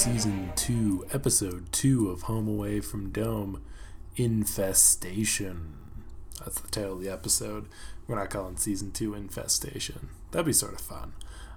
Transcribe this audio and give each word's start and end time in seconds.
season 0.00 0.50
two, 0.56 1.04
episode 1.12 1.70
two 1.72 2.08
of 2.08 2.22
Home 2.22 2.48
Away 2.48 2.80
from 2.80 3.10
Dome 3.10 3.62
Infestation. 4.16 5.74
That's 6.38 6.58
the 6.58 6.68
title 6.68 6.94
of 6.94 7.02
the 7.02 7.10
episode. 7.10 7.68
We're 8.06 8.16
not 8.16 8.30
calling 8.30 8.56
season 8.56 8.92
two 8.92 9.12
Infestation. 9.12 10.08
That'd 10.30 10.46
be 10.46 10.54
sort 10.54 10.72
of 10.72 10.80
fun. 10.80 11.12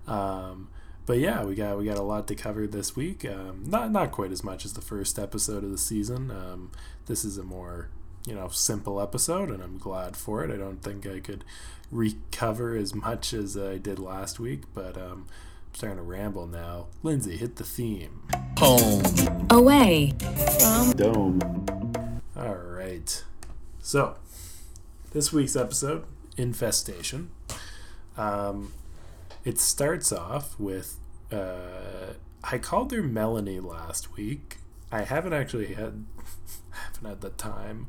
Um, 0.08 0.68
but 1.06 1.20
yeah, 1.20 1.46
we 1.46 1.56
got 1.56 1.78
we 1.78 1.86
got 1.86 1.98
a 1.98 2.04
lot 2.04 2.28
to 2.28 2.36
cover 2.36 2.68
this 2.68 2.98
week. 2.98 3.24
Um, 3.24 3.64
not 3.66 3.94
not 3.94 4.12
quite 4.12 4.34
as 4.34 4.44
much 4.44 4.66
as 4.66 4.74
the 4.74 4.82
first 4.82 5.18
episode 5.18 5.64
of 5.64 5.72
the 5.72 5.78
season. 5.78 6.30
Um, 6.30 6.72
this 7.06 7.24
is 7.24 7.38
a 7.38 7.44
more 7.44 7.92
you 8.28 8.36
know 8.36 8.50
simple 8.50 9.00
episode, 9.00 9.52
and 9.52 9.64
I'm 9.64 9.78
glad 9.78 10.18
for 10.18 10.44
it. 10.44 10.52
I 10.52 10.58
don't 10.58 10.84
think 10.84 11.08
I 11.08 11.22
could 11.22 11.46
recover 11.92 12.76
as 12.76 12.94
much 12.94 13.32
as 13.34 13.56
I 13.56 13.78
did 13.78 14.00
last 14.00 14.38
week, 14.38 14.64
but 14.74 14.98
um, 14.98 15.28
starting 15.74 15.98
to 15.98 16.04
ramble 16.04 16.48
now. 16.48 16.88
Lindsay, 17.02 17.38
hit 17.38 17.58
the 17.58 17.64
theme. 17.64 18.22
Home. 18.60 19.04
Away. 19.50 20.14
From 20.60 20.92
Dome. 20.92 22.22
All 22.36 22.56
right. 22.56 23.24
So, 23.82 24.16
this 25.12 25.34
week's 25.34 25.56
episode, 25.56 26.06
Infestation. 26.38 27.32
Um, 28.18 28.74
it 29.44 29.60
starts 29.60 30.12
off 30.12 30.60
with 30.60 30.98
uh, 31.32 32.14
I 32.44 32.58
called 32.58 32.92
her 32.92 33.02
Melanie 33.02 33.60
last 33.60 34.16
week. 34.16 34.58
I 34.92 35.02
haven't 35.02 35.34
actually 35.34 35.74
had 35.74 36.06
haven't 36.70 37.10
had 37.10 37.22
the 37.22 37.30
time. 37.32 37.88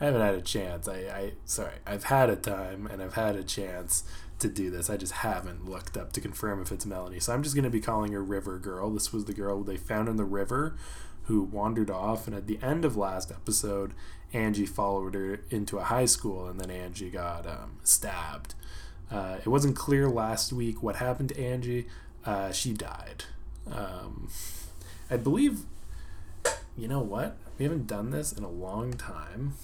I 0.00 0.06
haven't 0.06 0.22
had 0.22 0.34
a 0.34 0.40
chance. 0.40 0.88
I, 0.88 0.96
I 0.96 1.32
sorry, 1.44 1.74
I've 1.86 2.04
had 2.04 2.30
a 2.30 2.36
time 2.36 2.86
and 2.86 3.02
I've 3.02 3.14
had 3.14 3.36
a 3.36 3.44
chance 3.44 4.04
to 4.40 4.48
do 4.48 4.70
this. 4.70 4.90
I 4.90 4.96
just 4.96 5.12
haven't 5.12 5.68
looked 5.68 5.96
up 5.96 6.12
to 6.12 6.20
confirm 6.20 6.60
if 6.60 6.72
it's 6.72 6.86
Melanie. 6.86 7.20
So 7.20 7.32
I'm 7.32 7.42
just 7.42 7.54
gonna 7.54 7.70
be 7.70 7.80
calling 7.80 8.12
her 8.12 8.22
River 8.22 8.58
Girl. 8.58 8.90
This 8.90 9.12
was 9.12 9.24
the 9.24 9.34
girl 9.34 9.62
they 9.62 9.76
found 9.76 10.08
in 10.08 10.16
the 10.16 10.24
river 10.24 10.76
who 11.24 11.42
wandered 11.42 11.90
off 11.90 12.26
and 12.26 12.34
at 12.34 12.46
the 12.46 12.58
end 12.62 12.84
of 12.84 12.96
last 12.96 13.30
episode 13.30 13.92
Angie 14.32 14.66
followed 14.66 15.14
her 15.14 15.40
into 15.50 15.78
a 15.78 15.84
high 15.84 16.04
school 16.04 16.46
and 16.46 16.60
then 16.60 16.70
Angie 16.70 17.10
got 17.10 17.46
um, 17.46 17.78
stabbed. 17.82 18.54
Uh, 19.10 19.38
it 19.40 19.48
wasn't 19.48 19.76
clear 19.76 20.08
last 20.08 20.52
week 20.52 20.82
what 20.82 20.96
happened 20.96 21.30
to 21.30 21.40
Angie. 21.40 21.88
Uh, 22.24 22.52
she 22.52 22.72
died. 22.72 23.24
Um, 23.70 24.28
I 25.10 25.16
believe, 25.16 25.60
you 26.76 26.86
know 26.86 27.00
what? 27.00 27.36
We 27.58 27.64
haven't 27.64 27.86
done 27.86 28.10
this 28.10 28.32
in 28.32 28.44
a 28.44 28.50
long 28.50 28.92
time, 28.94 29.54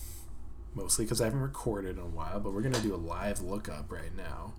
mostly 0.75 1.05
because 1.05 1.21
I 1.21 1.25
haven't 1.27 1.41
recorded 1.41 1.97
in 1.97 2.03
a 2.03 2.07
while, 2.07 2.41
but 2.41 2.53
we're 2.53 2.63
going 2.63 2.75
to 2.75 2.83
do 2.83 2.95
a 2.95 2.97
live 2.97 3.41
lookup 3.41 3.91
right 3.91 4.15
now. 4.17 4.53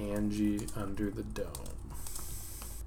Angie 0.00 0.66
Under 0.76 1.10
the 1.10 1.22
Dome. 1.22 1.76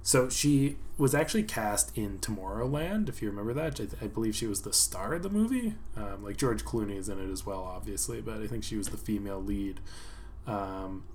So 0.02 0.28
she 0.30 0.75
was 0.97 1.16
actually 1.16 1.44
cast 1.44 1.97
in 1.97 2.20
Tomorrowland, 2.20 3.08
if 3.08 3.22
you 3.22 3.30
remember 3.30 3.53
that. 3.53 3.80
I, 3.80 4.05
I 4.05 4.08
believe 4.08 4.36
she 4.36 4.47
was 4.47 4.64
the 4.64 4.73
star 4.73 5.14
of 5.14 5.23
the 5.23 5.30
movie. 5.30 5.75
Um, 5.95 6.23
like 6.23 6.36
George 6.36 6.66
Clooney 6.66 6.97
is 6.97 7.08
in 7.08 7.20
it 7.20 7.31
as 7.31 7.45
well, 7.45 7.64
obviously, 7.64 8.20
but 8.20 8.42
I 8.42 8.47
think 8.47 8.64
she 8.66 8.75
was 8.75 8.89
the 8.89 8.97
female 8.97 9.42
lead. 9.42 9.80
Um, 10.45 11.05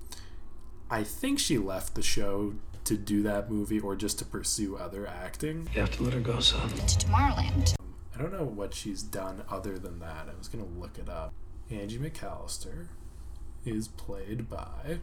I 0.90 1.04
think 1.04 1.38
she 1.38 1.58
left 1.58 1.94
the 1.94 2.02
show 2.02 2.54
to 2.84 2.96
do 2.96 3.22
that 3.24 3.50
movie 3.50 3.78
or 3.78 3.94
just 3.94 4.18
to 4.20 4.24
pursue 4.24 4.76
other 4.76 5.06
acting. 5.06 5.68
You 5.74 5.82
have 5.82 5.90
to 5.96 6.02
let 6.02 6.14
her 6.14 6.20
go, 6.20 6.40
son. 6.40 6.70
To 6.70 6.76
Tomorrowland. 6.76 7.74
I 8.14 8.22
don't 8.22 8.32
know 8.32 8.44
what 8.44 8.72
she's 8.72 9.02
done 9.02 9.42
other 9.50 9.78
than 9.78 9.98
that. 9.98 10.28
I 10.34 10.38
was 10.38 10.48
going 10.48 10.64
to 10.64 10.80
look 10.80 10.98
it 10.98 11.10
up. 11.10 11.34
Angie 11.70 11.98
McAllister 11.98 12.86
is 13.66 13.88
played 13.88 14.48
by 14.48 15.00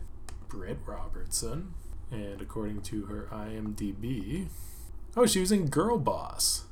Britt 0.47 0.79
Robertson. 0.85 1.73
And 2.11 2.41
according 2.41 2.81
to 2.83 3.05
her 3.05 3.27
IMDb, 3.31 4.47
oh, 5.17 5.25
she 5.25 5.39
was 5.39 5.51
in 5.51 5.67
Girl 5.67 5.97
Boss. 5.97 6.65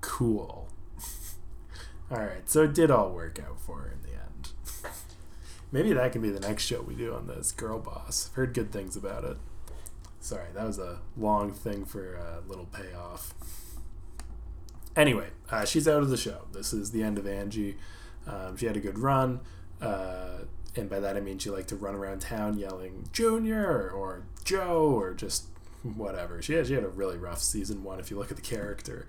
Cool. 0.00 0.68
all 2.10 2.18
right, 2.18 2.48
so 2.48 2.64
it 2.64 2.74
did 2.74 2.90
all 2.90 3.10
work 3.10 3.38
out 3.38 3.60
for 3.60 3.78
her 3.78 3.90
in 3.90 4.02
the 4.02 4.18
end. 4.18 4.52
Maybe 5.72 5.92
that 5.92 6.12
can 6.12 6.22
be 6.22 6.30
the 6.30 6.40
next 6.40 6.64
show 6.64 6.80
we 6.80 6.94
do 6.94 7.14
on 7.14 7.26
this 7.26 7.52
Girl 7.52 7.78
Boss. 7.78 8.28
I've 8.30 8.36
heard 8.36 8.54
good 8.54 8.72
things 8.72 8.96
about 8.96 9.24
it. 9.24 9.36
Sorry, 10.20 10.48
that 10.54 10.66
was 10.66 10.78
a 10.78 10.98
long 11.16 11.52
thing 11.52 11.84
for 11.84 12.16
a 12.16 12.42
little 12.46 12.66
payoff. 12.66 13.34
Anyway, 14.96 15.28
uh, 15.50 15.64
she's 15.64 15.86
out 15.86 16.02
of 16.02 16.10
the 16.10 16.16
show. 16.16 16.42
This 16.52 16.72
is 16.72 16.90
the 16.90 17.02
end 17.02 17.16
of 17.16 17.26
Angie. 17.26 17.76
Um, 18.26 18.56
she 18.56 18.66
had 18.66 18.76
a 18.76 18.80
good 18.80 18.98
run. 18.98 19.40
Uh, 19.80 20.40
and 20.76 20.88
by 20.88 21.00
that 21.00 21.16
I 21.16 21.20
mean 21.20 21.38
she 21.38 21.50
liked 21.50 21.68
to 21.70 21.76
run 21.76 21.94
around 21.94 22.20
town 22.20 22.58
yelling 22.58 23.08
Junior! 23.12 23.90
or 23.90 24.24
Joe! 24.44 24.92
or 24.98 25.14
just 25.14 25.46
whatever. 25.82 26.42
She 26.42 26.54
had, 26.54 26.66
she 26.66 26.74
had 26.74 26.84
a 26.84 26.88
really 26.88 27.16
rough 27.16 27.40
season 27.40 27.82
one 27.82 28.00
if 28.00 28.10
you 28.10 28.18
look 28.18 28.30
at 28.30 28.36
the 28.36 28.42
character. 28.42 29.06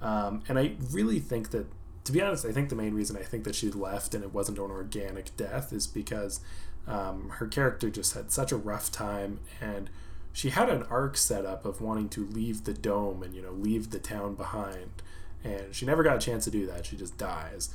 Um, 0.00 0.42
and 0.48 0.58
I 0.58 0.72
really 0.90 1.20
think 1.20 1.50
that 1.50 1.66
to 2.04 2.12
be 2.12 2.20
honest, 2.20 2.44
I 2.44 2.52
think 2.52 2.68
the 2.68 2.74
main 2.74 2.94
reason 2.94 3.16
I 3.16 3.22
think 3.22 3.44
that 3.44 3.54
she 3.54 3.70
left 3.70 4.14
and 4.14 4.24
it 4.24 4.32
wasn't 4.32 4.58
an 4.58 4.70
organic 4.70 5.36
death 5.36 5.72
is 5.72 5.86
because 5.86 6.40
um, 6.86 7.30
her 7.36 7.46
character 7.46 7.90
just 7.90 8.14
had 8.14 8.32
such 8.32 8.50
a 8.50 8.56
rough 8.56 8.90
time 8.90 9.38
and 9.60 9.88
she 10.32 10.50
had 10.50 10.68
an 10.68 10.82
arc 10.84 11.16
set 11.16 11.44
up 11.44 11.64
of 11.64 11.80
wanting 11.80 12.08
to 12.08 12.26
leave 12.26 12.64
the 12.64 12.72
dome 12.72 13.22
and 13.22 13.34
you 13.34 13.42
know 13.42 13.52
leave 13.52 13.90
the 13.90 13.98
town 13.98 14.34
behind. 14.34 15.02
And 15.44 15.74
she 15.74 15.86
never 15.86 16.02
got 16.02 16.16
a 16.16 16.20
chance 16.20 16.44
to 16.44 16.50
do 16.50 16.66
that. 16.66 16.86
She 16.86 16.96
just 16.96 17.18
dies 17.18 17.70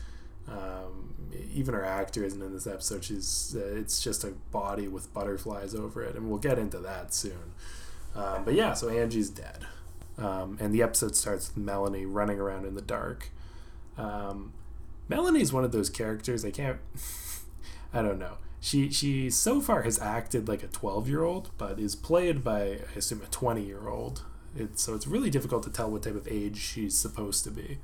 um, 0.48 1.14
even 1.54 1.74
her 1.74 1.86
actor 1.86 2.24
isn't 2.24 2.42
in 2.42 2.54
this 2.54 2.68
episode 2.68 3.04
she's 3.04 3.56
uh, 3.58 3.66
it's 3.76 4.02
just 4.02 4.24
a 4.24 4.32
body 4.52 4.88
with 4.88 5.14
butterflies 5.14 5.76
over 5.76 6.04
it 6.04 6.16
and 6.16 6.30
we'll 6.30 6.40
get 6.40 6.58
into 6.58 6.78
that 6.80 7.14
soon 7.14 7.54
um, 8.16 8.44
but 8.44 8.54
yeah 8.54 8.74
so 8.74 8.90
angie's 8.90 9.30
dead 9.30 9.66
um, 10.18 10.58
and 10.60 10.74
the 10.74 10.82
episode 10.82 11.16
starts 11.16 11.50
with 11.50 11.58
melanie 11.58 12.06
running 12.06 12.40
around 12.40 12.66
in 12.66 12.76
the 12.76 12.82
dark 12.82 13.30
um, 13.98 14.54
Melanie's 15.10 15.54
one 15.54 15.64
of 15.64 15.72
those 15.72 15.90
characters 15.90 16.44
I 16.44 16.52
can't. 16.52 16.80
I 17.94 18.02
don't 18.02 18.20
know. 18.20 18.38
She 18.60 18.90
she 18.90 19.30
so 19.30 19.62
far 19.62 19.84
has 19.84 20.00
acted 20.00 20.48
like 20.48 20.64
a 20.64 20.68
twelve 20.68 21.08
year 21.08 21.24
old, 21.24 21.52
but 21.58 21.80
is 21.80 21.96
played 21.96 22.44
by 22.44 22.62
I 22.62 22.98
assume 22.98 23.22
a 23.22 23.28
twenty 23.28 23.64
year 23.64 23.88
old. 23.88 24.24
It's 24.56 24.82
so 24.84 24.94
it's 24.96 25.08
really 25.08 25.30
difficult 25.30 25.64
to 25.64 25.70
tell 25.70 25.90
what 25.90 26.04
type 26.04 26.16
of 26.16 26.28
age 26.28 26.58
she's 26.58 26.98
supposed 26.98 27.44
to 27.46 27.52
be, 27.52 27.78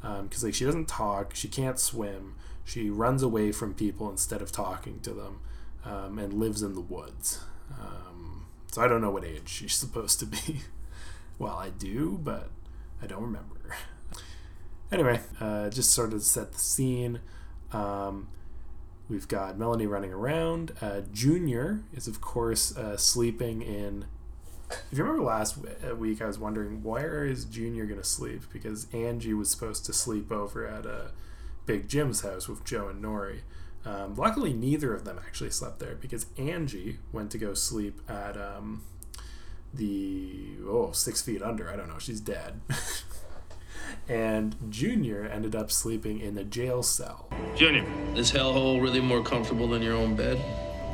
because 0.00 0.42
um, 0.42 0.46
like 0.48 0.54
she 0.54 0.64
doesn't 0.64 0.88
talk, 0.88 1.34
she 1.34 1.48
can't 1.48 1.78
swim, 1.78 2.34
she 2.64 2.88
runs 2.90 3.22
away 3.22 3.52
from 3.52 3.74
people 3.74 4.10
instead 4.10 4.40
of 4.42 4.52
talking 4.52 5.00
to 5.00 5.10
them, 5.10 5.40
um, 5.84 6.18
and 6.18 6.32
lives 6.34 6.62
in 6.62 6.74
the 6.74 6.80
woods. 6.80 7.40
Um, 7.78 8.46
so 8.70 8.82
I 8.82 8.88
don't 8.88 9.00
know 9.00 9.10
what 9.10 9.24
age 9.24 9.48
she's 9.48 9.74
supposed 9.74 10.20
to 10.20 10.26
be. 10.26 10.62
well, 11.38 11.56
I 11.56 11.70
do, 11.70 12.18
but 12.22 12.50
I 13.02 13.06
don't 13.06 13.22
remember. 13.22 13.76
Anyway, 14.92 15.20
uh, 15.40 15.70
just 15.70 15.92
sort 15.92 16.12
of 16.12 16.22
set 16.22 16.52
the 16.52 16.58
scene. 16.58 17.20
Um, 17.72 18.28
we've 19.08 19.28
got 19.28 19.56
Melanie 19.56 19.86
running 19.86 20.12
around. 20.12 20.72
Uh, 20.80 21.02
Junior 21.12 21.82
is, 21.94 22.08
of 22.08 22.20
course, 22.20 22.76
uh, 22.76 22.96
sleeping 22.96 23.62
in. 23.62 24.06
If 24.70 24.98
you 24.98 25.04
remember 25.04 25.24
last 25.24 25.58
uh, 25.88 25.94
week, 25.94 26.22
I 26.22 26.26
was 26.26 26.38
wondering 26.38 26.82
where 26.82 27.24
is 27.24 27.44
Junior 27.44 27.86
going 27.86 28.00
to 28.00 28.06
sleep 28.06 28.42
because 28.52 28.86
Angie 28.92 29.34
was 29.34 29.50
supposed 29.50 29.84
to 29.86 29.92
sleep 29.92 30.30
over 30.30 30.66
at 30.66 30.86
uh, 30.86 31.08
Big 31.66 31.88
Jim's 31.88 32.20
house 32.22 32.48
with 32.48 32.64
Joe 32.64 32.88
and 32.88 33.02
Norrie. 33.02 33.42
Um, 33.84 34.14
luckily, 34.14 34.52
neither 34.52 34.94
of 34.94 35.04
them 35.04 35.18
actually 35.24 35.50
slept 35.50 35.78
there 35.78 35.94
because 35.94 36.26
Angie 36.36 36.98
went 37.12 37.30
to 37.32 37.38
go 37.38 37.54
sleep 37.54 38.00
at 38.08 38.36
um, 38.36 38.82
the 39.72 40.56
oh 40.66 40.92
six 40.92 41.22
feet 41.22 41.42
under. 41.42 41.68
I 41.70 41.76
don't 41.76 41.88
know. 41.88 41.98
She's 41.98 42.20
dead. 42.20 42.60
and 44.08 44.56
Junior 44.68 45.24
ended 45.24 45.56
up 45.56 45.70
sleeping 45.70 46.20
in 46.20 46.34
the 46.34 46.44
jail 46.44 46.82
cell. 46.82 47.28
Junior, 47.56 47.84
is 48.14 48.32
hellhole 48.32 48.82
really 48.82 49.00
more 49.00 49.22
comfortable 49.22 49.68
than 49.68 49.82
your 49.82 49.94
own 49.94 50.14
bed? 50.14 50.38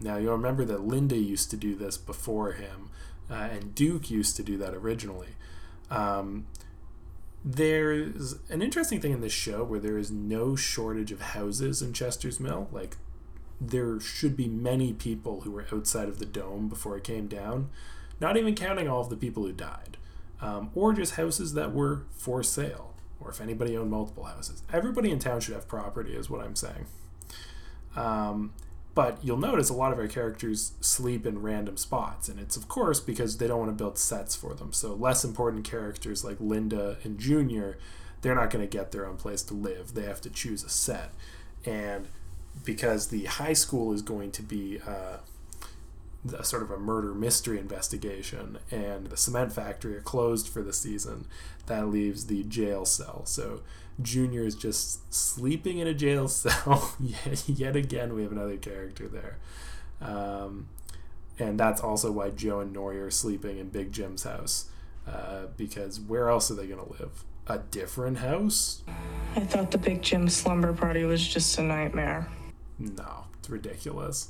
Now 0.02 0.16
you'll 0.18 0.36
remember 0.36 0.64
that 0.66 0.86
Linda 0.86 1.16
used 1.16 1.50
to 1.50 1.56
do 1.56 1.74
this 1.74 1.96
before 1.96 2.52
him, 2.52 2.90
uh, 3.30 3.34
and 3.34 3.74
Duke 3.74 4.10
used 4.10 4.36
to 4.36 4.42
do 4.42 4.56
that 4.58 4.74
originally. 4.74 5.30
Um, 5.90 6.46
there's 7.44 8.36
an 8.48 8.60
interesting 8.60 9.00
thing 9.00 9.12
in 9.12 9.20
this 9.20 9.32
show 9.32 9.62
where 9.62 9.78
there 9.78 9.98
is 9.98 10.10
no 10.10 10.56
shortage 10.56 11.12
of 11.12 11.20
houses 11.20 11.80
in 11.80 11.92
Chester's 11.92 12.40
Mill. 12.40 12.68
Like 12.72 12.96
there 13.60 14.00
should 14.00 14.36
be 14.36 14.48
many 14.48 14.92
people 14.92 15.42
who 15.42 15.50
were 15.52 15.66
outside 15.72 16.08
of 16.08 16.18
the 16.18 16.26
dome 16.26 16.68
before 16.68 16.96
it 16.96 17.04
came 17.04 17.28
down, 17.28 17.70
not 18.20 18.36
even 18.36 18.54
counting 18.54 18.88
all 18.88 19.00
of 19.00 19.10
the 19.10 19.16
people 19.16 19.44
who 19.44 19.52
died 19.52 19.96
um, 20.40 20.70
or 20.74 20.92
just 20.92 21.14
houses 21.14 21.54
that 21.54 21.72
were 21.72 22.02
for 22.10 22.42
sale, 22.42 22.94
or 23.20 23.30
if 23.30 23.40
anybody 23.40 23.76
owned 23.76 23.90
multiple 23.90 24.24
houses. 24.24 24.62
Everybody 24.72 25.10
in 25.10 25.18
town 25.18 25.40
should 25.40 25.54
have 25.54 25.68
property, 25.68 26.14
is 26.14 26.28
what 26.28 26.44
I'm 26.44 26.56
saying. 26.56 26.86
Um, 27.94 28.52
but 28.96 29.18
you'll 29.22 29.36
notice 29.36 29.68
a 29.68 29.74
lot 29.74 29.92
of 29.92 29.98
our 29.98 30.08
characters 30.08 30.72
sleep 30.80 31.26
in 31.26 31.42
random 31.42 31.76
spots, 31.76 32.30
and 32.30 32.40
it's 32.40 32.56
of 32.56 32.66
course 32.66 32.98
because 32.98 33.36
they 33.36 33.46
don't 33.46 33.58
want 33.58 33.70
to 33.70 33.84
build 33.84 33.98
sets 33.98 34.34
for 34.34 34.54
them. 34.54 34.72
So 34.72 34.94
less 34.94 35.22
important 35.22 35.64
characters 35.64 36.24
like 36.24 36.38
Linda 36.40 36.96
and 37.04 37.18
Junior, 37.18 37.76
they're 38.22 38.34
not 38.34 38.48
going 38.48 38.66
to 38.66 38.76
get 38.76 38.92
their 38.92 39.06
own 39.06 39.18
place 39.18 39.42
to 39.44 39.54
live. 39.54 39.92
They 39.92 40.04
have 40.04 40.22
to 40.22 40.30
choose 40.30 40.64
a 40.64 40.70
set, 40.70 41.12
and 41.66 42.08
because 42.64 43.08
the 43.08 43.26
high 43.26 43.52
school 43.52 43.92
is 43.92 44.00
going 44.00 44.32
to 44.32 44.42
be 44.42 44.80
uh, 44.86 45.18
a 46.32 46.44
sort 46.44 46.62
of 46.62 46.70
a 46.70 46.78
murder 46.78 47.14
mystery 47.14 47.58
investigation, 47.58 48.58
and 48.70 49.08
the 49.08 49.16
cement 49.16 49.52
factory 49.52 49.96
are 49.96 50.02
closed 50.02 50.48
for 50.48 50.62
the 50.62 50.72
season. 50.72 51.26
That 51.66 51.88
leaves 51.88 52.26
the 52.26 52.44
jail 52.44 52.84
cell. 52.84 53.26
So 53.26 53.62
Junior 54.00 54.44
is 54.44 54.54
just 54.54 55.12
sleeping 55.12 55.78
in 55.78 55.86
a 55.86 55.94
jail 55.94 56.28
cell. 56.28 56.94
yet, 57.46 57.76
again, 57.76 58.14
we 58.14 58.22
have 58.22 58.32
another 58.32 58.56
character 58.56 59.08
there. 59.08 59.38
Um, 60.00 60.68
and 61.38 61.58
that's 61.58 61.80
also 61.80 62.10
why 62.10 62.30
Joe 62.30 62.60
and 62.60 62.72
Norrie 62.72 63.00
are 63.00 63.10
sleeping 63.10 63.58
in 63.58 63.68
Big 63.68 63.92
Jim's 63.92 64.24
house. 64.24 64.66
Uh, 65.06 65.46
because 65.56 66.00
where 66.00 66.28
else 66.28 66.50
are 66.50 66.54
they 66.54 66.66
going 66.66 66.84
to 66.84 66.92
live? 66.92 67.24
A 67.46 67.58
different 67.58 68.18
house? 68.18 68.82
I 69.36 69.40
thought 69.40 69.70
the 69.70 69.78
Big 69.78 70.02
Jim 70.02 70.28
slumber 70.28 70.72
party 70.72 71.04
was 71.04 71.26
just 71.26 71.58
a 71.58 71.62
nightmare. 71.62 72.28
No, 72.78 73.24
it's 73.38 73.48
ridiculous. 73.48 74.28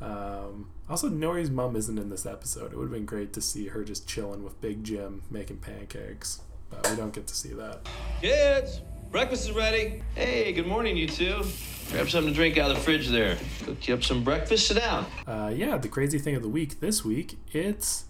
Um, 0.00 0.70
also, 0.88 1.08
Norrie's 1.08 1.50
mom 1.50 1.76
isn't 1.76 1.98
in 1.98 2.10
this 2.10 2.26
episode. 2.26 2.72
It 2.72 2.76
would 2.76 2.84
have 2.84 2.92
been 2.92 3.06
great 3.06 3.32
to 3.34 3.40
see 3.40 3.68
her 3.68 3.84
just 3.84 4.06
chilling 4.06 4.44
with 4.44 4.60
Big 4.60 4.84
Jim 4.84 5.22
making 5.30 5.58
pancakes, 5.58 6.40
but 6.70 6.88
we 6.90 6.96
don't 6.96 7.12
get 7.12 7.26
to 7.26 7.34
see 7.34 7.54
that. 7.54 7.88
Kids, 8.20 8.80
breakfast 9.10 9.48
is 9.48 9.52
ready. 9.52 10.02
Hey, 10.14 10.52
good 10.52 10.66
morning, 10.66 10.96
you 10.96 11.08
two. 11.08 11.42
Grab 11.90 12.10
something 12.10 12.32
to 12.32 12.34
drink 12.34 12.58
out 12.58 12.70
of 12.70 12.76
the 12.76 12.82
fridge 12.82 13.08
there. 13.08 13.38
Cooked 13.62 13.88
you 13.88 13.94
up 13.94 14.02
some 14.02 14.24
breakfast. 14.24 14.66
Sit 14.68 14.78
down. 14.78 15.06
Uh, 15.26 15.52
yeah, 15.54 15.78
the 15.78 15.88
crazy 15.88 16.18
thing 16.18 16.34
of 16.34 16.42
the 16.42 16.48
week 16.48 16.80
this 16.80 17.04
week, 17.04 17.38
it's 17.52 18.04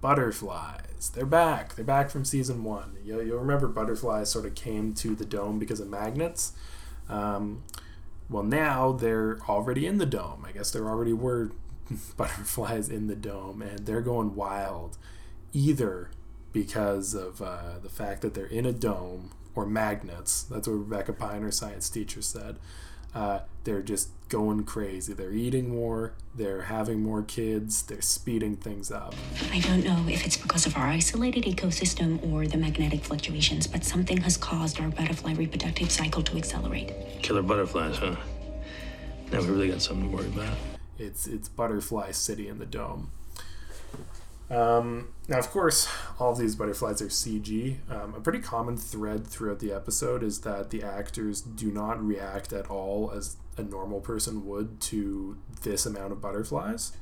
butterflies. 0.00 1.10
They're 1.14 1.26
back. 1.26 1.74
They're 1.74 1.84
back 1.84 2.10
from 2.10 2.24
season 2.24 2.64
one. 2.64 2.96
You'll, 3.04 3.22
you'll 3.22 3.38
remember 3.38 3.68
butterflies 3.68 4.30
sort 4.30 4.46
of 4.46 4.54
came 4.54 4.94
to 4.94 5.14
the 5.14 5.24
dome 5.24 5.58
because 5.58 5.80
of 5.80 5.88
magnets. 5.88 6.52
Um, 7.08 7.62
well, 8.30 8.44
now 8.44 8.92
they're 8.92 9.40
already 9.48 9.86
in 9.86 9.98
the 9.98 10.06
dome. 10.06 10.44
I 10.46 10.52
guess 10.52 10.70
there 10.70 10.88
already 10.88 11.12
were 11.12 11.50
butterflies 12.16 12.88
in 12.88 13.08
the 13.08 13.16
dome, 13.16 13.60
and 13.60 13.80
they're 13.80 14.00
going 14.00 14.34
wild, 14.36 14.96
either 15.52 16.10
because 16.52 17.14
of 17.14 17.42
uh, 17.42 17.78
the 17.82 17.88
fact 17.88 18.22
that 18.22 18.34
they're 18.34 18.46
in 18.46 18.66
a 18.66 18.72
dome 18.72 19.30
or 19.54 19.66
magnets. 19.66 20.42
That's 20.44 20.68
what 20.68 20.74
Rebecca 20.74 21.12
Pine, 21.12 21.42
our 21.42 21.50
science 21.50 21.90
teacher, 21.90 22.22
said. 22.22 22.58
Uh, 23.14 23.40
they're 23.64 23.82
just 23.82 24.08
going 24.28 24.64
crazy. 24.64 25.12
They're 25.12 25.32
eating 25.32 25.68
more, 25.68 26.12
they're 26.34 26.62
having 26.62 27.02
more 27.02 27.22
kids, 27.22 27.82
they're 27.82 28.00
speeding 28.00 28.56
things 28.56 28.90
up. 28.92 29.14
I 29.52 29.60
don't 29.60 29.84
know 29.84 30.06
if 30.08 30.24
it's 30.24 30.36
because 30.36 30.66
of 30.66 30.76
our 30.76 30.86
isolated 30.86 31.44
ecosystem 31.44 32.24
or 32.32 32.46
the 32.46 32.56
magnetic 32.56 33.04
fluctuations, 33.04 33.66
but 33.66 33.84
something 33.84 34.18
has 34.18 34.36
caused 34.36 34.80
our 34.80 34.88
butterfly 34.88 35.34
reproductive 35.34 35.90
cycle 35.90 36.22
to 36.22 36.36
accelerate. 36.36 36.92
Killer 37.22 37.42
butterflies, 37.42 37.96
huh? 37.96 38.16
Now 39.32 39.40
we 39.40 39.46
really 39.48 39.68
got 39.68 39.82
something 39.82 40.10
to 40.10 40.16
worry 40.16 40.26
about. 40.26 40.56
It's 40.98 41.26
it's 41.26 41.48
Butterfly 41.48 42.10
City 42.10 42.48
in 42.48 42.58
the 42.58 42.66
dome. 42.66 43.10
Um, 44.50 45.08
now, 45.28 45.38
of 45.38 45.48
course, 45.50 45.88
all 46.18 46.32
of 46.32 46.38
these 46.38 46.56
butterflies 46.56 47.00
are 47.00 47.06
CG. 47.06 47.76
Um, 47.88 48.14
a 48.14 48.20
pretty 48.20 48.40
common 48.40 48.76
thread 48.76 49.26
throughout 49.26 49.60
the 49.60 49.72
episode 49.72 50.24
is 50.24 50.40
that 50.40 50.70
the 50.70 50.82
actors 50.82 51.40
do 51.40 51.70
not 51.70 52.04
react 52.04 52.52
at 52.52 52.68
all 52.68 53.12
as 53.14 53.36
a 53.56 53.62
normal 53.62 54.00
person 54.00 54.44
would 54.46 54.80
to 54.80 55.38
this 55.62 55.86
amount 55.86 56.12
of 56.12 56.20
butterflies. 56.20 56.92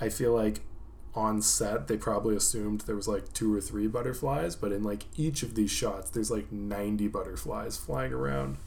I 0.00 0.10
feel 0.10 0.32
like 0.32 0.60
on 1.14 1.40
set 1.40 1.88
they 1.88 1.96
probably 1.96 2.36
assumed 2.36 2.82
there 2.82 2.94
was 2.94 3.08
like 3.08 3.32
two 3.32 3.52
or 3.52 3.60
three 3.60 3.88
butterflies, 3.88 4.54
but 4.54 4.70
in 4.70 4.84
like 4.84 5.06
each 5.16 5.42
of 5.42 5.54
these 5.54 5.70
shots, 5.70 6.10
there's 6.10 6.30
like 6.30 6.52
90 6.52 7.08
butterflies 7.08 7.76
flying 7.76 8.12
around. 8.12 8.58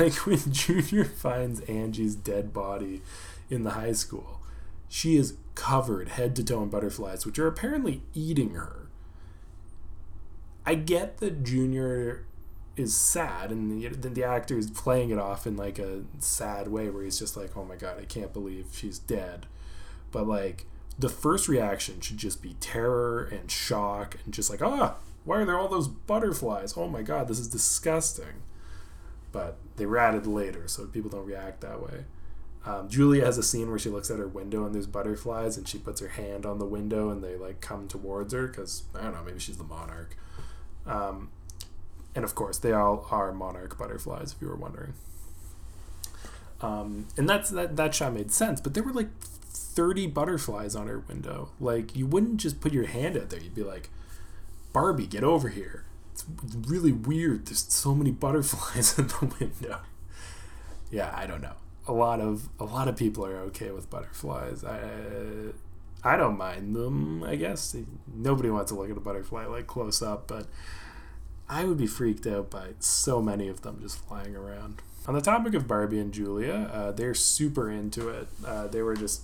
Like 0.00 0.26
when 0.26 0.52
Junior 0.52 1.04
finds 1.24 1.60
Angie's 1.60 2.16
dead 2.16 2.52
body 2.52 3.02
in 3.48 3.62
the 3.62 3.70
high 3.70 3.92
school, 3.92 4.40
she 4.88 5.14
is 5.16 5.34
covered 5.60 6.08
head 6.08 6.34
to 6.34 6.42
toe 6.42 6.62
in 6.62 6.70
butterflies, 6.70 7.26
which 7.26 7.38
are 7.38 7.46
apparently 7.46 8.00
eating 8.14 8.54
her. 8.54 8.88
I 10.64 10.74
get 10.74 11.18
that 11.18 11.44
Junior 11.44 12.24
is 12.76 12.96
sad, 12.96 13.50
and 13.50 13.70
the, 13.70 14.08
the 14.08 14.24
actor 14.24 14.56
is 14.56 14.70
playing 14.70 15.10
it 15.10 15.18
off 15.18 15.46
in 15.46 15.58
like 15.58 15.78
a 15.78 16.04
sad 16.18 16.68
way, 16.68 16.88
where 16.88 17.04
he's 17.04 17.18
just 17.18 17.36
like, 17.36 17.54
"Oh 17.58 17.64
my 17.66 17.76
god, 17.76 17.98
I 18.00 18.06
can't 18.06 18.32
believe 18.32 18.68
she's 18.72 18.98
dead," 18.98 19.44
but 20.10 20.26
like 20.26 20.64
the 20.98 21.10
first 21.10 21.46
reaction 21.46 22.00
should 22.00 22.16
just 22.16 22.40
be 22.40 22.54
terror 22.54 23.24
and 23.24 23.50
shock, 23.50 24.16
and 24.24 24.32
just 24.32 24.48
like, 24.48 24.62
"Ah, 24.62 24.96
why 25.24 25.40
are 25.40 25.44
there 25.44 25.58
all 25.58 25.68
those 25.68 25.88
butterflies? 25.88 26.72
Oh 26.74 26.88
my 26.88 27.02
god, 27.02 27.28
this 27.28 27.38
is 27.38 27.48
disgusting." 27.48 28.42
But 29.30 29.58
they 29.76 29.84
added 29.84 30.26
later, 30.26 30.68
so 30.68 30.86
people 30.86 31.10
don't 31.10 31.26
react 31.26 31.60
that 31.60 31.82
way. 31.82 32.06
Um, 32.64 32.88
Julia 32.88 33.24
has 33.24 33.38
a 33.38 33.42
scene 33.42 33.70
where 33.70 33.78
she 33.78 33.88
looks 33.88 34.10
at 34.10 34.18
her 34.18 34.28
window 34.28 34.66
and 34.66 34.74
there's 34.74 34.86
butterflies, 34.86 35.56
and 35.56 35.66
she 35.66 35.78
puts 35.78 36.00
her 36.00 36.08
hand 36.08 36.44
on 36.44 36.58
the 36.58 36.66
window 36.66 37.08
and 37.08 37.24
they 37.24 37.36
like 37.36 37.60
come 37.60 37.88
towards 37.88 38.32
her 38.34 38.46
because 38.46 38.84
I 38.94 39.02
don't 39.02 39.14
know, 39.14 39.24
maybe 39.24 39.38
she's 39.38 39.56
the 39.56 39.64
monarch. 39.64 40.16
Um, 40.86 41.30
and 42.14 42.24
of 42.24 42.34
course, 42.34 42.58
they 42.58 42.72
all 42.72 43.06
are 43.10 43.32
monarch 43.32 43.78
butterflies, 43.78 44.32
if 44.32 44.42
you 44.42 44.48
were 44.48 44.56
wondering. 44.56 44.92
Um, 46.60 47.06
and 47.16 47.28
that's 47.28 47.48
that 47.50 47.76
that 47.76 47.94
shot 47.94 48.12
made 48.12 48.30
sense, 48.30 48.60
but 48.60 48.74
there 48.74 48.82
were 48.82 48.92
like 48.92 49.08
thirty 49.22 50.06
butterflies 50.06 50.76
on 50.76 50.86
her 50.88 50.98
window. 50.98 51.50
Like 51.58 51.96
you 51.96 52.06
wouldn't 52.06 52.36
just 52.38 52.60
put 52.60 52.74
your 52.74 52.86
hand 52.86 53.16
out 53.16 53.30
there; 53.30 53.40
you'd 53.40 53.54
be 53.54 53.62
like, 53.62 53.88
"Barbie, 54.74 55.06
get 55.06 55.24
over 55.24 55.48
here." 55.48 55.84
It's 56.12 56.26
really 56.68 56.92
weird. 56.92 57.46
There's 57.46 57.64
so 57.72 57.94
many 57.94 58.10
butterflies 58.10 58.98
in 58.98 59.06
the 59.06 59.34
window. 59.40 59.78
Yeah, 60.90 61.14
I 61.16 61.26
don't 61.26 61.40
know 61.40 61.54
a 61.86 61.92
lot 61.92 62.20
of 62.20 62.48
a 62.58 62.64
lot 62.64 62.88
of 62.88 62.96
people 62.96 63.24
are 63.24 63.38
okay 63.38 63.70
with 63.70 63.90
butterflies. 63.90 64.64
I 64.64 64.80
I 66.02 66.16
don't 66.16 66.38
mind 66.38 66.74
them. 66.74 67.22
I 67.22 67.36
guess 67.36 67.76
nobody 68.12 68.50
wants 68.50 68.70
to 68.70 68.78
look 68.78 68.90
at 68.90 68.96
a 68.96 69.00
butterfly 69.00 69.46
like 69.46 69.66
close 69.66 70.02
up, 70.02 70.26
but 70.28 70.46
I 71.48 71.64
would 71.64 71.78
be 71.78 71.86
freaked 71.86 72.26
out 72.26 72.50
by 72.50 72.68
so 72.78 73.20
many 73.20 73.48
of 73.48 73.62
them 73.62 73.78
just 73.82 73.98
flying 74.06 74.36
around. 74.36 74.82
On 75.06 75.14
the 75.14 75.20
topic 75.20 75.54
of 75.54 75.66
Barbie 75.66 75.98
and 75.98 76.12
Julia, 76.12 76.70
uh, 76.72 76.92
they're 76.92 77.14
super 77.14 77.70
into 77.70 78.08
it. 78.08 78.28
Uh, 78.46 78.66
they 78.68 78.82
were 78.82 78.94
just 78.94 79.22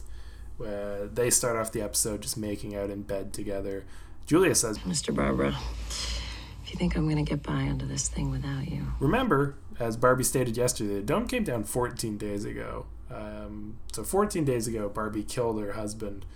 uh, 0.60 1.06
they 1.12 1.30
start 1.30 1.56
off 1.56 1.72
the 1.72 1.82
episode 1.82 2.22
just 2.22 2.36
making 2.36 2.74
out 2.74 2.90
in 2.90 3.02
bed 3.02 3.32
together. 3.32 3.84
Julia 4.26 4.54
says, 4.54 4.78
Mr. 4.78 5.14
Barbara, 5.14 5.56
if 6.66 6.72
you 6.72 6.78
think 6.78 6.96
I'm 6.96 7.04
going 7.04 7.24
to 7.24 7.30
get 7.30 7.44
by 7.44 7.62
onto 7.68 7.86
this 7.86 8.08
thing 8.08 8.32
without 8.32 8.68
you. 8.68 8.84
Remember, 8.98 9.54
as 9.78 9.96
Barbie 9.96 10.24
stated 10.24 10.56
yesterday, 10.56 10.94
the 10.94 11.00
dome 11.00 11.28
came 11.28 11.44
down 11.44 11.62
14 11.62 12.18
days 12.18 12.44
ago. 12.44 12.86
Um, 13.08 13.78
so 13.92 14.02
14 14.02 14.44
days 14.44 14.66
ago, 14.66 14.88
Barbie 14.88 15.22
killed 15.22 15.60
her 15.60 15.74
husband. 15.74 16.26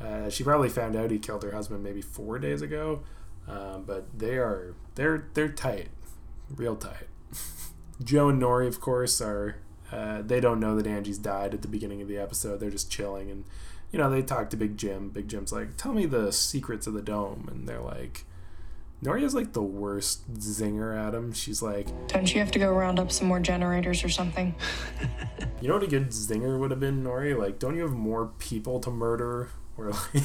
Uh, 0.00 0.30
she 0.30 0.44
probably 0.44 0.68
found 0.68 0.94
out 0.94 1.10
he 1.10 1.18
killed 1.18 1.42
her 1.42 1.50
husband 1.50 1.82
maybe 1.82 2.02
four 2.02 2.38
days 2.38 2.62
ago. 2.62 3.00
Um, 3.48 3.82
but 3.84 4.16
they 4.16 4.36
are 4.36 4.76
they're 4.94 5.26
they're 5.34 5.48
tight, 5.48 5.88
real 6.54 6.76
tight. 6.76 7.08
Joe 8.04 8.28
and 8.28 8.38
Norrie, 8.38 8.68
of 8.68 8.80
course, 8.80 9.20
are 9.20 9.56
uh, 9.90 10.22
they 10.22 10.38
don't 10.38 10.60
know 10.60 10.76
that 10.76 10.86
Angie's 10.86 11.18
died 11.18 11.52
at 11.52 11.62
the 11.62 11.68
beginning 11.68 12.00
of 12.00 12.06
the 12.06 12.16
episode. 12.16 12.60
They're 12.60 12.70
just 12.70 12.92
chilling, 12.92 13.28
and 13.28 13.44
you 13.90 13.98
know 13.98 14.08
they 14.08 14.22
talk 14.22 14.50
to 14.50 14.56
Big 14.56 14.76
Jim. 14.76 15.08
Big 15.10 15.26
Jim's 15.26 15.52
like, 15.52 15.76
"Tell 15.76 15.92
me 15.92 16.06
the 16.06 16.32
secrets 16.32 16.86
of 16.86 16.94
the 16.94 17.02
dome," 17.02 17.48
and 17.50 17.68
they're 17.68 17.80
like, 17.80 18.24
Norrie's 19.02 19.34
like 19.34 19.52
the 19.52 19.62
worst 19.62 20.32
zinger 20.34 20.96
at 20.96 21.14
him. 21.14 21.32
She's 21.32 21.62
like, 21.62 21.86
Don't 22.08 22.32
you 22.32 22.40
have 22.40 22.50
to 22.52 22.58
go 22.58 22.72
round 22.72 22.98
up 22.98 23.10
some 23.10 23.28
more 23.28 23.40
generators 23.40 24.04
or 24.04 24.08
something? 24.08 24.54
you 25.60 25.68
know 25.68 25.74
what 25.74 25.82
a 25.82 25.86
good 25.86 26.10
zinger 26.10 26.58
would 26.58 26.70
have 26.70 26.80
been, 26.80 27.02
Norrie? 27.02 27.34
Like, 27.34 27.58
don't 27.58 27.76
you 27.76 27.82
have 27.82 27.92
more 27.92 28.26
people 28.38 28.78
to 28.80 28.90
murder? 28.90 29.48
Or 29.76 29.90
like, 30.14 30.24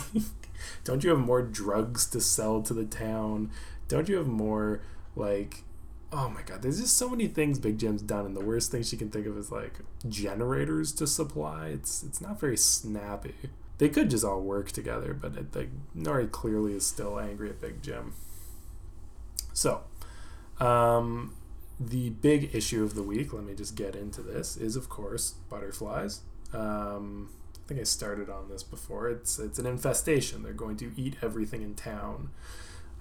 don't 0.83 1.03
you 1.03 1.09
have 1.11 1.19
more 1.19 1.41
drugs 1.41 2.05
to 2.07 2.19
sell 2.19 2.61
to 2.63 2.73
the 2.73 2.85
town? 2.85 3.51
Don't 3.87 4.09
you 4.09 4.17
have 4.17 4.27
more 4.27 4.81
like 5.15 5.63
oh 6.11 6.29
my 6.29 6.41
god, 6.43 6.61
there's 6.61 6.79
just 6.79 6.97
so 6.97 7.09
many 7.09 7.27
things 7.27 7.59
Big 7.59 7.77
Jim's 7.77 8.01
done, 8.01 8.25
and 8.25 8.35
the 8.35 8.43
worst 8.43 8.71
thing 8.71 8.83
she 8.83 8.97
can 8.97 9.09
think 9.09 9.27
of 9.27 9.37
is 9.37 9.51
like 9.51 9.79
generators 10.07 10.91
to 10.93 11.07
supply. 11.07 11.67
It's 11.67 12.03
it's 12.03 12.21
not 12.21 12.39
very 12.39 12.57
snappy. 12.57 13.35
They 13.77 13.89
could 13.89 14.09
just 14.09 14.23
all 14.23 14.41
work 14.41 14.71
together, 14.71 15.13
but 15.13 15.35
it, 15.35 15.55
like 15.55 15.69
Norrie 15.93 16.27
clearly 16.27 16.73
is 16.73 16.85
still 16.85 17.19
angry 17.19 17.49
at 17.49 17.59
Big 17.59 17.81
Jim. 17.83 18.13
So, 19.55 19.81
um, 20.59 21.33
the 21.79 22.09
big 22.09 22.53
issue 22.53 22.83
of 22.83 22.93
the 22.93 23.01
week, 23.01 23.33
let 23.33 23.43
me 23.43 23.55
just 23.55 23.75
get 23.75 23.95
into 23.95 24.21
this, 24.21 24.57
is 24.57 24.75
of 24.75 24.89
course 24.89 25.35
butterflies. 25.49 26.21
Um, 26.53 27.29
I 27.55 27.67
think 27.67 27.79
I 27.79 27.83
started 27.83 28.29
on 28.29 28.49
this 28.49 28.63
before. 28.63 29.09
It's 29.09 29.39
it's 29.39 29.57
an 29.57 29.65
infestation. 29.65 30.43
They're 30.43 30.53
going 30.53 30.77
to 30.77 30.91
eat 30.95 31.15
everything 31.23 31.63
in 31.63 31.73
town. 31.73 32.29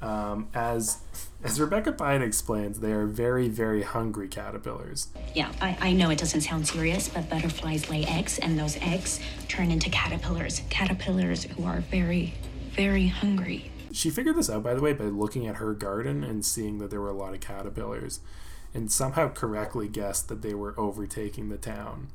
Um, 0.00 0.48
as 0.54 0.98
as 1.42 1.60
Rebecca 1.60 1.92
Pine 1.92 2.22
explains, 2.22 2.80
they 2.80 2.92
are 2.92 3.06
very 3.06 3.48
very 3.48 3.82
hungry 3.82 4.28
caterpillars. 4.28 5.08
Yeah, 5.34 5.52
I, 5.60 5.76
I 5.80 5.92
know 5.92 6.10
it 6.10 6.18
doesn't 6.18 6.42
sound 6.42 6.68
serious, 6.68 7.08
but 7.08 7.28
butterflies 7.28 7.90
lay 7.90 8.04
eggs, 8.04 8.38
and 8.38 8.58
those 8.58 8.76
eggs 8.78 9.20
turn 9.48 9.70
into 9.72 9.90
caterpillars. 9.90 10.62
Caterpillars 10.70 11.44
who 11.44 11.64
are 11.64 11.80
very, 11.80 12.34
very 12.74 13.08
hungry. 13.08 13.70
She 13.94 14.10
figured 14.10 14.36
this 14.36 14.50
out, 14.50 14.64
by 14.64 14.74
the 14.74 14.80
way, 14.80 14.92
by 14.92 15.04
looking 15.04 15.46
at 15.46 15.56
her 15.56 15.72
garden 15.72 16.24
and 16.24 16.44
seeing 16.44 16.78
that 16.78 16.90
there 16.90 17.00
were 17.00 17.10
a 17.10 17.16
lot 17.16 17.32
of 17.32 17.38
caterpillars, 17.38 18.18
and 18.74 18.90
somehow 18.90 19.28
correctly 19.28 19.86
guessed 19.86 20.28
that 20.28 20.42
they 20.42 20.52
were 20.52 20.74
overtaking 20.76 21.48
the 21.48 21.56
town. 21.56 22.08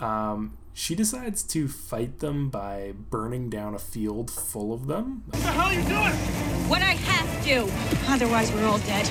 Um, 0.00 0.56
she 0.72 0.94
decides 0.94 1.42
to 1.44 1.68
fight 1.68 2.20
them 2.20 2.48
by 2.48 2.94
burning 3.10 3.50
down 3.50 3.74
a 3.74 3.78
field 3.78 4.30
full 4.30 4.72
of 4.72 4.86
them. 4.86 5.24
What 5.26 5.42
the 5.42 5.48
hell 5.48 5.66
are 5.66 5.74
you 5.74 5.82
doing? 5.82 6.68
What 6.70 6.80
I 6.80 6.94
have 6.94 7.44
to. 7.44 8.10
Otherwise, 8.10 8.50
we're 8.50 8.64
all 8.64 8.78
dead. 8.78 9.10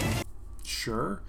Sure. 0.63 1.21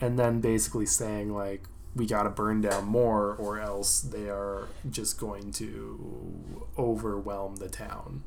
And 0.00 0.16
then 0.16 0.40
basically 0.40 0.86
saying, 0.86 1.34
like, 1.34 1.64
we 1.96 2.06
gotta 2.06 2.30
burn 2.30 2.60
down 2.60 2.84
more 2.84 3.34
or 3.34 3.58
else 3.58 4.00
they 4.00 4.28
are 4.28 4.68
just 4.88 5.18
going 5.18 5.50
to 5.52 6.64
overwhelm 6.78 7.56
the 7.56 7.68
town. 7.68 8.22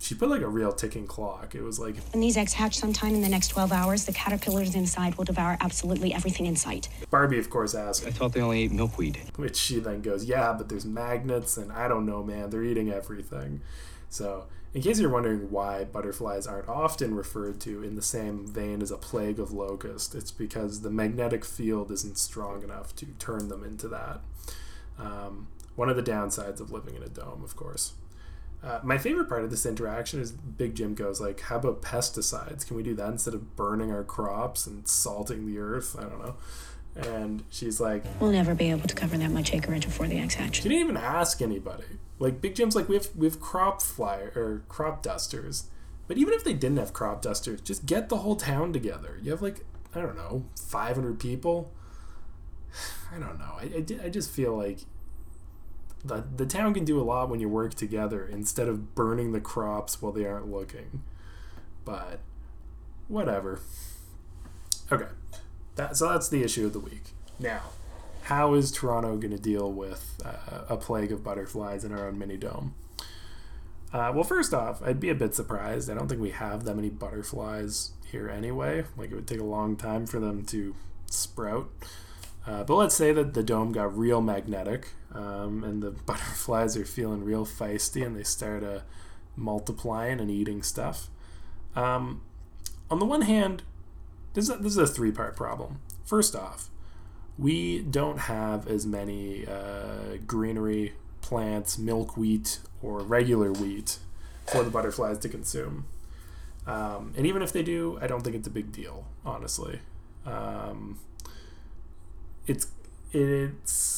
She 0.00 0.14
put 0.14 0.28
like 0.30 0.42
a 0.42 0.48
real 0.48 0.72
ticking 0.72 1.06
clock. 1.06 1.54
It 1.54 1.62
was 1.62 1.78
like, 1.78 1.96
When 2.12 2.20
these 2.20 2.36
eggs 2.36 2.52
hatch 2.52 2.76
sometime 2.78 3.14
in 3.14 3.20
the 3.20 3.28
next 3.28 3.48
12 3.48 3.72
hours, 3.72 4.04
the 4.04 4.12
caterpillars 4.12 4.74
inside 4.74 5.16
will 5.16 5.24
devour 5.24 5.56
absolutely 5.60 6.14
everything 6.14 6.46
in 6.46 6.56
sight. 6.56 6.88
Barbie, 7.10 7.38
of 7.38 7.50
course, 7.50 7.74
asked, 7.74 8.06
I 8.06 8.10
thought 8.10 8.32
they 8.32 8.40
only 8.40 8.62
ate 8.62 8.72
milkweed. 8.72 9.18
which 9.36 9.56
she 9.56 9.80
then 9.80 10.00
goes, 10.00 10.24
Yeah, 10.24 10.52
but 10.56 10.68
there's 10.68 10.84
magnets, 10.86 11.56
and 11.56 11.72
I 11.72 11.88
don't 11.88 12.06
know, 12.06 12.22
man. 12.22 12.50
They're 12.50 12.62
eating 12.64 12.90
everything. 12.90 13.60
So, 14.08 14.44
in 14.72 14.82
case 14.82 15.00
you're 15.00 15.10
wondering 15.10 15.50
why 15.50 15.84
butterflies 15.84 16.46
aren't 16.46 16.68
often 16.68 17.14
referred 17.14 17.58
to 17.62 17.82
in 17.82 17.96
the 17.96 18.02
same 18.02 18.46
vein 18.46 18.82
as 18.82 18.90
a 18.90 18.96
plague 18.96 19.40
of 19.40 19.50
locusts, 19.50 20.14
it's 20.14 20.30
because 20.30 20.82
the 20.82 20.90
magnetic 20.90 21.44
field 21.44 21.90
isn't 21.90 22.18
strong 22.18 22.62
enough 22.62 22.94
to 22.96 23.06
turn 23.18 23.48
them 23.48 23.64
into 23.64 23.88
that. 23.88 24.20
Um, 24.98 25.48
one 25.74 25.88
of 25.88 25.96
the 25.96 26.02
downsides 26.02 26.60
of 26.60 26.70
living 26.70 26.94
in 26.94 27.02
a 27.02 27.08
dome, 27.08 27.42
of 27.42 27.56
course. 27.56 27.92
Uh, 28.62 28.80
my 28.82 28.98
favorite 28.98 29.28
part 29.28 29.44
of 29.44 29.50
this 29.50 29.64
interaction 29.64 30.20
is 30.20 30.32
Big 30.32 30.74
Jim 30.74 30.94
goes 30.94 31.20
like, 31.20 31.40
"How 31.40 31.56
about 31.56 31.80
pesticides? 31.82 32.66
Can 32.66 32.76
we 32.76 32.82
do 32.82 32.94
that 32.96 33.08
instead 33.08 33.34
of 33.34 33.54
burning 33.56 33.92
our 33.92 34.02
crops 34.02 34.66
and 34.66 34.86
salting 34.88 35.46
the 35.46 35.58
earth? 35.58 35.96
I 35.98 36.02
don't 36.02 36.18
know." 36.18 36.34
And 36.96 37.44
she's 37.48 37.80
like, 37.80 38.02
We'll 38.18 38.32
never 38.32 38.54
be 38.56 38.70
able 38.70 38.88
to 38.88 38.94
cover 38.94 39.16
that 39.18 39.30
much 39.30 39.54
acreage 39.54 39.84
before 39.84 40.08
the 40.08 40.18
eggs 40.18 40.34
hatch. 40.34 40.56
she 40.56 40.62
didn't 40.62 40.78
even 40.78 40.96
ask 40.96 41.40
anybody. 41.40 41.84
Like 42.18 42.40
Big 42.40 42.56
Jim's 42.56 42.74
like 42.74 42.88
we 42.88 42.96
have 42.96 43.08
we 43.14 43.26
have 43.26 43.40
crop 43.40 43.80
flyer 43.80 44.32
or 44.34 44.62
crop 44.68 45.02
dusters, 45.02 45.68
but 46.08 46.18
even 46.18 46.34
if 46.34 46.42
they 46.42 46.54
didn't 46.54 46.78
have 46.78 46.92
crop 46.92 47.22
dusters, 47.22 47.60
just 47.60 47.86
get 47.86 48.08
the 48.08 48.16
whole 48.18 48.34
town 48.34 48.72
together. 48.72 49.20
You 49.22 49.30
have 49.30 49.42
like 49.42 49.64
I 49.94 50.00
don't 50.00 50.16
know, 50.16 50.44
five 50.60 50.96
hundred 50.96 51.20
people. 51.20 51.72
I 53.14 53.18
don't 53.20 53.38
know. 53.38 53.52
I, 53.60 53.84
I, 54.02 54.06
I 54.06 54.08
just 54.08 54.30
feel 54.30 54.56
like 54.56 54.80
the 56.04 56.24
the 56.36 56.46
town 56.46 56.74
can 56.74 56.84
do 56.84 57.00
a 57.00 57.02
lot 57.02 57.28
when 57.28 57.40
you 57.40 57.48
work 57.48 57.74
together 57.74 58.26
instead 58.26 58.68
of 58.68 58.94
burning 58.94 59.32
the 59.32 59.40
crops 59.40 60.00
while 60.00 60.12
they 60.12 60.24
aren't 60.24 60.50
looking. 60.50 61.02
But 61.84 62.20
whatever. 63.08 63.60
Okay, 64.90 65.08
that 65.76 65.96
so 65.96 66.08
that's 66.08 66.28
the 66.28 66.42
issue 66.42 66.66
of 66.66 66.72
the 66.72 66.80
week. 66.80 67.12
Now, 67.38 67.62
how 68.22 68.54
is 68.54 68.70
Toronto 68.70 69.16
going 69.16 69.30
to 69.30 69.38
deal 69.38 69.72
with 69.72 70.20
uh, 70.24 70.64
a 70.68 70.76
plague 70.76 71.12
of 71.12 71.24
butterflies 71.24 71.84
in 71.84 71.92
our 71.92 72.06
own 72.06 72.18
mini 72.18 72.36
dome? 72.36 72.74
Uh, 73.92 74.12
well, 74.14 74.24
first 74.24 74.52
off, 74.52 74.82
I'd 74.82 75.00
be 75.00 75.08
a 75.08 75.14
bit 75.14 75.34
surprised. 75.34 75.90
I 75.90 75.94
don't 75.94 76.08
think 76.08 76.20
we 76.20 76.30
have 76.30 76.64
that 76.64 76.74
many 76.74 76.90
butterflies 76.90 77.92
here 78.04 78.28
anyway. 78.28 78.84
Like, 78.98 79.10
it 79.10 79.14
would 79.14 79.26
take 79.26 79.40
a 79.40 79.44
long 79.44 79.76
time 79.76 80.06
for 80.06 80.20
them 80.20 80.44
to 80.46 80.74
sprout. 81.10 81.70
Uh, 82.46 82.64
but 82.64 82.74
let's 82.76 82.94
say 82.94 83.12
that 83.12 83.32
the 83.32 83.42
dome 83.42 83.72
got 83.72 83.96
real 83.96 84.20
magnetic 84.20 84.88
um, 85.18 85.64
and 85.64 85.82
the 85.82 85.90
butterflies 86.06 86.76
are 86.76 86.84
feeling 86.84 87.24
real 87.24 87.44
feisty 87.44 88.06
and 88.06 88.16
they 88.16 88.22
start 88.22 88.62
uh, 88.62 88.80
multiplying 89.36 90.20
and 90.20 90.30
eating 90.30 90.62
stuff. 90.62 91.08
Um, 91.74 92.22
on 92.90 92.98
the 92.98 93.04
one 93.04 93.22
hand, 93.22 93.62
this 94.34 94.44
is 94.44 94.50
a, 94.50 94.56
this 94.58 94.72
is 94.72 94.78
a 94.78 94.86
three 94.86 95.10
part 95.10 95.36
problem. 95.36 95.80
First 96.04 96.34
off, 96.36 96.70
we 97.36 97.80
don't 97.80 98.20
have 98.20 98.66
as 98.66 98.86
many 98.86 99.46
uh, 99.46 100.18
greenery 100.26 100.94
plants, 101.20 101.78
milkweed, 101.78 102.48
or 102.82 103.00
regular 103.00 103.52
wheat 103.52 103.98
for 104.46 104.62
the 104.62 104.70
butterflies 104.70 105.18
to 105.18 105.28
consume. 105.28 105.86
Um, 106.66 107.12
and 107.16 107.26
even 107.26 107.42
if 107.42 107.52
they 107.52 107.62
do, 107.62 107.98
I 108.00 108.06
don't 108.06 108.22
think 108.22 108.36
it's 108.36 108.46
a 108.46 108.50
big 108.50 108.72
deal, 108.72 109.06
honestly. 109.24 109.80
Um, 110.26 110.98
it's 112.46 112.68
it's 113.12 113.97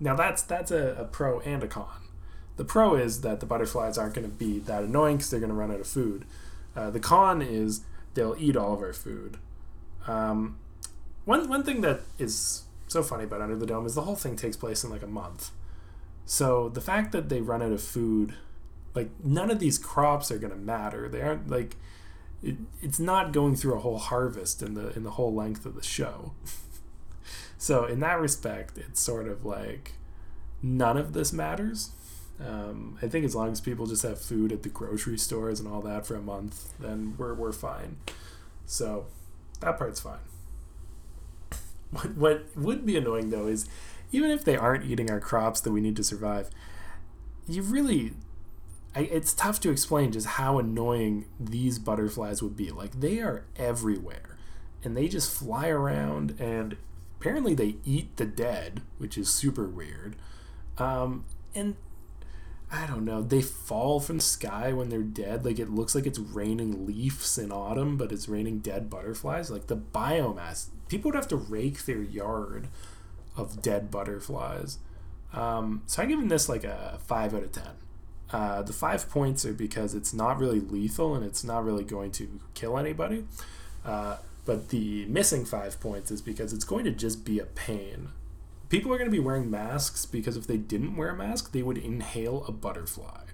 now 0.00 0.14
that's 0.14 0.42
that's 0.42 0.70
a, 0.70 0.94
a 0.98 1.04
pro 1.04 1.40
and 1.40 1.62
a 1.62 1.68
con. 1.68 1.88
The 2.56 2.64
pro 2.64 2.94
is 2.94 3.20
that 3.20 3.40
the 3.40 3.46
butterflies 3.46 3.98
aren't 3.98 4.14
going 4.14 4.28
to 4.28 4.34
be 4.34 4.58
that 4.60 4.82
annoying 4.82 5.18
because 5.18 5.30
they're 5.30 5.40
going 5.40 5.50
to 5.50 5.56
run 5.56 5.70
out 5.70 5.80
of 5.80 5.86
food. 5.86 6.24
Uh, 6.74 6.90
the 6.90 7.00
con 7.00 7.42
is 7.42 7.82
they'll 8.14 8.36
eat 8.38 8.56
all 8.56 8.74
of 8.74 8.80
our 8.80 8.92
food. 8.92 9.38
Um, 10.06 10.58
one 11.24 11.48
one 11.48 11.62
thing 11.62 11.80
that 11.82 12.00
is 12.18 12.62
so 12.88 13.02
funny 13.02 13.24
about 13.24 13.40
Under 13.40 13.56
the 13.56 13.66
Dome 13.66 13.86
is 13.86 13.94
the 13.94 14.02
whole 14.02 14.16
thing 14.16 14.36
takes 14.36 14.56
place 14.56 14.84
in 14.84 14.90
like 14.90 15.02
a 15.02 15.08
month. 15.08 15.50
So 16.24 16.68
the 16.68 16.80
fact 16.80 17.12
that 17.12 17.28
they 17.28 17.40
run 17.40 17.62
out 17.62 17.72
of 17.72 17.82
food, 17.82 18.34
like 18.94 19.10
none 19.22 19.50
of 19.50 19.58
these 19.58 19.78
crops 19.78 20.30
are 20.30 20.38
going 20.38 20.52
to 20.52 20.58
matter. 20.58 21.08
They 21.08 21.22
aren't 21.22 21.48
like 21.50 21.76
it, 22.42 22.56
it's 22.80 23.00
not 23.00 23.32
going 23.32 23.56
through 23.56 23.74
a 23.74 23.80
whole 23.80 23.98
harvest 23.98 24.62
in 24.62 24.74
the 24.74 24.94
in 24.96 25.02
the 25.02 25.12
whole 25.12 25.34
length 25.34 25.66
of 25.66 25.74
the 25.74 25.82
show. 25.82 26.32
so 27.58 27.84
in 27.84 28.00
that 28.00 28.20
respect, 28.20 28.78
it's 28.78 29.00
sort 29.00 29.28
of 29.28 29.44
like 29.44 29.92
none 30.62 30.96
of 30.96 31.12
this 31.12 31.32
matters. 31.32 31.90
Um, 32.44 32.98
I 33.00 33.08
think 33.08 33.24
as 33.24 33.34
long 33.34 33.50
as 33.50 33.60
people 33.60 33.86
just 33.86 34.02
have 34.02 34.20
food 34.20 34.52
at 34.52 34.62
the 34.62 34.68
grocery 34.68 35.16
stores 35.16 35.58
and 35.58 35.68
all 35.68 35.80
that 35.82 36.06
for 36.06 36.14
a 36.14 36.20
month, 36.20 36.78
then 36.78 37.14
we're 37.16 37.34
we're 37.34 37.52
fine. 37.52 37.96
So 38.66 39.06
that 39.60 39.78
part's 39.78 40.00
fine. 40.00 40.18
What 41.92 42.16
what 42.16 42.56
would 42.56 42.84
be 42.84 42.96
annoying 42.96 43.30
though 43.30 43.46
is 43.46 43.66
even 44.12 44.30
if 44.30 44.44
they 44.44 44.56
aren't 44.56 44.84
eating 44.84 45.10
our 45.10 45.20
crops 45.20 45.60
that 45.60 45.70
we 45.70 45.80
need 45.80 45.96
to 45.96 46.04
survive, 46.04 46.50
you 47.46 47.62
really 47.62 48.12
I, 48.94 49.00
it's 49.00 49.34
tough 49.34 49.60
to 49.60 49.70
explain 49.70 50.12
just 50.12 50.26
how 50.26 50.58
annoying 50.58 51.26
these 51.38 51.78
butterflies 51.78 52.42
would 52.42 52.56
be. 52.56 52.70
Like 52.70 53.00
they 53.00 53.20
are 53.20 53.44
everywhere, 53.56 54.36
and 54.82 54.96
they 54.96 55.06
just 55.06 55.30
fly 55.30 55.68
around, 55.68 56.34
and 56.40 56.76
apparently 57.26 57.54
they 57.54 57.74
eat 57.84 58.16
the 58.18 58.24
dead, 58.24 58.82
which 58.98 59.18
is 59.18 59.28
super 59.28 59.66
weird. 59.66 60.14
Um, 60.78 61.24
and 61.56 61.74
I 62.70 62.86
don't 62.86 63.04
know, 63.04 63.20
they 63.20 63.42
fall 63.42 63.98
from 63.98 64.18
the 64.18 64.22
sky 64.22 64.72
when 64.72 64.90
they're 64.90 65.02
dead. 65.02 65.44
Like 65.44 65.58
it 65.58 65.68
looks 65.68 65.96
like 65.96 66.06
it's 66.06 66.20
raining 66.20 66.86
leaves 66.86 67.36
in 67.36 67.50
autumn, 67.50 67.96
but 67.96 68.12
it's 68.12 68.28
raining 68.28 68.60
dead 68.60 68.88
butterflies. 68.88 69.50
Like 69.50 69.66
the 69.66 69.76
biomass, 69.76 70.68
people 70.86 71.08
would 71.08 71.16
have 71.16 71.26
to 71.26 71.36
rake 71.36 71.84
their 71.84 72.00
yard 72.00 72.68
of 73.36 73.60
dead 73.60 73.90
butterflies. 73.90 74.78
Um, 75.32 75.82
so 75.86 76.04
I'm 76.04 76.08
giving 76.08 76.28
this 76.28 76.48
like 76.48 76.62
a 76.62 77.00
five 77.08 77.34
out 77.34 77.42
of 77.42 77.50
ten. 77.50 77.72
Uh, 78.30 78.62
the 78.62 78.72
five 78.72 79.10
points 79.10 79.44
are 79.44 79.52
because 79.52 79.96
it's 79.96 80.14
not 80.14 80.38
really 80.38 80.60
lethal 80.60 81.16
and 81.16 81.24
it's 81.24 81.42
not 81.42 81.64
really 81.64 81.84
going 81.84 82.12
to 82.12 82.38
kill 82.54 82.78
anybody. 82.78 83.24
Uh, 83.84 84.18
but 84.46 84.70
the 84.70 85.04
missing 85.06 85.44
five 85.44 85.78
points 85.80 86.10
is 86.10 86.22
because 86.22 86.52
it's 86.52 86.64
going 86.64 86.84
to 86.84 86.92
just 86.92 87.24
be 87.24 87.38
a 87.38 87.44
pain. 87.44 88.10
People 88.68 88.92
are 88.92 88.98
going 88.98 89.10
to 89.10 89.16
be 89.16 89.22
wearing 89.22 89.50
masks 89.50 90.06
because 90.06 90.36
if 90.36 90.46
they 90.46 90.56
didn't 90.56 90.96
wear 90.96 91.10
a 91.10 91.16
mask, 91.16 91.52
they 91.52 91.62
would 91.62 91.78
inhale 91.78 92.44
a 92.48 92.52
butterfly. 92.52 93.24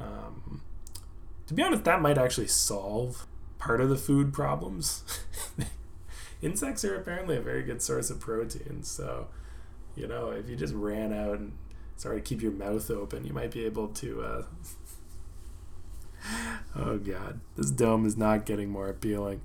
Um, 0.00 0.62
to 1.46 1.54
be 1.54 1.62
honest, 1.62 1.84
that 1.84 2.00
might 2.00 2.18
actually 2.18 2.46
solve 2.46 3.26
part 3.58 3.80
of 3.80 3.88
the 3.88 3.96
food 3.96 4.32
problems. 4.32 5.02
Insects 6.42 6.84
are 6.84 6.94
apparently 6.94 7.36
a 7.36 7.40
very 7.40 7.62
good 7.62 7.82
source 7.82 8.10
of 8.10 8.20
protein, 8.20 8.82
so 8.84 9.26
you 9.96 10.06
know 10.06 10.30
if 10.30 10.48
you 10.48 10.54
just 10.54 10.74
ran 10.74 11.12
out 11.12 11.38
and 11.38 11.58
sorry 11.96 12.20
to 12.20 12.22
keep 12.22 12.40
your 12.40 12.52
mouth 12.52 12.90
open, 12.90 13.24
you 13.24 13.32
might 13.32 13.50
be 13.50 13.64
able 13.64 13.88
to. 13.88 14.22
Uh... 14.22 14.42
oh 16.76 16.98
god, 16.98 17.40
this 17.56 17.72
dome 17.72 18.06
is 18.06 18.16
not 18.16 18.46
getting 18.46 18.70
more 18.70 18.88
appealing. 18.88 19.40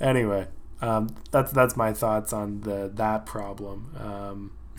Anyway, 0.00 0.48
um, 0.80 1.14
that's 1.30 1.52
that's 1.52 1.76
my 1.76 1.92
thoughts 1.92 2.32
on 2.32 2.60
the 2.60 2.90
that 2.94 3.26
problem. 3.26 3.94
Um, 3.98 4.52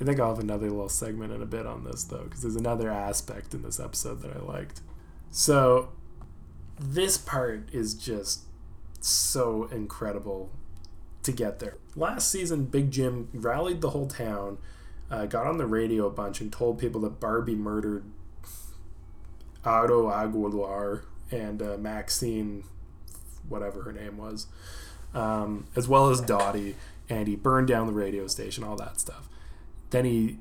I 0.00 0.04
think 0.04 0.20
I'll 0.20 0.34
have 0.34 0.42
another 0.42 0.70
little 0.70 0.88
segment 0.88 1.32
in 1.32 1.42
a 1.42 1.46
bit 1.46 1.66
on 1.66 1.84
this 1.84 2.04
though, 2.04 2.24
because 2.24 2.42
there's 2.42 2.56
another 2.56 2.90
aspect 2.90 3.54
in 3.54 3.62
this 3.62 3.80
episode 3.80 4.22
that 4.22 4.36
I 4.36 4.40
liked. 4.40 4.80
So 5.30 5.90
this 6.78 7.18
part 7.18 7.68
is 7.72 7.94
just 7.94 8.44
so 9.00 9.68
incredible 9.70 10.50
to 11.22 11.32
get 11.32 11.58
there. 11.58 11.76
Last 11.96 12.30
season, 12.30 12.66
Big 12.66 12.90
Jim 12.90 13.28
rallied 13.34 13.80
the 13.80 13.90
whole 13.90 14.06
town, 14.06 14.58
uh, 15.10 15.26
got 15.26 15.46
on 15.46 15.58
the 15.58 15.66
radio 15.66 16.06
a 16.06 16.10
bunch, 16.10 16.40
and 16.40 16.52
told 16.52 16.78
people 16.78 17.00
that 17.02 17.20
Barbie 17.20 17.56
murdered 17.56 18.04
Otto 19.64 20.10
Aguilar 20.10 21.04
and 21.30 21.60
uh, 21.60 21.76
Maxine, 21.76 22.64
whatever 23.48 23.82
her 23.82 23.92
name 23.92 24.16
was, 24.16 24.46
um, 25.14 25.66
as 25.76 25.88
well 25.88 26.10
as 26.10 26.20
Dodee, 26.20 26.74
and 27.08 27.26
he 27.28 27.36
burned 27.36 27.68
down 27.68 27.86
the 27.86 27.92
radio 27.92 28.26
station, 28.26 28.64
all 28.64 28.76
that 28.76 29.00
stuff. 29.00 29.28
Then 29.90 30.04
he 30.04 30.38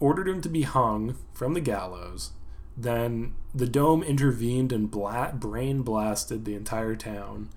ordered 0.00 0.28
him 0.28 0.40
to 0.42 0.48
be 0.48 0.62
hung 0.62 1.16
from 1.32 1.54
the 1.54 1.60
gallows. 1.60 2.32
Then 2.76 3.34
the 3.54 3.66
dome 3.66 4.02
intervened 4.02 4.72
and 4.72 4.90
bla- 4.90 5.32
brain 5.34 5.82
blasted 5.82 6.44
the 6.44 6.54
entire 6.54 6.96
town. 6.96 7.48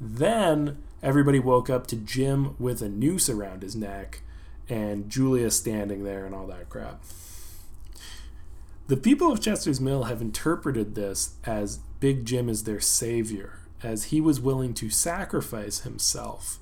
Then 0.00 0.82
everybody 1.02 1.38
woke 1.38 1.68
up 1.68 1.86
to 1.88 1.96
Jim 1.96 2.54
with 2.58 2.82
a 2.82 2.88
noose 2.88 3.28
around 3.28 3.62
his 3.62 3.74
neck, 3.74 4.22
and 4.68 5.10
Julia 5.10 5.50
standing 5.50 6.04
there 6.04 6.24
and 6.24 6.34
all 6.34 6.46
that 6.46 6.68
crap. 6.68 7.02
The 8.86 8.96
people 8.96 9.30
of 9.30 9.40
Chester's 9.40 9.80
Mill 9.80 10.04
have 10.04 10.20
interpreted 10.20 10.94
this 10.94 11.36
as 11.44 11.78
Big 12.00 12.24
Jim 12.24 12.48
is 12.48 12.64
their 12.64 12.80
savior, 12.80 13.60
as 13.82 14.04
he 14.04 14.20
was 14.20 14.40
willing 14.40 14.74
to 14.74 14.90
sacrifice 14.90 15.80
himself 15.80 16.58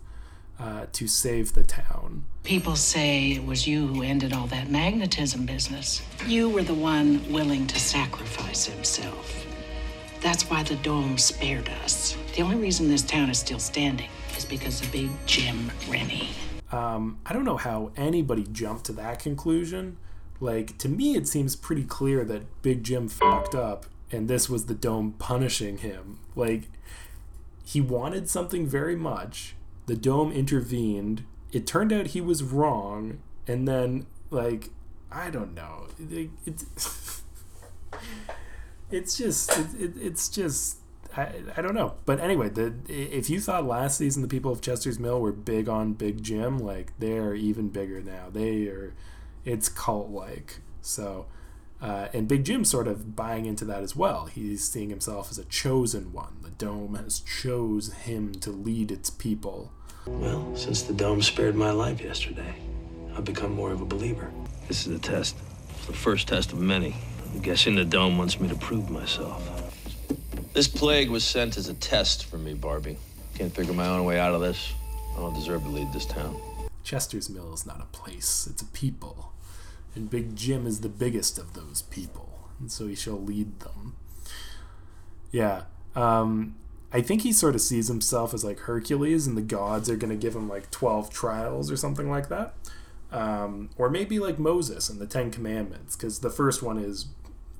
uh, 0.58 0.87
to 0.92 1.06
save 1.06 1.54
the 1.54 1.62
town. 1.62 2.25
People 2.42 2.76
say 2.76 3.32
it 3.32 3.44
was 3.44 3.66
you 3.66 3.87
who 3.87 4.02
ended 4.02 4.32
all 4.32 4.46
that 4.48 4.70
magnetism 4.70 5.46
business. 5.46 6.02
You 6.26 6.48
were 6.48 6.62
the 6.62 6.75
one 6.75 7.30
willing 7.32 7.66
to 7.68 7.78
sacrifice 7.78 8.66
himself. 8.66 9.46
That's 10.20 10.50
why 10.50 10.64
the 10.64 10.76
dome 10.76 11.16
spared 11.16 11.68
us. 11.84 12.16
The 12.34 12.42
only 12.42 12.56
reason 12.56 12.88
this 12.88 13.02
town 13.02 13.30
is 13.30 13.38
still 13.38 13.60
standing 13.60 14.10
is 14.37 14.44
because 14.44 14.80
of 14.80 14.90
Big 14.90 15.10
Jim 15.26 15.70
Rennie. 15.88 16.30
Um, 16.72 17.18
I 17.25 17.32
don't 17.32 17.44
know 17.44 17.56
how 17.56 17.92
anybody 17.96 18.44
jumped 18.50 18.87
to 18.87 18.92
that 18.94 19.20
conclusion. 19.20 19.96
Like, 20.40 20.76
to 20.78 20.88
me, 20.88 21.16
it 21.16 21.28
seems 21.28 21.56
pretty 21.56 21.84
clear 21.84 22.25
that 22.25 22.62
Big 22.62 22.82
Jim 22.82 23.08
fucked 23.08 23.54
up 23.54 23.87
and 24.10 24.28
this 24.28 24.48
was 24.48 24.66
the 24.66 24.75
dome 24.75 25.12
punishing 25.18 25.78
him. 25.78 26.18
Like, 26.34 26.70
he 27.68 27.82
wanted 27.82 28.30
something 28.30 28.66
very 28.66 28.96
much. 28.96 29.54
The 29.84 29.94
dome 29.94 30.32
intervened. 30.32 31.25
It 31.52 31.66
turned 31.66 31.92
out 31.92 32.08
he 32.08 32.20
was 32.22 32.42
wrong. 32.42 33.18
And 33.46 33.68
then, 33.68 34.06
like, 34.30 34.70
I 35.12 35.28
don't 35.28 35.52
know. 35.52 35.88
It, 35.98 36.30
it's, 36.46 37.22
it's 38.90 39.18
just, 39.18 39.50
it, 39.50 39.66
it, 39.78 39.92
it's 40.00 40.30
just, 40.30 40.78
I, 41.14 41.28
I 41.58 41.60
don't 41.60 41.75
know. 41.75 41.96
But 42.06 42.20
anyway, 42.20 42.48
the 42.48 42.72
if 42.88 43.28
you 43.28 43.38
thought 43.38 43.66
last 43.66 43.98
season 43.98 44.22
the 44.22 44.28
people 44.28 44.50
of 44.50 44.62
Chester's 44.62 44.98
Mill 44.98 45.20
were 45.20 45.32
big 45.32 45.68
on 45.68 45.92
Big 45.92 46.22
Jim, 46.22 46.58
like 46.58 46.94
they're 46.98 47.34
even 47.34 47.68
bigger 47.68 48.00
now. 48.00 48.30
They 48.32 48.68
are, 48.68 48.94
it's 49.44 49.68
cult 49.68 50.08
like. 50.08 50.60
So, 50.80 51.26
uh, 51.82 52.08
and 52.14 52.26
Big 52.28 52.44
Jim's 52.44 52.70
sort 52.70 52.88
of 52.88 53.14
buying 53.14 53.44
into 53.44 53.66
that 53.66 53.82
as 53.82 53.94
well. 53.94 54.25
He's 54.25 54.66
seeing 54.66 54.88
himself 54.88 55.30
as 55.30 55.38
a 55.38 55.44
chosen 55.44 56.14
one. 56.14 56.38
The 56.58 56.64
dome 56.66 56.96
has 56.96 57.20
chose 57.20 57.92
him 57.92 58.32
to 58.40 58.50
lead 58.50 58.90
its 58.90 59.10
people. 59.10 59.72
Well, 60.06 60.56
since 60.56 60.82
the 60.82 60.92
dome 60.92 61.22
spared 61.22 61.54
my 61.54 61.70
life 61.70 62.00
yesterday, 62.00 62.52
I've 63.16 63.24
become 63.24 63.52
more 63.52 63.70
of 63.70 63.80
a 63.80 63.84
believer. 63.84 64.32
This 64.66 64.84
is 64.84 64.96
a 64.96 64.98
test. 64.98 65.36
It's 65.70 65.86
the 65.86 65.92
first 65.92 66.26
test 66.26 66.52
of 66.52 66.58
many. 66.58 66.96
I'm 67.32 67.42
guessing 67.42 67.76
the 67.76 67.84
dome 67.84 68.18
wants 68.18 68.40
me 68.40 68.48
to 68.48 68.56
prove 68.56 68.90
myself. 68.90 69.40
This 70.52 70.66
plague 70.66 71.10
was 71.10 71.22
sent 71.22 71.56
as 71.58 71.68
a 71.68 71.74
test 71.74 72.24
for 72.24 72.38
me, 72.38 72.54
Barbie. 72.54 72.98
Can't 73.36 73.54
figure 73.54 73.72
my 73.72 73.86
own 73.86 74.04
way 74.04 74.18
out 74.18 74.34
of 74.34 74.40
this. 74.40 74.72
I 75.14 75.20
don't 75.20 75.34
deserve 75.34 75.62
to 75.62 75.68
lead 75.68 75.92
this 75.92 76.06
town. 76.06 76.40
Chester's 76.82 77.30
Mill 77.30 77.54
is 77.54 77.66
not 77.66 77.80
a 77.80 77.96
place, 77.96 78.48
it's 78.50 78.62
a 78.62 78.66
people. 78.66 79.32
And 79.94 80.10
Big 80.10 80.34
Jim 80.34 80.66
is 80.66 80.80
the 80.80 80.88
biggest 80.88 81.38
of 81.38 81.54
those 81.54 81.82
people, 81.82 82.48
and 82.58 82.72
so 82.72 82.88
he 82.88 82.96
shall 82.96 83.20
lead 83.22 83.60
them. 83.60 83.94
Yeah. 85.30 85.62
Um, 86.00 86.54
I 86.92 87.02
think 87.02 87.22
he 87.22 87.32
sort 87.32 87.54
of 87.54 87.60
sees 87.60 87.88
himself 87.88 88.32
as 88.32 88.44
like 88.44 88.60
Hercules, 88.60 89.26
and 89.26 89.36
the 89.36 89.42
gods 89.42 89.90
are 89.90 89.96
going 89.96 90.10
to 90.10 90.16
give 90.16 90.34
him 90.34 90.48
like 90.48 90.70
12 90.70 91.10
trials 91.10 91.70
or 91.70 91.76
something 91.76 92.10
like 92.10 92.28
that. 92.28 92.54
Um, 93.10 93.70
or 93.76 93.88
maybe 93.88 94.18
like 94.18 94.38
Moses 94.38 94.88
and 94.90 95.00
the 95.00 95.06
Ten 95.06 95.30
Commandments, 95.30 95.96
because 95.96 96.20
the 96.20 96.30
first 96.30 96.62
one 96.62 96.78
is 96.78 97.06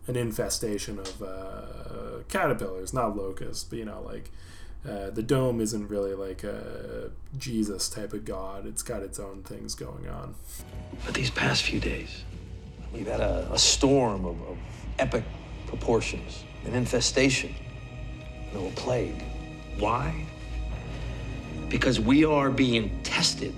an 0.07 0.17
infestation 0.17 0.99
of 0.99 1.23
uh, 1.23 2.23
caterpillars, 2.29 2.93
not 2.93 3.17
locusts, 3.17 3.65
but 3.65 3.79
you 3.79 3.85
know, 3.85 4.03
like 4.03 4.31
uh, 4.89 5.11
the 5.11 5.23
dome 5.23 5.61
isn't 5.61 5.89
really 5.89 6.15
like 6.15 6.45
a 6.45 7.11
Jesus 7.37 7.89
type 7.89 8.13
of 8.13 8.25
God. 8.25 8.67
It's 8.67 8.83
got 8.83 9.03
its 9.03 9.19
own 9.19 9.43
things 9.43 9.75
going 9.75 10.09
on. 10.09 10.35
But 11.05 11.15
these 11.15 11.31
past 11.31 11.63
few 11.63 11.81
days, 11.81 12.25
We've 12.93 13.07
had 13.07 13.21
a, 13.21 13.49
a 13.53 13.59
storm 13.59 14.25
of, 14.25 14.41
of 14.43 14.59
epic 14.99 15.25
proportions, 15.67 16.45
an 16.65 16.75
infestation, 16.75 17.55
no 18.53 18.71
plague. 18.77 19.23
Why? 19.79 20.15
Because 21.69 22.01
we 22.01 22.25
are 22.25 22.51
being 22.51 23.01
tested 23.03 23.55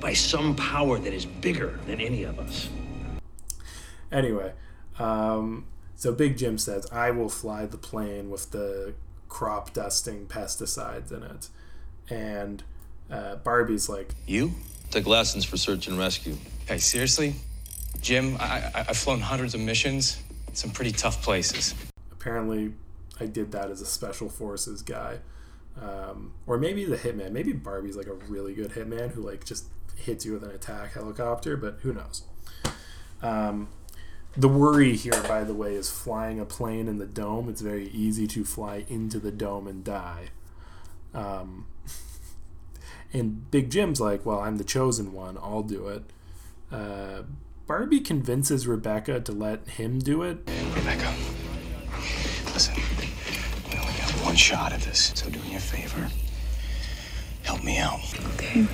by 0.00 0.12
some 0.12 0.54
power 0.56 0.98
that 0.98 1.12
is 1.12 1.24
bigger 1.24 1.78
than 1.86 2.00
any 2.00 2.22
of 2.24 2.38
us. 2.38 2.68
Anyway, 4.12 4.52
um, 4.98 5.64
so 5.96 6.12
Big 6.12 6.36
Jim 6.36 6.58
says, 6.58 6.86
I 6.92 7.10
will 7.10 7.28
fly 7.28 7.66
the 7.66 7.78
plane 7.78 8.30
with 8.30 8.50
the 8.50 8.94
crop 9.28 9.72
dusting 9.72 10.26
pesticides 10.26 11.10
in 11.12 11.22
it. 11.22 11.48
And 12.08 12.62
uh, 13.10 13.36
Barbie's 13.36 13.88
like, 13.88 14.14
You? 14.26 14.52
Took 14.90 15.06
lessons 15.06 15.44
for 15.44 15.56
search 15.56 15.88
and 15.88 15.98
rescue. 15.98 16.36
Hey, 16.66 16.78
seriously? 16.78 17.34
Jim, 18.00 18.36
I, 18.38 18.70
I, 18.74 18.80
I've 18.88 18.96
flown 18.96 19.20
hundreds 19.20 19.54
of 19.54 19.60
missions, 19.60 20.22
in 20.46 20.54
some 20.54 20.70
pretty 20.70 20.92
tough 20.92 21.22
places. 21.22 21.74
apparently 22.12 22.72
I 23.18 23.26
did 23.26 23.52
that 23.52 23.70
as 23.70 23.80
a 23.80 23.86
special 23.86 24.28
forces 24.28 24.82
guy. 24.82 25.18
Um, 25.80 26.32
or 26.46 26.58
maybe 26.58 26.84
the 26.84 26.96
hitman. 26.96 27.32
Maybe 27.32 27.52
Barbie's 27.52 27.96
like 27.96 28.06
a 28.06 28.14
really 28.14 28.54
good 28.54 28.70
hitman 28.70 29.12
who 29.12 29.22
like 29.22 29.44
just 29.44 29.66
hits 29.96 30.24
you 30.24 30.32
with 30.32 30.42
an 30.42 30.50
attack 30.50 30.94
helicopter, 30.94 31.56
but 31.56 31.78
who 31.82 31.92
knows? 31.92 32.22
Um, 33.22 33.68
the 34.36 34.48
worry 34.48 34.96
here, 34.96 35.22
by 35.22 35.44
the 35.44 35.54
way, 35.54 35.74
is 35.74 35.90
flying 35.90 36.38
a 36.38 36.44
plane 36.44 36.88
in 36.88 36.98
the 36.98 37.06
dome. 37.06 37.48
It's 37.48 37.62
very 37.62 37.88
easy 37.88 38.26
to 38.28 38.44
fly 38.44 38.84
into 38.88 39.18
the 39.18 39.32
dome 39.32 39.66
and 39.66 39.82
die. 39.82 40.28
Um, 41.14 41.66
and 43.12 43.50
Big 43.50 43.70
Jim's 43.70 44.00
like, 44.00 44.26
well, 44.26 44.40
I'm 44.40 44.58
the 44.58 44.64
chosen 44.64 45.12
one. 45.12 45.38
I'll 45.38 45.62
do 45.62 45.88
it. 45.88 46.02
Uh, 46.70 47.22
Barbie 47.66 48.00
convinces 48.00 48.66
Rebecca 48.66 49.20
to 49.20 49.32
let 49.32 49.66
him 49.68 49.98
do 49.98 50.22
it. 50.22 50.38
Rebecca, 50.74 51.14
listen, 52.52 52.74
one 54.36 54.40
shot 54.40 54.70
at 54.74 54.82
this, 54.82 55.12
so 55.14 55.30
do 55.30 55.40
me 55.44 55.54
a 55.54 55.58
favor. 55.58 56.10
Help 57.44 57.64
me 57.64 57.78
out. 57.78 58.00
Okay. 58.34 58.66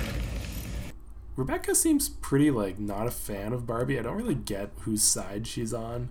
Rebecca 1.37 1.73
seems 1.73 2.09
pretty 2.09 2.51
like 2.51 2.79
not 2.79 3.07
a 3.07 3.11
fan 3.11 3.53
of 3.53 3.65
Barbie. 3.65 3.97
I 3.97 4.01
don't 4.01 4.17
really 4.17 4.35
get 4.35 4.71
whose 4.81 5.03
side 5.03 5.47
she's 5.47 5.73
on. 5.73 6.09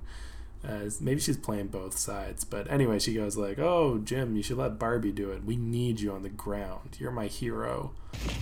Uh, 0.67 0.89
maybe 1.03 1.21
she's 1.21 1.37
playing 1.37 1.67
both 1.67 1.99
sides, 1.99 2.45
but 2.45 2.71
anyway, 2.71 2.99
she 2.99 3.13
goes 3.13 3.37
like, 3.37 3.59
"Oh, 3.59 3.99
Jim, 3.99 4.37
you 4.37 4.43
should 4.43 4.57
let 4.57 4.79
Barbie 4.79 5.13
do 5.13 5.31
it. 5.33 5.45
We 5.45 5.57
need 5.57 6.01
you 6.01 6.13
on 6.13 6.23
the 6.23 6.31
ground. 6.31 6.97
You're 6.99 7.11
my 7.11 7.27
hero." 7.27 7.91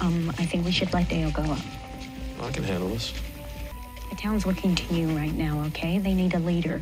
Um, 0.00 0.30
I 0.38 0.46
think 0.46 0.64
we 0.64 0.70
should 0.70 0.92
let 0.92 1.08
Dale 1.08 1.32
go 1.32 1.42
up. 1.42 1.58
I 2.40 2.52
can 2.52 2.62
handle 2.62 2.90
this. 2.90 3.12
The 4.10 4.16
town's 4.16 4.46
looking 4.46 4.76
to 4.76 4.94
you 4.94 5.08
right 5.16 5.34
now, 5.34 5.64
okay? 5.68 5.98
They 5.98 6.14
need 6.14 6.34
a 6.34 6.38
leader, 6.38 6.80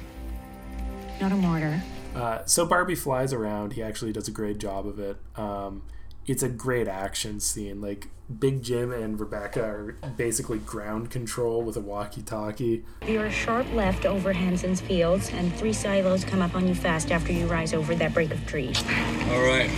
not 1.18 1.32
a 1.32 1.36
martyr. 1.36 1.82
Uh, 2.18 2.44
so 2.46 2.66
Barbie 2.66 2.96
flies 2.96 3.32
around. 3.32 3.74
He 3.74 3.82
actually 3.82 4.12
does 4.12 4.26
a 4.26 4.32
great 4.32 4.58
job 4.58 4.86
of 4.86 4.98
it. 4.98 5.16
Um, 5.36 5.84
it's 6.26 6.42
a 6.42 6.48
great 6.48 6.88
action 6.88 7.38
scene. 7.38 7.80
Like 7.80 8.08
Big 8.40 8.62
Jim 8.62 8.92
and 8.92 9.18
Rebecca 9.18 9.62
are 9.62 9.96
basically 10.16 10.58
ground 10.58 11.10
control 11.10 11.62
with 11.62 11.76
a 11.76 11.80
walkie-talkie. 11.80 12.84
You're 13.06 13.26
a 13.26 13.30
sharp 13.30 13.72
left 13.72 14.04
over 14.04 14.32
Hanson's 14.32 14.80
Fields, 14.80 15.30
and 15.30 15.54
three 15.54 15.72
silos 15.72 16.24
come 16.24 16.42
up 16.42 16.54
on 16.56 16.66
you 16.66 16.74
fast 16.74 17.12
after 17.12 17.32
you 17.32 17.46
rise 17.46 17.72
over 17.72 17.94
that 17.94 18.12
break 18.12 18.32
of 18.32 18.46
trees. 18.46 18.82
All 19.30 19.42
right, 19.42 19.70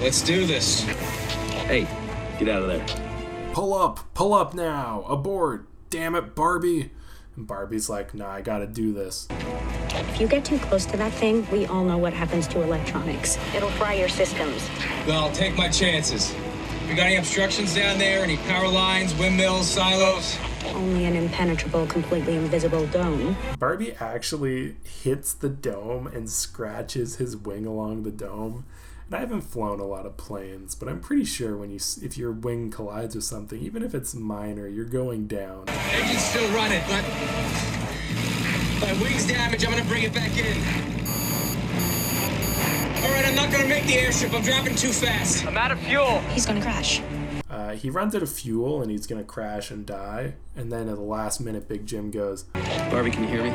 let's 0.00 0.20
do 0.22 0.46
this. 0.46 0.82
Hey, 1.64 1.88
get 2.38 2.48
out 2.48 2.62
of 2.62 2.68
there. 2.68 2.86
pull 3.54 3.72
up, 3.72 4.00
pull 4.12 4.34
up 4.34 4.52
now, 4.52 5.02
aboard. 5.08 5.66
Damn 5.88 6.14
it, 6.14 6.34
Barbie. 6.34 6.90
And 7.34 7.46
Barbie's 7.46 7.88
like, 7.88 8.14
nah, 8.14 8.30
I 8.30 8.42
gotta 8.42 8.66
do 8.66 8.92
this. 8.92 9.26
If 9.98 10.20
you 10.20 10.28
get 10.28 10.44
too 10.44 10.58
close 10.58 10.84
to 10.86 10.96
that 10.96 11.12
thing, 11.12 11.46
we 11.50 11.66
all 11.66 11.84
know 11.84 11.98
what 11.98 12.12
happens 12.12 12.46
to 12.48 12.62
electronics. 12.62 13.38
It'll 13.54 13.70
fry 13.70 13.94
your 13.94 14.08
systems. 14.08 14.68
Well, 15.06 15.24
I'll 15.24 15.32
take 15.32 15.56
my 15.56 15.68
chances. 15.68 16.34
We 16.88 16.94
got 16.94 17.06
any 17.06 17.16
obstructions 17.16 17.74
down 17.74 17.98
there? 17.98 18.22
Any 18.22 18.36
power 18.36 18.68
lines, 18.68 19.14
windmills, 19.14 19.66
silos? 19.66 20.38
Only 20.66 21.04
an 21.04 21.16
impenetrable, 21.16 21.86
completely 21.86 22.36
invisible 22.36 22.86
dome. 22.86 23.36
Barbie 23.58 23.94
actually 23.94 24.76
hits 25.02 25.32
the 25.32 25.48
dome 25.48 26.06
and 26.06 26.30
scratches 26.30 27.16
his 27.16 27.36
wing 27.36 27.66
along 27.66 28.04
the 28.04 28.10
dome. 28.10 28.64
And 29.06 29.14
I 29.14 29.20
haven't 29.20 29.42
flown 29.42 29.80
a 29.80 29.84
lot 29.84 30.06
of 30.06 30.16
planes, 30.16 30.74
but 30.74 30.88
I'm 30.88 31.00
pretty 31.00 31.24
sure 31.24 31.56
when 31.56 31.70
you 31.70 31.78
if 32.02 32.18
your 32.18 32.32
wing 32.32 32.70
collides 32.70 33.14
with 33.14 33.24
something, 33.24 33.60
even 33.60 33.82
if 33.82 33.94
it's 33.94 34.14
minor, 34.14 34.66
you're 34.66 34.84
going 34.84 35.26
down. 35.26 35.68
Engine's 35.68 36.24
still 36.24 36.52
running, 36.52 36.82
but 36.88 37.04
my 38.80 38.92
wing's 39.02 39.26
damaged. 39.26 39.64
I'm 39.64 39.70
gonna 39.72 39.84
bring 39.84 40.02
it 40.04 40.12
back 40.14 40.36
in. 40.36 40.56
All 43.04 43.12
right, 43.12 43.24
I'm 43.26 43.34
not 43.34 43.52
gonna 43.52 43.68
make 43.68 43.84
the 43.86 43.94
airship. 43.94 44.32
I'm 44.32 44.42
dropping 44.42 44.74
too 44.74 44.88
fast. 44.92 45.46
I'm 45.46 45.56
out 45.56 45.70
of 45.70 45.78
fuel. 45.80 46.18
He's 46.32 46.46
gonna 46.46 46.62
crash. 46.62 47.00
Uh, 47.48 47.70
he 47.72 47.88
runs 47.90 48.14
out 48.14 48.22
of 48.22 48.30
fuel 48.30 48.82
and 48.82 48.90
he's 48.90 49.06
gonna 49.06 49.24
crash 49.24 49.70
and 49.70 49.86
die. 49.86 50.34
And 50.56 50.70
then 50.72 50.88
at 50.88 50.96
the 50.96 51.02
last 51.02 51.40
minute, 51.40 51.68
Big 51.68 51.86
Jim 51.86 52.10
goes, 52.10 52.44
Barbie, 52.90 53.10
can 53.10 53.22
you 53.22 53.28
hear 53.28 53.42
me? 53.44 53.50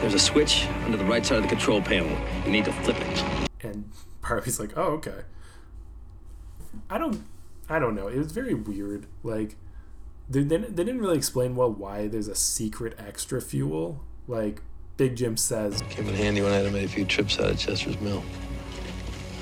There's 0.00 0.14
a 0.14 0.18
switch 0.18 0.66
under 0.84 0.96
the 0.96 1.04
right 1.04 1.24
side 1.24 1.36
of 1.36 1.42
the 1.44 1.48
control 1.48 1.80
panel. 1.80 2.16
You 2.44 2.50
need 2.50 2.64
to 2.64 2.72
flip 2.72 2.96
it. 3.00 3.48
and 3.62 3.90
Barbie's 4.22 4.58
like, 4.60 4.76
"Oh, 4.76 4.92
okay." 4.94 5.22
I 6.90 6.98
don't, 6.98 7.24
I 7.68 7.78
don't 7.78 7.94
know. 7.94 8.08
It 8.08 8.18
was 8.18 8.32
very 8.32 8.54
weird. 8.54 9.06
Like, 9.22 9.56
they, 10.28 10.42
they, 10.42 10.56
they 10.58 10.84
didn't 10.84 11.00
really 11.00 11.16
explain 11.16 11.54
well 11.56 11.72
why 11.72 12.08
there's 12.08 12.28
a 12.28 12.34
secret 12.34 12.94
extra 12.98 13.40
fuel. 13.40 14.04
Like 14.28 14.60
Big 14.96 15.16
Jim 15.16 15.36
says, 15.36 15.82
Came 15.90 16.08
in 16.08 16.14
handy 16.14 16.42
when 16.42 16.52
I 16.52 16.56
had 16.56 16.66
to 16.66 16.70
make 16.70 16.84
a 16.84 16.88
few 16.88 17.04
trips 17.04 17.38
out 17.40 17.50
of 17.50 17.58
Chester's 17.58 18.00
Mill. 18.00 18.22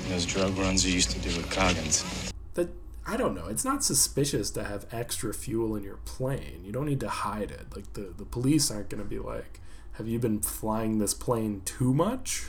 Those 0.09 0.25
drug 0.25 0.57
runs 0.57 0.85
you 0.85 0.93
used 0.93 1.11
to 1.11 1.19
do 1.19 1.35
with 1.35 1.51
Coggins. 1.51 2.31
that 2.53 2.69
I 3.05 3.17
don't 3.17 3.35
know. 3.35 3.47
It's 3.47 3.65
not 3.65 3.83
suspicious 3.83 4.49
to 4.51 4.63
have 4.63 4.85
extra 4.91 5.33
fuel 5.33 5.75
in 5.75 5.83
your 5.83 5.97
plane. 6.05 6.61
You 6.63 6.71
don't 6.71 6.85
need 6.85 7.01
to 7.01 7.09
hide 7.09 7.51
it. 7.51 7.67
Like 7.75 7.91
the 7.93 8.13
the 8.17 8.25
police 8.25 8.71
aren't 8.71 8.89
going 8.89 9.03
to 9.03 9.09
be 9.09 9.19
like, 9.19 9.59
"Have 9.93 10.07
you 10.07 10.17
been 10.19 10.39
flying 10.39 10.99
this 10.99 11.13
plane 11.13 11.61
too 11.65 11.93
much? 11.93 12.45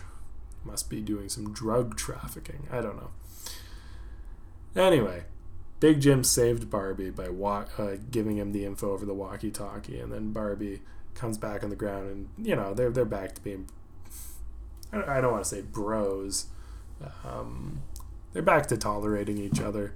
Must 0.64 0.88
be 0.88 1.00
doing 1.00 1.28
some 1.28 1.52
drug 1.52 1.96
trafficking." 1.96 2.68
I 2.70 2.80
don't 2.80 2.96
know. 2.96 3.10
Anyway, 4.76 5.24
Big 5.80 6.00
Jim 6.00 6.22
saved 6.22 6.70
Barbie 6.70 7.10
by 7.10 7.28
wa- 7.28 7.66
uh, 7.76 7.96
giving 8.10 8.36
him 8.36 8.52
the 8.52 8.64
info 8.64 8.92
over 8.92 9.04
the 9.04 9.14
walkie-talkie, 9.14 9.98
and 9.98 10.12
then 10.12 10.32
Barbie 10.32 10.82
comes 11.18 11.36
back 11.36 11.62
on 11.62 11.70
the 11.70 11.76
ground, 11.76 12.08
and 12.36 12.46
you 12.46 12.56
know 12.56 12.72
they're 12.72 12.90
they're 12.90 13.04
back 13.04 13.34
to 13.34 13.40
being. 13.42 13.68
I 14.90 15.20
don't, 15.20 15.32
want 15.32 15.44
to 15.44 15.48
say 15.48 15.60
bros. 15.60 16.46
Um, 17.22 17.82
they're 18.32 18.42
back 18.42 18.66
to 18.68 18.76
tolerating 18.78 19.36
each 19.36 19.60
other, 19.60 19.92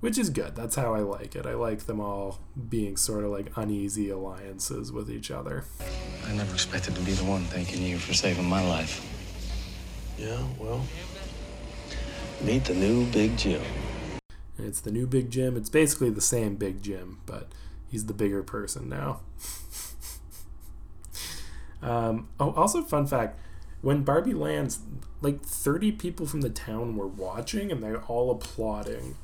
which 0.00 0.18
is 0.18 0.28
good. 0.28 0.54
That's 0.54 0.76
how 0.76 0.94
I 0.94 0.98
like 0.98 1.34
it. 1.34 1.46
I 1.46 1.54
like 1.54 1.86
them 1.86 2.00
all 2.00 2.40
being 2.68 2.98
sort 2.98 3.24
of 3.24 3.30
like 3.30 3.50
uneasy 3.56 4.10
alliances 4.10 4.92
with 4.92 5.10
each 5.10 5.30
other. 5.30 5.64
I 6.26 6.34
never 6.34 6.52
expected 6.52 6.94
to 6.96 7.00
be 7.00 7.12
the 7.12 7.24
one 7.24 7.44
thanking 7.44 7.82
you 7.82 7.96
for 7.96 8.12
saving 8.12 8.44
my 8.46 8.66
life. 8.68 9.00
Yeah, 10.18 10.42
well, 10.58 10.84
meet 12.42 12.64
the 12.64 12.74
new 12.74 13.06
Big 13.06 13.38
Jim. 13.38 13.62
It's 14.58 14.80
the 14.80 14.90
new 14.90 15.06
Big 15.06 15.30
Jim. 15.30 15.56
It's 15.56 15.70
basically 15.70 16.10
the 16.10 16.20
same 16.20 16.56
Big 16.56 16.82
Jim, 16.82 17.20
but 17.24 17.52
he's 17.88 18.06
the 18.06 18.14
bigger 18.14 18.42
person 18.42 18.88
now. 18.88 19.20
Um, 21.82 22.28
oh, 22.40 22.52
also, 22.52 22.82
fun 22.82 23.06
fact 23.06 23.38
when 23.82 24.02
Barbie 24.02 24.34
lands, 24.34 24.80
like 25.20 25.42
30 25.42 25.92
people 25.92 26.26
from 26.26 26.40
the 26.40 26.50
town 26.50 26.96
were 26.96 27.06
watching 27.06 27.70
and 27.70 27.82
they're 27.82 28.02
all 28.02 28.30
applauding. 28.30 29.14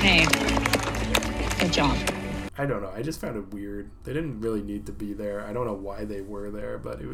Hey, 0.00 0.26
good 1.58 1.72
job. 1.72 1.96
I 2.56 2.66
don't 2.66 2.82
know. 2.82 2.90
I 2.94 3.02
just 3.02 3.20
found 3.20 3.36
it 3.36 3.52
weird. 3.52 3.90
They 4.04 4.12
didn't 4.12 4.40
really 4.40 4.62
need 4.62 4.86
to 4.86 4.92
be 4.92 5.12
there. 5.12 5.46
I 5.46 5.52
don't 5.52 5.66
know 5.66 5.74
why 5.74 6.04
they 6.04 6.20
were 6.20 6.50
there, 6.50 6.76
but 6.78 7.00
it 7.00 7.06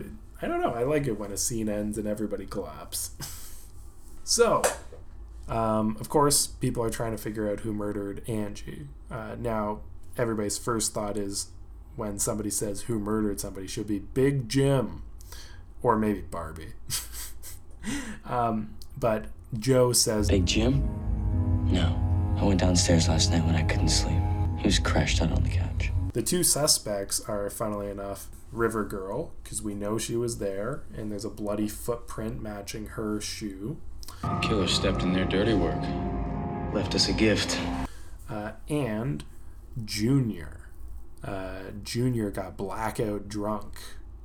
I 0.45 0.47
don't 0.47 0.61
know. 0.61 0.75
I 0.75 0.83
like 0.83 1.07
it 1.07 1.19
when 1.19 1.33
a 1.33 1.39
scene 1.39 1.71
ends 1.71 1.97
and 1.97 2.07
everybody 2.07 2.45
claps. 2.45 3.13
so, 4.25 4.61
um, 5.49 5.97
of 5.99 6.11
course, 6.11 6.47
people 6.47 6.85
are 6.85 6.91
trying 6.91 7.13
to 7.13 7.19
figure 7.19 7.51
out 7.51 7.61
who 7.61 7.73
murdered 7.73 8.23
Angie. 8.29 8.89
Uh, 9.11 9.37
now, 9.39 9.81
everybody's 10.19 10.59
first 10.59 10.93
thought 10.93 11.17
is 11.17 11.49
when 11.97 12.19
somebody 12.19 12.51
says 12.51 12.83
who 12.83 12.99
murdered 12.99 13.41
somebody 13.41 13.67
should 13.67 13.87
be 13.87 14.01
Big 14.01 14.47
Jim 14.51 15.03
or 15.83 15.97
maybe 15.97 16.21
Barbie. 16.21 16.75
um, 18.27 18.75
but 18.99 19.27
Joe 19.59 19.95
says 19.95 20.29
Big 20.29 20.45
Jim? 20.45 20.83
No. 21.73 22.01
I 22.37 22.45
went 22.45 22.61
downstairs 22.61 23.09
last 23.09 23.31
night 23.31 23.45
when 23.47 23.55
I 23.55 23.63
couldn't 23.63 23.89
sleep. 23.89 24.21
He 24.59 24.67
was 24.67 24.79
crashed 24.79 25.23
out 25.23 25.33
on 25.33 25.43
the 25.43 25.49
couch. 25.49 25.91
The 26.15 26.23
two 26.23 26.45
suspects 26.45 27.21
are, 27.29 27.51
funnily 27.51 27.89
enough, 27.91 28.29
River 28.53 28.85
Girl, 28.85 29.33
because 29.43 29.63
we 29.63 29.75
know 29.75 29.99
she 29.99 30.15
was 30.15 30.39
there, 30.39 30.85
and 30.97 31.11
there's 31.11 31.25
a 31.25 31.31
bloody 31.31 31.69
footprint 31.69 32.41
matching 32.41 32.87
her 32.87 33.21
shoe, 33.21 33.79
The 34.23 34.39
Killer 34.41 34.69
stepped 34.69 35.03
in 35.03 35.13
their 35.13 35.25
dirty 35.25 35.55
work. 35.55 35.83
Left 36.73 36.95
us 36.95 37.09
a 37.09 37.13
gift. 37.13 37.59
uh, 38.31 38.53
and 38.69 39.25
Junior. 39.85 40.69
Uh, 41.23 41.71
Junior 41.83 42.31
got 42.31 42.57
blackout 42.57 43.29
drunk, 43.29 43.75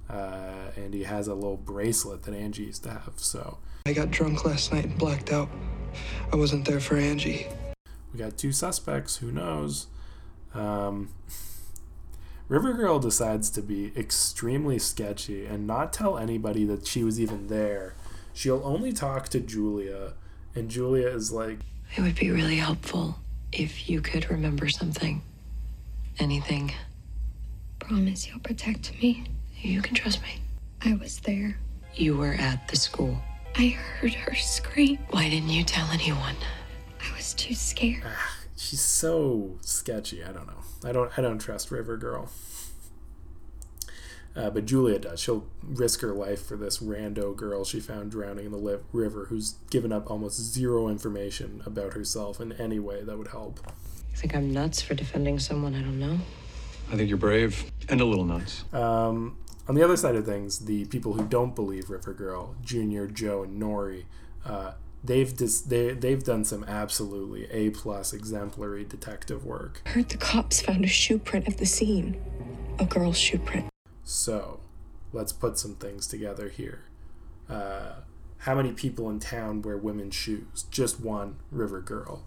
uh, 0.10 0.70
and 0.76 0.94
he 0.94 1.04
has 1.06 1.28
a 1.28 1.34
little 1.34 1.58
bracelet 1.58 2.22
that 2.24 2.36
Angie 2.36 2.66
used 2.66 2.84
to 2.84 2.90
have. 2.92 3.14
So 3.18 3.58
I 3.88 3.94
got 3.94 4.12
drunk 4.12 4.46
last 4.46 4.72
night 4.72 4.86
and 4.86 4.98
blacked 4.98 5.32
out. 5.32 5.50
I 6.32 6.36
wasn't 6.36 6.66
there 6.68 6.80
for 6.80 6.98
Angie. 6.98 7.48
we 8.14 8.20
got 8.20 8.38
two 8.38 8.52
suspects. 8.52 9.18
Who 9.18 9.32
knows? 9.32 9.88
Um, 10.54 11.10
River 12.50 12.74
Girl 12.74 12.98
decides 12.98 13.52
to 13.52 13.62
be 13.62 13.94
extremely 13.96 14.80
sketchy 14.80 15.46
and 15.46 15.68
not 15.68 15.94
tell 15.94 16.18
anybody 16.18 16.66
that 16.66 16.88
she 16.88 17.04
was 17.04 17.20
even 17.20 17.46
there. 17.46 17.94
She'll 18.34 18.64
only 18.66 18.92
talk 18.92 19.30
to 19.30 19.40
Julia, 19.40 20.14
and 20.56 20.68
Julia 20.68 21.10
is 21.10 21.32
like, 21.32 21.60
It 21.96 22.02
would 22.02 22.16
be 22.16 22.32
really 22.32 22.56
helpful 22.56 23.20
if 23.52 23.88
you 23.88 24.02
could 24.02 24.32
remember 24.32 24.68
something. 24.68 25.22
Anything. 26.18 26.74
Promise 27.78 28.28
you'll 28.28 28.40
protect 28.40 29.00
me. 29.00 29.26
You 29.62 29.84
can 29.84 29.94
trust 29.94 30.24
me. 30.24 30.42
I 30.82 30.96
was 30.96 31.20
there. 31.20 31.56
You 31.94 32.18
were 32.18 32.34
at 32.34 32.68
the 32.68 32.78
school. 32.78 33.16
I 33.58 33.68
heard 33.68 34.16
her 34.16 34.34
scream. 34.34 34.98
Why 35.12 35.30
didn't 35.30 35.50
you 35.50 35.64
tell 35.64 35.88
anyone? 35.92 36.36
I 37.00 37.16
was 37.16 37.36
too 37.36 37.54
scared. 37.54 38.02
Ah. 38.08 38.39
She's 38.70 38.82
so 38.82 39.58
sketchy. 39.62 40.24
I 40.24 40.32
don't 40.32 40.46
know. 40.46 40.62
I 40.88 40.92
don't. 40.92 41.12
I 41.18 41.24
don't 41.24 41.40
trust 41.40 41.72
River 41.72 41.98
Girl. 41.98 42.30
Uh, 44.36 44.52
but 44.52 44.68
Julia 44.68 45.00
does. 45.00 45.20
She'll 45.20 45.48
risk 45.64 46.02
her 46.02 46.14
life 46.14 46.46
for 46.46 46.56
this 46.56 46.78
rando 46.78 47.36
girl 47.36 47.66
she 47.66 47.80
found 47.80 48.12
drowning 48.12 48.46
in 48.46 48.52
the 48.52 48.60
li- 48.60 48.78
river, 48.94 49.26
who's 49.26 49.54
given 49.72 49.92
up 49.92 50.12
almost 50.12 50.40
zero 50.40 50.88
information 50.88 51.64
about 51.66 51.94
herself 51.94 52.40
in 52.40 52.52
any 52.54 52.78
way 52.78 53.02
that 53.02 53.18
would 53.18 53.30
help. 53.30 53.60
You 54.12 54.18
think 54.18 54.36
I'm 54.36 54.54
nuts 54.54 54.84
for 54.84 54.94
defending 54.94 55.40
someone 55.40 55.74
I 55.74 55.82
don't 55.82 56.00
know? 56.00 56.20
I 56.92 56.96
think 56.96 57.10
you're 57.10 57.18
brave 57.18 57.72
and 57.90 58.02
a 58.02 58.06
little 58.06 58.24
nuts. 58.24 58.66
Um, 58.72 59.36
on 59.68 59.74
the 59.74 59.82
other 59.82 59.98
side 59.98 60.16
of 60.16 60.28
things, 60.28 60.60
the 60.60 60.86
people 60.86 61.14
who 61.14 61.26
don't 61.26 61.56
believe 61.56 61.90
River 61.90 62.14
Girl, 62.14 62.56
Junior, 62.64 63.08
Joe, 63.08 63.42
and 63.42 63.58
Norrie, 63.58 64.06
uh, 64.46 64.74
they've 65.04 65.36
dis- 65.36 65.62
they 65.62 65.94
they've 65.94 66.24
done 66.24 66.44
some 66.46 66.64
absolutely 66.66 67.46
a 67.52 67.70
plus 67.72 68.14
exemplary 68.14 68.84
detective 68.86 69.46
work. 69.46 69.82
I 69.86 69.90
Heard 69.90 70.10
the 70.10 70.18
cops 70.18 70.62
found 70.62 70.84
a 70.84 70.88
shoe 70.88 71.20
print 71.20 71.48
at 71.48 71.58
the 71.58 71.66
scene. 71.66 72.22
A 72.80 72.86
girl's 72.86 73.18
shoe 73.18 73.40
print. 73.40 73.68
So, 74.04 74.60
let's 75.12 75.32
put 75.34 75.60
some 75.60 75.76
things 75.76 76.08
together 76.08 76.50
here. 76.50 76.84
Uh, 77.50 77.96
how 78.40 78.56
many 78.56 78.72
people 78.72 79.10
in 79.10 79.20
town 79.20 79.62
wear 79.62 79.78
women's 79.78 80.16
shoes? 80.16 80.66
Just 80.72 81.00
one, 81.02 81.36
River 81.52 81.82
Girl. 81.82 82.24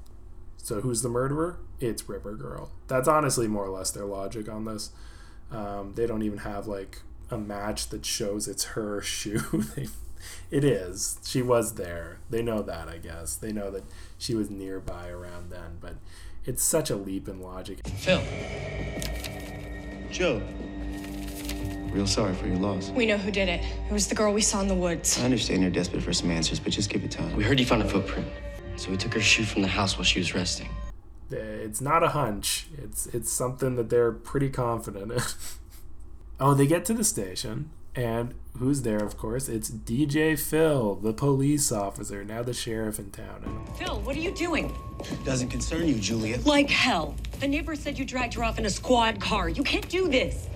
So, 0.58 0.80
who's 0.82 1.02
the 1.02 1.08
murderer? 1.08 1.58
It's 1.80 2.08
River 2.08 2.34
Girl. 2.34 2.70
That's 2.86 3.08
honestly 3.08 3.48
more 3.48 3.64
or 3.64 3.70
less 3.70 3.90
their 3.90 4.04
logic 4.04 4.48
on 4.48 4.64
this. 4.66 4.90
Um, 5.50 5.94
they 5.94 6.06
don't 6.06 6.22
even 6.22 6.38
have 6.38 6.66
like 6.66 6.98
a 7.30 7.38
match 7.38 7.88
that 7.88 8.04
shows 8.04 8.46
it's 8.46 8.64
her 8.64 9.00
shoe. 9.02 9.40
they, 9.74 9.88
it 10.50 10.64
is. 10.64 11.18
She 11.24 11.42
was 11.42 11.74
there. 11.74 12.18
They 12.30 12.42
know 12.42 12.62
that, 12.62 12.88
I 12.88 12.98
guess. 12.98 13.36
They 13.36 13.52
know 13.52 13.70
that 13.70 13.84
she 14.18 14.34
was 14.34 14.50
nearby 14.50 15.08
around 15.08 15.50
then, 15.50 15.78
but 15.80 15.94
it's 16.44 16.62
such 16.62 16.90
a 16.90 16.96
leap 16.96 17.28
in 17.28 17.40
logic. 17.40 17.86
Phil. 17.86 18.22
Joe. 20.10 20.42
Real 21.92 22.06
sorry 22.06 22.34
for 22.34 22.46
your 22.46 22.56
loss. 22.56 22.90
We 22.90 23.06
know 23.06 23.18
who 23.18 23.30
did 23.30 23.48
it. 23.48 23.62
It 23.88 23.92
was 23.92 24.08
the 24.08 24.14
girl 24.14 24.32
we 24.32 24.40
saw 24.40 24.60
in 24.60 24.68
the 24.68 24.74
woods. 24.74 25.20
I 25.20 25.24
understand 25.24 25.60
you're 25.60 25.70
desperate 25.70 26.02
for 26.02 26.12
some 26.12 26.30
answers, 26.30 26.58
but 26.58 26.72
just 26.72 26.88
give 26.88 27.04
it 27.04 27.10
time. 27.10 27.36
We 27.36 27.44
heard 27.44 27.60
you 27.60 27.66
found 27.66 27.82
a 27.82 27.88
footprint, 27.88 28.26
so 28.76 28.90
we 28.90 28.96
took 28.96 29.12
her 29.12 29.20
shoe 29.20 29.44
from 29.44 29.60
the 29.60 29.68
house 29.68 29.96
while 29.96 30.04
she 30.04 30.18
was 30.18 30.34
resting. 30.34 30.68
Uh, 31.30 31.36
it's 31.36 31.80
not 31.80 32.02
a 32.02 32.08
hunch. 32.08 32.66
It's 32.76 33.06
it's 33.08 33.30
something 33.30 33.76
that 33.76 33.90
they're 33.90 34.12
pretty 34.12 34.48
confident 34.48 35.12
in. 35.12 35.20
oh, 36.40 36.54
they 36.54 36.66
get 36.66 36.84
to 36.86 36.94
the 36.94 37.04
station, 37.04 37.70
and 37.94 38.34
who's 38.58 38.82
there? 38.82 38.98
Of 38.98 39.16
course, 39.16 39.48
it's 39.48 39.70
DJ 39.70 40.38
Phil, 40.38 40.96
the 40.96 41.12
police 41.12 41.72
officer, 41.72 42.24
now 42.24 42.42
the 42.42 42.52
sheriff 42.54 42.98
in 42.98 43.10
town. 43.10 43.64
Phil, 43.76 44.00
what 44.00 44.16
are 44.16 44.20
you 44.20 44.30
doing? 44.32 44.74
Doesn't 45.24 45.48
concern 45.48 45.88
you, 45.88 45.96
Juliet. 45.96 46.46
Like 46.46 46.70
hell. 46.70 47.14
The 47.40 47.48
neighbor 47.48 47.74
said 47.74 47.98
you 47.98 48.04
dragged 48.04 48.34
her 48.34 48.44
off 48.44 48.58
in 48.58 48.66
a 48.66 48.70
squad 48.70 49.20
car. 49.20 49.48
You 49.48 49.62
can't 49.64 49.88
do 49.88 50.08
this. 50.08 50.48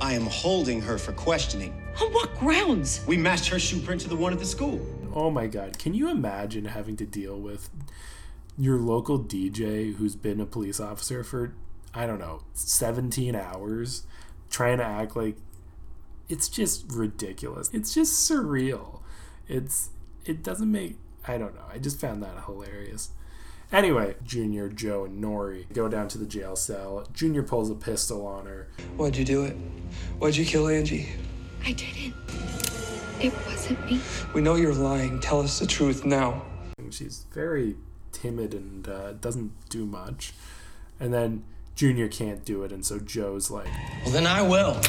I 0.00 0.14
am 0.14 0.26
holding 0.26 0.80
her 0.82 0.98
for 0.98 1.12
questioning. 1.12 1.72
On 2.00 2.12
what 2.12 2.34
grounds? 2.38 3.04
We 3.06 3.16
matched 3.16 3.48
her 3.48 3.58
shoe 3.58 3.78
print 3.80 4.00
to 4.02 4.08
the 4.08 4.16
one 4.16 4.32
at 4.32 4.38
the 4.38 4.46
school. 4.46 4.80
oh 5.14 5.30
my 5.30 5.46
God, 5.46 5.78
can 5.78 5.94
you 5.94 6.10
imagine 6.10 6.64
having 6.64 6.96
to 6.96 7.06
deal 7.06 7.38
with 7.38 7.70
your 8.58 8.78
local 8.78 9.18
DJ 9.18 9.94
who's 9.94 10.16
been 10.16 10.40
a 10.40 10.46
police 10.46 10.80
officer 10.80 11.22
for 11.22 11.54
I 11.92 12.06
don't 12.06 12.18
know 12.18 12.42
17 12.54 13.36
hours, 13.36 14.04
trying 14.50 14.78
to 14.78 14.84
act 14.84 15.14
like 15.16 15.36
it's 16.28 16.48
just 16.48 16.90
ridiculous. 16.90 17.70
It's 17.72 17.94
just 17.94 18.28
surreal. 18.30 19.00
It's 19.48 19.90
it 20.24 20.42
doesn't 20.42 20.70
make 20.70 20.96
I 21.26 21.38
don't 21.38 21.54
know. 21.54 21.64
I 21.72 21.78
just 21.78 22.00
found 22.00 22.22
that 22.22 22.44
hilarious. 22.44 23.10
Anyway, 23.72 24.14
Junior, 24.22 24.68
Joe, 24.68 25.04
and 25.04 25.20
Norrie 25.20 25.66
go 25.72 25.88
down 25.88 26.06
to 26.08 26.18
the 26.18 26.26
jail 26.26 26.54
cell. 26.54 27.06
Junior 27.12 27.42
pulls 27.42 27.70
a 27.70 27.74
pistol 27.74 28.26
on 28.26 28.46
her. 28.46 28.68
Why'd 28.96 29.16
you 29.16 29.24
do 29.24 29.44
it? 29.44 29.56
Why'd 30.18 30.36
you 30.36 30.44
kill 30.44 30.68
Angie? 30.68 31.08
I 31.64 31.72
didn't. 31.72 32.14
It 33.20 33.32
wasn't 33.46 33.84
me. 33.86 34.00
We 34.34 34.42
know 34.42 34.54
you're 34.54 34.74
lying. 34.74 35.18
Tell 35.20 35.40
us 35.40 35.58
the 35.58 35.66
truth 35.66 36.04
now. 36.04 36.44
She's 36.90 37.24
very 37.32 37.76
timid 38.12 38.54
and 38.54 38.86
uh, 38.86 39.12
doesn't 39.14 39.52
do 39.70 39.86
much. 39.86 40.34
And 41.00 41.12
then 41.12 41.44
Junior 41.74 42.06
can't 42.06 42.44
do 42.44 42.62
it, 42.62 42.70
and 42.70 42.84
so 42.84 42.98
Joe's 43.00 43.50
like, 43.50 43.66
Well, 44.04 44.12
then 44.12 44.26
I 44.26 44.42
will. 44.42 44.80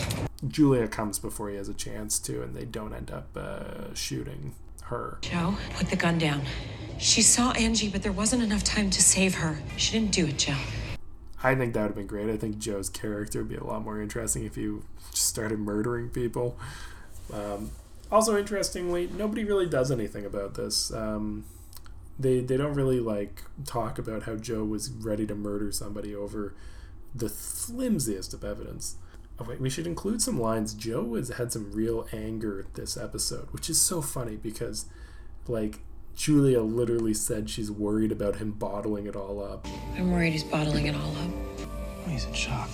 Julia 0.48 0.88
comes 0.88 1.19
before 1.19 1.50
he 1.50 1.56
has 1.56 1.69
a 1.69 1.74
chance 1.74 2.19
to, 2.19 2.43
and 2.43 2.56
they 2.56 2.65
don't 2.65 2.93
end 2.93 3.12
up 3.12 3.30
uh, 3.36 3.93
shooting 3.93 4.54
her. 4.84 5.17
Joe, 5.21 5.56
put 5.76 5.89
the 5.89 5.95
gun 5.95 6.17
down. 6.17 6.41
She 6.98 7.21
saw 7.21 7.52
Angie, 7.52 7.89
but 7.89 8.04
there 8.04 8.12
wasn't 8.12 8.43
enough 8.43 8.63
time 8.63 8.89
to 8.89 9.02
save 9.02 9.36
her. 9.36 9.58
She 9.78 9.91
didn't 9.91 10.12
do 10.12 10.28
it, 10.28 10.38
Joe. 10.38 10.56
I 11.43 11.56
think 11.56 11.74
that 11.74 11.82
would 11.82 11.88
have 11.89 11.95
been 11.95 12.08
great. 12.08 12.30
I 12.30 12.38
think 12.38 12.58
Joe's 12.58 12.89
character 12.89 13.39
would 13.39 13.50
be 13.50 13.56
a 13.56 13.63
lot 13.63 13.84
more 13.84 14.02
interesting 14.02 14.45
if 14.45 14.58
you 14.58 14.86
just 15.12 15.28
started 15.28 15.60
murdering 15.60 16.10
people. 16.10 16.58
Um, 17.34 17.71
also, 18.12 18.38
interestingly, 18.38 19.10
nobody 19.15 19.43
really 19.43 19.67
does 19.67 19.91
anything 19.91 20.26
about 20.26 20.56
this. 20.56 20.91
Um, 20.93 21.45
they 22.17 22.39
they 22.39 22.56
don't 22.56 22.74
really 22.74 23.00
like 23.00 23.43
talk 23.65 24.00
about 24.00 24.24
how 24.24 24.36
Joe 24.36 24.63
was 24.63 24.89
ready 24.89 25.28
to 25.28 25.36
murder 25.36 25.71
somebody 25.71 26.15
over 26.15 26.56
the 27.13 27.30
flimsiest 27.30 28.34
of 28.34 28.43
evidence. 28.43 28.95
Oh, 29.38 29.45
wait, 29.48 29.60
we 29.60 29.69
should 29.69 29.86
include 29.86 30.21
some 30.21 30.39
lines. 30.39 30.74
Joe 30.74 31.15
has 31.15 31.30
had 31.30 31.52
some 31.52 31.71
real 31.74 32.08
anger 32.13 32.60
at 32.60 32.74
this 32.76 32.95
episode, 32.95 33.50
which 33.52 33.69
is 33.69 33.80
so 33.80 34.02
funny 34.02 34.38
because, 34.38 34.86
like, 35.48 35.80
Julia 36.15 36.62
literally 36.62 37.13
said 37.13 37.50
she's 37.50 37.69
worried 37.69 38.13
about 38.13 38.38
him 38.38 38.52
bottling 38.52 39.08
it 39.08 39.15
all 39.15 39.43
up. 39.43 39.67
I'm 39.98 40.12
worried 40.12 40.32
he's 40.32 40.45
bottling 40.45 40.86
it 40.86 40.95
all 40.95 41.12
up. 41.17 41.30
Oh, 41.60 42.10
he's 42.10 42.24
in 42.26 42.34
shock. 42.34 42.69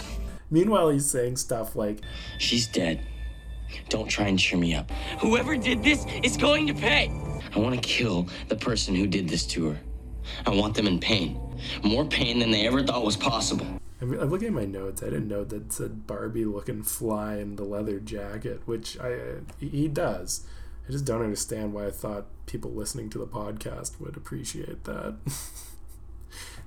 Meanwhile, 0.51 0.89
he's 0.89 1.09
saying 1.09 1.37
stuff 1.37 1.75
like, 1.75 2.01
She's 2.37 2.67
dead. 2.67 3.01
Don't 3.89 4.07
try 4.07 4.27
and 4.27 4.37
cheer 4.37 4.59
me 4.59 4.75
up. 4.75 4.91
Whoever 5.19 5.57
did 5.57 5.81
this 5.83 6.05
is 6.23 6.37
going 6.37 6.67
to 6.67 6.73
pay. 6.73 7.09
I 7.55 7.59
want 7.59 7.73
to 7.73 7.81
kill 7.81 8.27
the 8.49 8.55
person 8.55 8.93
who 8.93 9.07
did 9.07 9.27
this 9.27 9.45
to 9.47 9.69
her. 9.69 9.79
I 10.45 10.51
want 10.51 10.75
them 10.75 10.85
in 10.87 10.99
pain. 10.99 11.39
More 11.83 12.05
pain 12.05 12.37
than 12.37 12.51
they 12.51 12.67
ever 12.67 12.83
thought 12.83 13.03
was 13.03 13.17
possible. 13.17 13.65
I'm, 14.01 14.19
I'm 14.19 14.29
looking 14.29 14.47
at 14.47 14.53
my 14.53 14.65
notes. 14.65 15.03
I 15.03 15.05
didn't 15.05 15.27
know 15.27 15.43
that 15.43 15.71
said 15.71 16.07
Barbie 16.07 16.45
looking 16.45 16.83
fly 16.83 17.37
in 17.37 17.55
the 17.55 17.63
leather 17.63 17.99
jacket, 17.99 18.61
which 18.65 18.99
I 18.99 19.17
he 19.59 19.87
does. 19.87 20.45
I 20.87 20.91
just 20.91 21.05
don't 21.05 21.21
understand 21.21 21.73
why 21.73 21.87
I 21.87 21.91
thought 21.91 22.25
people 22.47 22.71
listening 22.71 23.09
to 23.11 23.19
the 23.19 23.27
podcast 23.27 24.01
would 24.01 24.17
appreciate 24.17 24.83
that. 24.85 25.15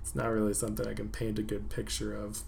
it's 0.01 0.15
not 0.15 0.31
really 0.31 0.55
something 0.55 0.87
I 0.87 0.95
can 0.95 1.09
paint 1.09 1.39
a 1.39 1.43
good 1.43 1.69
picture 1.69 2.17
of. 2.17 2.43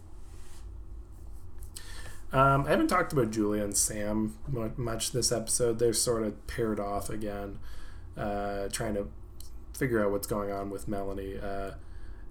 Um, 2.32 2.66
I 2.66 2.70
haven't 2.70 2.88
talked 2.88 3.12
about 3.12 3.30
Julia 3.30 3.64
and 3.64 3.76
Sam 3.76 4.36
much 4.76 5.12
this 5.12 5.32
episode. 5.32 5.78
They're 5.78 5.92
sort 5.92 6.22
of 6.22 6.46
paired 6.46 6.80
off 6.80 7.08
again, 7.08 7.58
uh, 8.16 8.68
trying 8.68 8.94
to 8.94 9.08
figure 9.76 10.04
out 10.04 10.10
what's 10.10 10.26
going 10.26 10.50
on 10.50 10.70
with 10.70 10.88
Melanie. 10.88 11.38
Uh, 11.38 11.72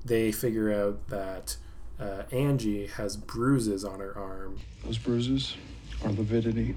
they 0.03 0.31
figure 0.31 0.71
out 0.71 1.07
that 1.09 1.57
uh, 1.99 2.23
Angie 2.31 2.87
has 2.87 3.15
bruises 3.15 3.85
on 3.85 3.99
her 3.99 4.17
arm. 4.17 4.59
Those 4.83 4.97
bruises 4.97 5.55
are 6.03 6.11
lividity, 6.11 6.75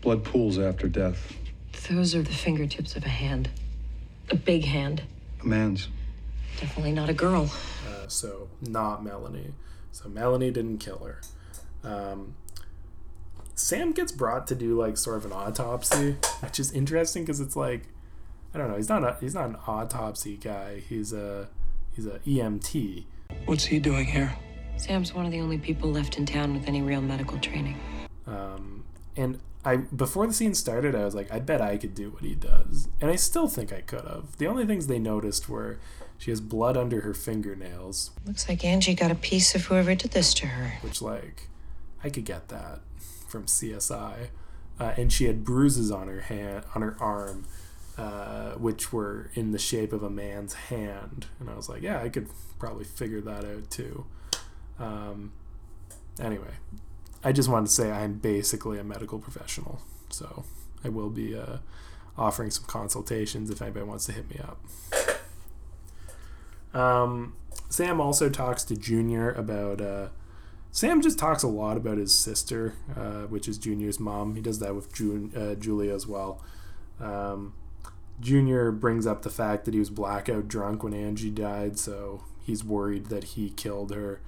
blood 0.00 0.24
pools 0.24 0.58
after 0.58 0.88
death. 0.88 1.34
Those 1.88 2.14
are 2.14 2.22
the 2.22 2.32
fingertips 2.32 2.96
of 2.96 3.04
a 3.04 3.08
hand. 3.08 3.48
A 4.30 4.36
big 4.36 4.64
hand. 4.64 5.02
A 5.42 5.46
man's. 5.46 5.88
Definitely 6.60 6.92
not 6.92 7.08
a 7.08 7.14
girl. 7.14 7.50
Uh, 7.88 8.08
so, 8.08 8.48
not 8.60 9.04
Melanie. 9.04 9.54
So, 9.92 10.08
Melanie 10.08 10.50
didn't 10.50 10.78
kill 10.78 10.98
her. 10.98 11.20
Um, 11.82 12.34
Sam 13.54 13.92
gets 13.92 14.12
brought 14.12 14.46
to 14.48 14.54
do 14.54 14.78
like 14.78 14.96
sort 14.96 15.16
of 15.16 15.24
an 15.24 15.32
autopsy, 15.32 16.16
which 16.40 16.60
is 16.60 16.72
interesting 16.72 17.24
because 17.24 17.40
it's 17.40 17.56
like, 17.56 17.88
I 18.54 18.58
don't 18.58 18.70
know, 18.70 18.76
he's 18.76 18.88
not 18.88 19.02
a, 19.02 19.16
he's 19.20 19.34
not 19.34 19.48
an 19.48 19.56
autopsy 19.66 20.36
guy. 20.36 20.80
He's 20.88 21.12
a 21.12 21.48
he's 21.94 22.06
a 22.06 22.18
EMT. 22.20 23.04
What's 23.46 23.64
he 23.64 23.78
doing 23.78 24.06
here? 24.06 24.36
Sam's 24.80 25.12
one 25.12 25.26
of 25.26 25.32
the 25.32 25.40
only 25.40 25.58
people 25.58 25.90
left 25.90 26.18
in 26.18 26.26
town 26.26 26.54
with 26.54 26.68
any 26.68 26.82
real 26.82 27.00
medical 27.00 27.38
training. 27.38 27.78
Um, 28.26 28.84
and 29.16 29.40
I 29.64 29.76
before 29.76 30.26
the 30.26 30.32
scene 30.32 30.54
started, 30.54 30.94
I 30.94 31.04
was 31.04 31.14
like, 31.14 31.32
I 31.32 31.40
bet 31.40 31.60
I 31.60 31.76
could 31.76 31.94
do 31.94 32.10
what 32.10 32.22
he 32.22 32.34
does, 32.34 32.88
and 33.00 33.10
I 33.10 33.16
still 33.16 33.48
think 33.48 33.72
I 33.72 33.80
could 33.80 34.04
have. 34.04 34.36
The 34.38 34.46
only 34.46 34.64
things 34.64 34.86
they 34.86 34.98
noticed 34.98 35.48
were 35.48 35.78
she 36.16 36.30
has 36.30 36.40
blood 36.40 36.76
under 36.76 37.02
her 37.02 37.14
fingernails. 37.14 38.10
Looks 38.24 38.48
like 38.48 38.64
Angie 38.64 38.94
got 38.94 39.10
a 39.10 39.16
piece 39.16 39.54
of 39.54 39.66
whoever 39.66 39.94
did 39.94 40.12
this 40.12 40.34
to 40.34 40.46
her. 40.46 40.78
Which, 40.82 41.00
like, 41.00 41.48
I 42.02 42.10
could 42.10 42.24
get 42.24 42.48
that 42.48 42.80
from 43.28 43.46
CSI, 43.46 44.28
uh, 44.80 44.94
and 44.96 45.12
she 45.12 45.24
had 45.26 45.44
bruises 45.44 45.90
on 45.90 46.08
her 46.08 46.22
hand, 46.22 46.64
on 46.74 46.82
her 46.82 46.96
arm, 47.00 47.46
uh, 47.96 48.52
which 48.52 48.92
were 48.92 49.30
in 49.34 49.52
the 49.52 49.58
shape 49.58 49.92
of 49.92 50.02
a 50.02 50.10
man's 50.10 50.54
hand, 50.54 51.26
and 51.40 51.50
I 51.50 51.54
was 51.54 51.68
like, 51.68 51.82
yeah, 51.82 52.00
I 52.00 52.08
could 52.08 52.28
probably 52.58 52.84
figure 52.84 53.20
that 53.20 53.44
out 53.44 53.70
too. 53.70 54.06
Um, 54.78 55.32
anyway, 56.20 56.54
I 57.24 57.32
just 57.32 57.48
wanted 57.48 57.66
to 57.66 57.72
say 57.72 57.90
I'm 57.90 58.14
basically 58.14 58.78
a 58.78 58.84
medical 58.84 59.18
professional, 59.18 59.80
so 60.08 60.44
I 60.84 60.88
will 60.88 61.10
be 61.10 61.36
uh, 61.36 61.58
offering 62.16 62.50
some 62.50 62.64
consultations 62.64 63.50
if 63.50 63.60
anybody 63.60 63.84
wants 63.84 64.06
to 64.06 64.12
hit 64.12 64.30
me 64.30 64.40
up. 64.40 64.58
Um, 66.74 67.34
Sam 67.68 68.00
also 68.00 68.28
talks 68.28 68.64
to 68.64 68.76
Junior 68.76 69.32
about. 69.32 69.80
Uh, 69.80 70.08
Sam 70.70 71.00
just 71.00 71.18
talks 71.18 71.42
a 71.42 71.48
lot 71.48 71.76
about 71.76 71.96
his 71.96 72.14
sister, 72.14 72.74
uh, 72.94 73.22
which 73.22 73.48
is 73.48 73.56
Junior's 73.58 73.98
mom. 73.98 74.34
He 74.34 74.42
does 74.42 74.58
that 74.58 74.74
with 74.74 74.92
June, 74.92 75.32
uh, 75.34 75.54
Julia 75.54 75.94
as 75.94 76.06
well. 76.06 76.44
Um, 77.00 77.54
Junior 78.20 78.70
brings 78.70 79.06
up 79.06 79.22
the 79.22 79.30
fact 79.30 79.64
that 79.64 79.74
he 79.74 79.80
was 79.80 79.90
blackout 79.90 80.46
drunk 80.46 80.82
when 80.82 80.92
Angie 80.92 81.30
died, 81.30 81.78
so 81.78 82.24
he's 82.42 82.62
worried 82.62 83.06
that 83.06 83.24
he 83.24 83.50
killed 83.50 83.92
her. 83.94 84.20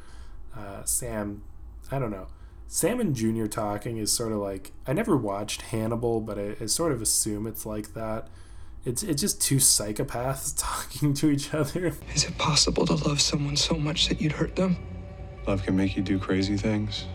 Uh, 0.57 0.85
Sam, 0.85 1.43
I 1.91 1.99
don't 1.99 2.11
know. 2.11 2.27
Sam 2.73 3.01
and 3.01 3.17
Junior 3.17 3.49
talking 3.49 3.97
is 3.97 4.13
sort 4.13 4.31
of 4.31 4.39
like 4.39 4.71
I 4.87 4.93
never 4.93 5.17
watched 5.17 5.63
Hannibal, 5.63 6.21
but 6.21 6.39
I, 6.39 6.55
I 6.61 6.67
sort 6.67 6.93
of 6.93 7.03
assume 7.03 7.49
it's 7.49 7.67
like 7.67 7.95
that. 7.95 8.29
It's 8.85 9.03
it's 9.03 9.21
just 9.21 9.43
two 9.43 9.57
psychopaths 9.57 10.55
talking 10.57 11.13
to 11.15 11.31
each 11.31 11.53
other. 11.53 11.93
Is 12.15 12.25
it 12.25 12.39
possible 12.39 12.87
to 12.87 12.95
love 12.95 13.21
someone 13.21 13.57
so 13.57 13.75
much 13.75 14.09
that 14.09 14.21
you'd 14.21 14.33
hurt 14.33 14.55
them? 14.55 14.77
Love 15.49 15.65
can 15.65 15.77
make 15.77 15.97
you 15.97 16.03
do 16.03 16.19
crazy 16.19 16.57
things, 16.57 17.07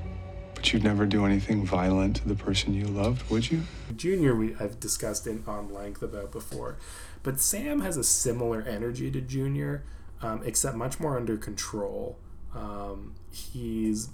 but 0.55 0.73
you'd 0.73 0.83
never 0.83 1.05
do 1.05 1.25
anything 1.25 1.65
violent 1.65 2.17
to 2.17 2.27
the 2.27 2.35
person 2.35 2.73
you 2.73 2.87
loved, 2.87 3.29
would 3.29 3.49
you? 3.49 3.61
Junior, 3.95 4.35
we 4.35 4.55
I've 4.59 4.79
discussed 4.81 5.25
in 5.25 5.41
on 5.47 5.73
length 5.73 6.03
about 6.03 6.33
before, 6.33 6.75
but 7.23 7.39
Sam 7.39 7.79
has 7.79 7.95
a 7.95 8.03
similar 8.03 8.61
energy 8.61 9.09
to 9.09 9.21
Junior, 9.21 9.85
um, 10.21 10.41
except 10.43 10.75
much 10.75 10.99
more 10.99 11.15
under 11.15 11.37
control. 11.37 12.17
Um, 12.55 13.15
he's 13.31 14.09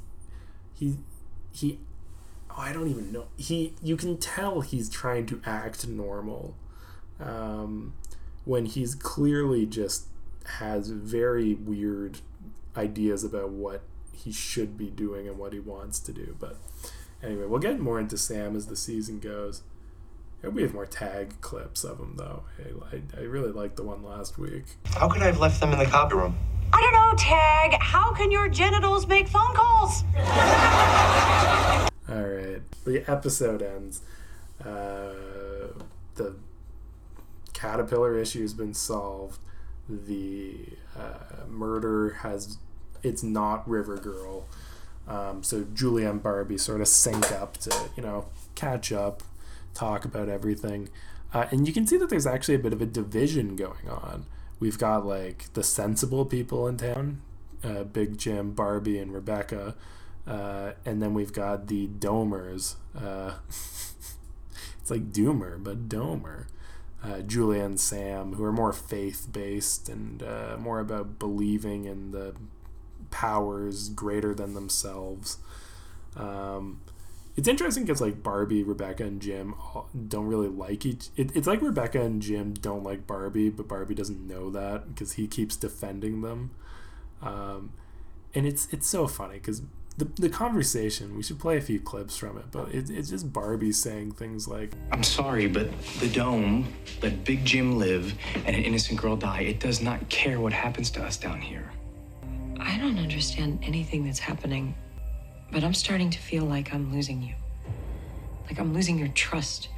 he 0.73 0.97
he 1.51 1.79
oh, 2.49 2.55
I 2.57 2.73
don't 2.73 2.87
even 2.87 3.11
know 3.11 3.25
he 3.37 3.75
you 3.83 3.95
can 3.95 4.17
tell 4.17 4.61
he's 4.61 4.89
trying 4.89 5.27
to 5.27 5.41
act 5.45 5.87
normal 5.87 6.55
um, 7.19 7.93
when 8.45 8.65
he's 8.65 8.95
clearly 8.95 9.65
just 9.65 10.07
has 10.57 10.89
very 10.89 11.53
weird 11.53 12.19
ideas 12.75 13.23
about 13.23 13.49
what 13.49 13.81
he 14.11 14.31
should 14.31 14.77
be 14.77 14.89
doing 14.89 15.27
and 15.27 15.37
what 15.37 15.53
he 15.53 15.59
wants 15.59 15.99
to 15.99 16.11
do. 16.11 16.35
But 16.39 16.57
anyway, 17.23 17.45
we'll 17.45 17.59
get 17.59 17.79
more 17.79 17.99
into 17.99 18.17
Sam 18.17 18.55
as 18.55 18.67
the 18.67 18.75
season 18.75 19.19
goes. 19.19 19.61
We 20.43 20.63
have 20.63 20.73
more 20.73 20.87
tag 20.87 21.39
clips 21.41 21.83
of 21.83 21.99
him 21.99 22.15
though. 22.17 22.43
I, 22.59 22.95
I, 22.95 23.21
I 23.21 23.23
really 23.25 23.51
liked 23.51 23.75
the 23.75 23.83
one 23.83 24.03
last 24.03 24.39
week. 24.39 24.63
How 24.85 25.07
could 25.07 25.21
I 25.21 25.27
have 25.27 25.39
left 25.39 25.59
them 25.59 25.71
in 25.71 25.77
the 25.77 25.85
copy 25.85 26.15
room? 26.15 26.35
I 26.81 26.83
don't 26.83 26.93
know, 26.93 27.13
Tag. 27.15 27.79
How 27.79 28.11
can 28.13 28.31
your 28.31 28.49
genitals 28.49 29.05
make 29.05 29.27
phone 29.27 29.53
calls? 29.53 30.03
All 32.09 32.23
right. 32.23 32.61
The 32.85 33.03
episode 33.07 33.61
ends. 33.61 34.01
Uh, 34.59 35.13
the 36.15 36.35
caterpillar 37.53 38.17
issue 38.17 38.41
has 38.41 38.55
been 38.55 38.73
solved. 38.73 39.39
The 39.87 40.55
uh, 40.97 41.45
murder 41.47 42.13
has. 42.21 42.57
It's 43.03 43.21
not 43.21 43.69
River 43.69 43.97
Girl. 43.97 44.47
Um, 45.07 45.43
so 45.43 45.65
Julia 45.73 46.09
and 46.09 46.23
Barbie 46.23 46.57
sort 46.57 46.81
of 46.81 46.87
sync 46.87 47.31
up 47.31 47.57
to, 47.57 47.89
you 47.95 48.01
know, 48.01 48.25
catch 48.55 48.91
up, 48.91 49.21
talk 49.75 50.03
about 50.03 50.29
everything. 50.29 50.89
Uh, 51.31 51.45
and 51.51 51.67
you 51.67 51.73
can 51.73 51.85
see 51.85 51.97
that 51.97 52.09
there's 52.09 52.27
actually 52.27 52.55
a 52.55 52.59
bit 52.59 52.73
of 52.73 52.81
a 52.81 52.85
division 52.87 53.55
going 53.55 53.87
on. 53.87 54.25
We've 54.61 54.79
got 54.79 55.05
like 55.05 55.51
the 55.53 55.63
sensible 55.63 56.25
people 56.25 56.67
in 56.69 56.77
town, 56.77 57.21
uh, 57.65 57.83
Big 57.83 58.17
Jim, 58.17 58.53
Barbie, 58.53 58.99
and 58.99 59.13
Rebecca. 59.13 59.75
Uh, 60.27 60.73
and 60.85 61.01
then 61.01 61.13
we've 61.15 61.33
got 61.33 61.67
the 61.67 61.87
Domers. 61.87 62.75
Uh, 62.95 63.33
it's 63.49 64.91
like 64.91 65.11
Doomer, 65.11 65.61
but 65.63 65.89
Domer. 65.89 66.45
uh, 67.03 67.21
Julia 67.21 67.63
and 67.63 67.79
Sam, 67.79 68.33
who 68.33 68.43
are 68.43 68.51
more 68.51 68.73
faith 68.73 69.27
based 69.31 69.89
and 69.89 70.21
uh, 70.23 70.57
more 70.59 70.79
about 70.79 71.17
believing 71.19 71.85
in 71.85 72.11
the 72.11 72.35
powers 73.09 73.89
greater 73.89 74.33
than 74.35 74.53
themselves. 74.53 75.37
Um, 76.15 76.81
it's 77.35 77.47
interesting 77.47 77.83
because 77.83 78.01
like 78.01 78.21
Barbie, 78.21 78.63
Rebecca, 78.63 79.03
and 79.03 79.21
Jim 79.21 79.55
don't 80.07 80.27
really 80.27 80.49
like 80.49 80.85
each. 80.85 81.09
It, 81.15 81.35
it's 81.35 81.47
like 81.47 81.61
Rebecca 81.61 82.01
and 82.01 82.21
Jim 82.21 82.53
don't 82.53 82.83
like 82.83 83.07
Barbie, 83.07 83.49
but 83.49 83.67
Barbie 83.67 83.95
doesn't 83.95 84.27
know 84.27 84.49
that 84.51 84.93
because 84.93 85.13
he 85.13 85.27
keeps 85.27 85.55
defending 85.55 86.21
them. 86.21 86.51
Um, 87.21 87.71
and 88.33 88.45
it's 88.45 88.67
it's 88.71 88.87
so 88.87 89.07
funny 89.07 89.35
because 89.35 89.61
the, 89.97 90.05
the 90.15 90.29
conversation 90.29 91.15
we 91.15 91.23
should 91.23 91.37
play 91.37 91.57
a 91.57 91.61
few 91.61 91.79
clips 91.79 92.17
from 92.17 92.37
it 92.37 92.45
but 92.51 92.73
it, 92.73 92.89
it's 92.89 93.09
just 93.09 93.31
barbie 93.31 93.71
saying 93.71 94.11
things 94.11 94.47
like 94.47 94.71
i'm 94.91 95.03
sorry 95.03 95.47
but 95.47 95.67
the 95.99 96.07
dome 96.09 96.67
let 97.03 97.23
big 97.25 97.43
jim 97.43 97.77
live 97.77 98.13
and 98.45 98.55
an 98.55 98.63
innocent 98.63 98.99
girl 98.99 99.15
die 99.15 99.41
it 99.41 99.59
does 99.59 99.81
not 99.81 100.07
care 100.09 100.39
what 100.39 100.53
happens 100.53 100.89
to 100.89 101.03
us 101.03 101.17
down 101.17 101.41
here 101.41 101.71
i 102.59 102.77
don't 102.77 102.97
understand 102.97 103.59
anything 103.63 104.05
that's 104.05 104.19
happening 104.19 104.73
but 105.51 105.63
i'm 105.63 105.73
starting 105.73 106.09
to 106.09 106.19
feel 106.19 106.43
like 106.43 106.73
i'm 106.73 106.91
losing 106.93 107.21
you 107.21 107.33
like 108.47 108.59
i'm 108.59 108.73
losing 108.73 108.97
your 108.97 109.09
trust 109.09 109.69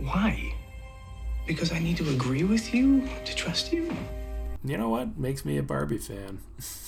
why 0.00 0.54
because 1.46 1.72
i 1.72 1.78
need 1.78 1.96
to 1.96 2.08
agree 2.10 2.44
with 2.44 2.72
you 2.74 3.08
to 3.24 3.34
trust 3.34 3.72
you 3.72 3.94
you 4.64 4.76
know 4.76 4.88
what 4.88 5.18
makes 5.18 5.44
me 5.44 5.58
a 5.58 5.62
barbie 5.62 5.98
fan 5.98 6.38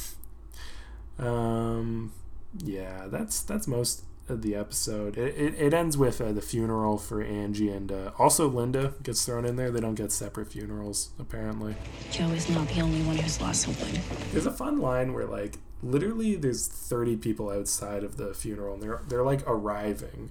Um, 1.19 2.13
yeah, 2.59 3.07
that's 3.07 3.43
that's 3.43 3.67
most 3.67 4.05
of 4.29 4.43
the 4.43 4.55
episode. 4.55 5.19
It, 5.19 5.37
it, 5.37 5.55
it 5.59 5.75
ends 5.75 5.97
with 5.99 6.21
uh, 6.21 6.33
the 6.33 6.41
funeral 6.41 6.97
for 6.99 7.23
Angie 7.23 7.69
and 7.71 7.93
uh, 7.93 8.11
also 8.19 8.49
Linda 8.49 8.95
gets 9.03 9.25
thrown 9.25 9.45
in 9.45 9.57
there. 9.57 9.71
They 9.71 9.81
don't 9.81 9.95
get 9.95 10.13
separate 10.13 10.51
funerals 10.51 11.11
apparently. 11.19 11.77
Joe 12.11 12.29
is 12.29 12.49
not 12.49 12.69
the 12.69 12.81
only 12.81 13.03
one 13.03 13.17
who's 13.17 13.41
lost 13.41 13.63
someone. 13.63 14.01
There's 14.33 14.47
a 14.47 14.53
fun 14.53 14.81
line 14.81 15.13
where 15.13 15.27
like 15.27 15.59
literally 15.85 16.35
there's 16.37 16.67
30 16.67 17.17
people 17.17 17.51
outside 17.51 18.03
of 18.03 18.17
the 18.17 18.35
funeral 18.35 18.75
and 18.75 18.83
they're 18.83 19.01
they're 19.09 19.25
like 19.25 19.43
arriving. 19.47 20.31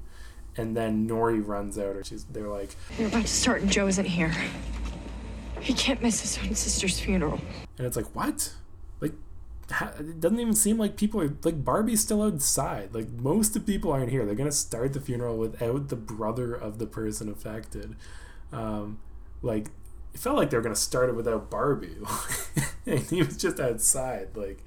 And 0.55 0.77
then 0.77 1.07
Norrie 1.07 1.39
runs 1.39 1.79
out 1.79 1.95
and 1.95 2.05
she's 2.05 2.25
they're 2.25 2.47
like 2.47 2.75
You're 2.97 3.07
about 3.07 3.23
to 3.23 3.27
start 3.27 3.61
and 3.61 3.71
Joe 3.71 3.87
isn't 3.87 4.05
here. 4.05 4.33
He 5.61 5.73
can't 5.73 6.01
miss 6.01 6.21
his 6.21 6.37
own 6.43 6.55
sister's 6.55 6.99
funeral. 6.99 7.39
And 7.77 7.87
it's 7.87 7.95
like, 7.95 8.13
what? 8.15 8.53
Like 8.99 9.13
it 9.99 10.19
doesn't 10.19 10.39
even 10.39 10.53
seem 10.53 10.77
like 10.77 10.97
people 10.97 11.21
are 11.21 11.35
like 11.43 11.63
Barbie's 11.63 12.01
still 12.01 12.21
outside. 12.21 12.93
Like 12.93 13.09
most 13.11 13.55
of 13.55 13.65
the 13.65 13.73
people 13.73 13.91
aren't 13.91 14.11
here. 14.11 14.25
They're 14.25 14.35
gonna 14.35 14.51
start 14.51 14.93
the 14.93 15.01
funeral 15.01 15.37
without 15.37 15.89
the 15.89 15.95
brother 15.95 16.53
of 16.53 16.79
the 16.79 16.87
person 16.87 17.29
affected. 17.29 17.95
Um, 18.51 18.99
like 19.41 19.69
it 20.13 20.19
felt 20.19 20.37
like 20.37 20.49
they 20.49 20.57
were 20.57 20.63
gonna 20.63 20.75
start 20.75 21.09
it 21.09 21.15
without 21.15 21.49
Barbie. 21.49 21.97
and 22.85 22.99
he 22.99 23.23
was 23.23 23.37
just 23.37 23.59
outside. 23.59 24.29
Like 24.35 24.63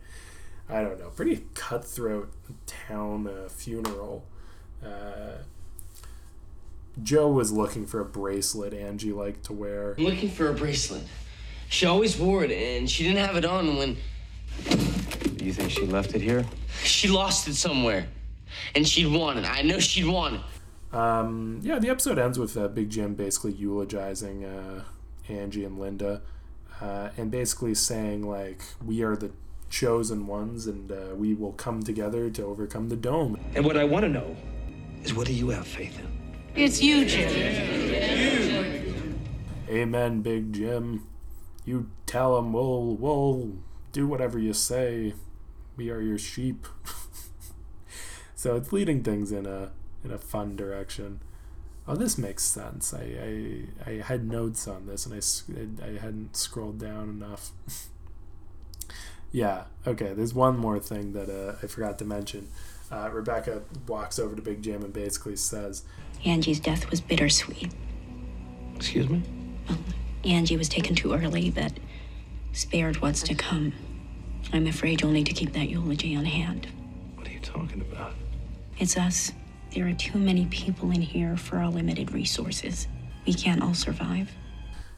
I 0.68 0.82
don't 0.82 0.98
know, 0.98 1.10
pretty 1.10 1.44
cutthroat 1.54 2.32
town 2.66 3.28
uh, 3.28 3.48
funeral. 3.48 4.26
Uh, 4.84 5.38
Joe 7.02 7.30
was 7.30 7.52
looking 7.52 7.86
for 7.86 8.00
a 8.00 8.04
bracelet 8.04 8.72
Angie 8.72 9.12
liked 9.12 9.44
to 9.44 9.52
wear. 9.52 9.94
I'm 9.98 10.04
looking 10.04 10.30
for 10.30 10.48
a 10.48 10.54
bracelet. 10.54 11.02
She 11.68 11.86
always 11.86 12.18
wore 12.18 12.44
it, 12.44 12.50
and 12.50 12.90
she 12.90 13.04
didn't 13.04 13.24
have 13.24 13.36
it 13.36 13.44
on 13.44 13.76
when 13.76 13.96
you 15.46 15.52
think 15.52 15.70
she 15.70 15.86
left 15.86 16.14
it 16.14 16.20
here? 16.20 16.44
She 16.82 17.08
lost 17.08 17.48
it 17.48 17.54
somewhere. 17.54 18.06
And 18.74 18.86
she'd 18.86 19.06
want 19.06 19.38
it. 19.38 19.44
I 19.44 19.62
know 19.62 19.78
she'd 19.78 20.06
want 20.06 20.36
it. 20.36 20.96
Um, 20.96 21.60
yeah, 21.62 21.78
the 21.78 21.88
episode 21.88 22.18
ends 22.18 22.38
with 22.38 22.56
uh, 22.56 22.68
Big 22.68 22.90
Jim 22.90 23.14
basically 23.14 23.52
eulogizing 23.52 24.44
uh, 24.44 24.84
Angie 25.28 25.64
and 25.64 25.78
Linda 25.78 26.22
uh, 26.80 27.10
and 27.16 27.30
basically 27.30 27.74
saying, 27.74 28.28
like, 28.28 28.62
we 28.84 29.02
are 29.02 29.16
the 29.16 29.30
chosen 29.68 30.26
ones 30.26 30.66
and 30.66 30.90
uh, 30.92 31.14
we 31.14 31.34
will 31.34 31.52
come 31.52 31.82
together 31.82 32.30
to 32.30 32.44
overcome 32.44 32.88
the 32.88 32.96
dome. 32.96 33.38
And 33.54 33.64
what 33.64 33.76
I 33.76 33.84
want 33.84 34.04
to 34.04 34.08
know 34.08 34.36
is 35.02 35.14
what 35.14 35.26
do 35.26 35.32
you 35.32 35.50
have 35.50 35.66
faith 35.66 35.98
in? 35.98 36.06
It's 36.54 36.82
you, 36.82 37.04
Jim. 37.04 37.30
Amen, 39.68 40.22
Big 40.22 40.52
Jim. 40.52 41.06
You 41.64 41.90
tell 42.06 42.38
him 42.38 42.52
we'll, 42.52 42.94
we'll 42.94 43.52
do 43.92 44.06
whatever 44.06 44.38
you 44.38 44.52
say. 44.52 45.14
We 45.76 45.90
are 45.90 46.00
your 46.00 46.18
sheep. 46.18 46.66
so 48.34 48.56
it's 48.56 48.72
leading 48.72 49.02
things 49.02 49.32
in 49.32 49.46
a 49.46 49.72
in 50.04 50.12
a 50.12 50.18
fun 50.18 50.56
direction. 50.56 51.20
Oh, 51.88 51.96
this 51.96 52.16
makes 52.16 52.44
sense. 52.44 52.94
I 52.94 53.64
I, 53.84 53.90
I 53.90 53.90
had 54.02 54.26
notes 54.26 54.66
on 54.66 54.86
this 54.86 55.06
and 55.06 55.80
I, 55.82 55.86
I 55.86 55.98
hadn't 55.98 56.36
scrolled 56.36 56.78
down 56.78 57.10
enough. 57.10 57.50
yeah. 59.32 59.64
Okay. 59.86 60.12
There's 60.12 60.34
one 60.34 60.56
more 60.56 60.78
thing 60.78 61.12
that 61.12 61.28
uh, 61.28 61.56
I 61.62 61.66
forgot 61.66 61.98
to 61.98 62.04
mention. 62.04 62.48
Uh, 62.90 63.10
Rebecca 63.12 63.62
walks 63.88 64.18
over 64.18 64.36
to 64.36 64.42
Big 64.42 64.62
Jim 64.62 64.82
and 64.82 64.92
basically 64.92 65.36
says, 65.36 65.82
"Angie's 66.24 66.60
death 66.60 66.90
was 66.90 67.00
bittersweet." 67.00 67.72
Excuse 68.76 69.08
me. 69.08 69.22
Well, 69.68 69.78
Angie 70.24 70.56
was 70.56 70.68
taken 70.68 70.94
too 70.94 71.12
early, 71.14 71.50
but 71.50 71.72
spared 72.52 73.00
what's 73.02 73.22
to 73.24 73.34
come. 73.34 73.72
I'm 74.52 74.66
afraid 74.66 75.00
you'll 75.00 75.10
need 75.10 75.26
to 75.26 75.32
keep 75.32 75.52
that 75.54 75.68
eulogy 75.68 76.14
on 76.16 76.24
hand. 76.24 76.68
What 77.16 77.26
are 77.26 77.32
you 77.32 77.40
talking 77.40 77.80
about? 77.80 78.12
It's 78.78 78.96
us. 78.96 79.32
There 79.74 79.86
are 79.88 79.94
too 79.94 80.18
many 80.18 80.46
people 80.46 80.90
in 80.90 81.02
here 81.02 81.36
for 81.36 81.58
our 81.58 81.68
limited 81.68 82.12
resources. 82.12 82.86
We 83.26 83.34
can't 83.34 83.62
all 83.62 83.74
survive. 83.74 84.30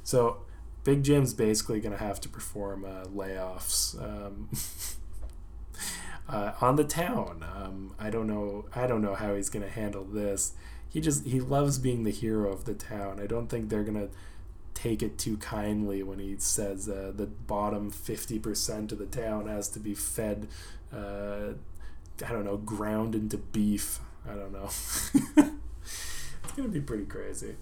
So, 0.05 0.39
Big 0.85 1.03
Jim's 1.03 1.35
basically 1.35 1.81
going 1.81 1.97
to 1.97 2.03
have 2.03 2.21
to 2.23 2.29
perform 2.29 2.85
uh, 2.85 3.05
layoffs 3.07 4.01
um, 4.03 4.49
uh, 6.29 6.53
on 6.61 6.77
the 6.77 6.85
town. 6.85 7.45
Um, 7.57 7.95
I 7.99 8.11
don't 8.11 8.27
know. 8.27 8.67
I 8.75 8.87
don't 8.87 9.03
know 9.03 9.15
how 9.15 9.35
he's 9.35 9.49
going 9.49 9.65
to 9.65 9.71
handle 9.71 10.05
this. 10.05 10.53
He 10.89 11.01
just 11.01 11.27
he 11.27 11.41
loves 11.41 11.79
being 11.79 12.05
the 12.05 12.11
hero 12.11 12.51
of 12.51 12.65
the 12.65 12.75
town. 12.75 13.21
I 13.21 13.27
don't 13.27 13.49
think 13.49 13.69
they're 13.69 13.85
going 13.85 14.09
to 14.09 14.09
take 14.79 15.03
it 15.03 15.19
too 15.19 15.37
kindly 15.39 16.05
when 16.05 16.21
he 16.21 16.37
says 16.39 16.89
uh, 16.89 17.13
the 17.15 17.27
bottom 17.27 17.91
50% 17.91 18.93
of 18.93 18.99
the 18.99 19.07
town 19.07 19.49
has 19.49 19.69
to 19.71 19.81
be 19.81 19.93
fed, 19.93 20.47
uh, 20.93 21.55
I 22.25 22.33
don't 22.33 22.45
know, 22.45 22.59
ground 22.59 23.17
into 23.17 23.39
beef. 23.39 23.99
I 24.25 24.35
don't 24.35 24.53
know. 24.53 24.67
it's 26.45 26.53
to 26.57 26.69
be 26.69 26.81
pretty 26.81 27.07
crazy. 27.07 27.57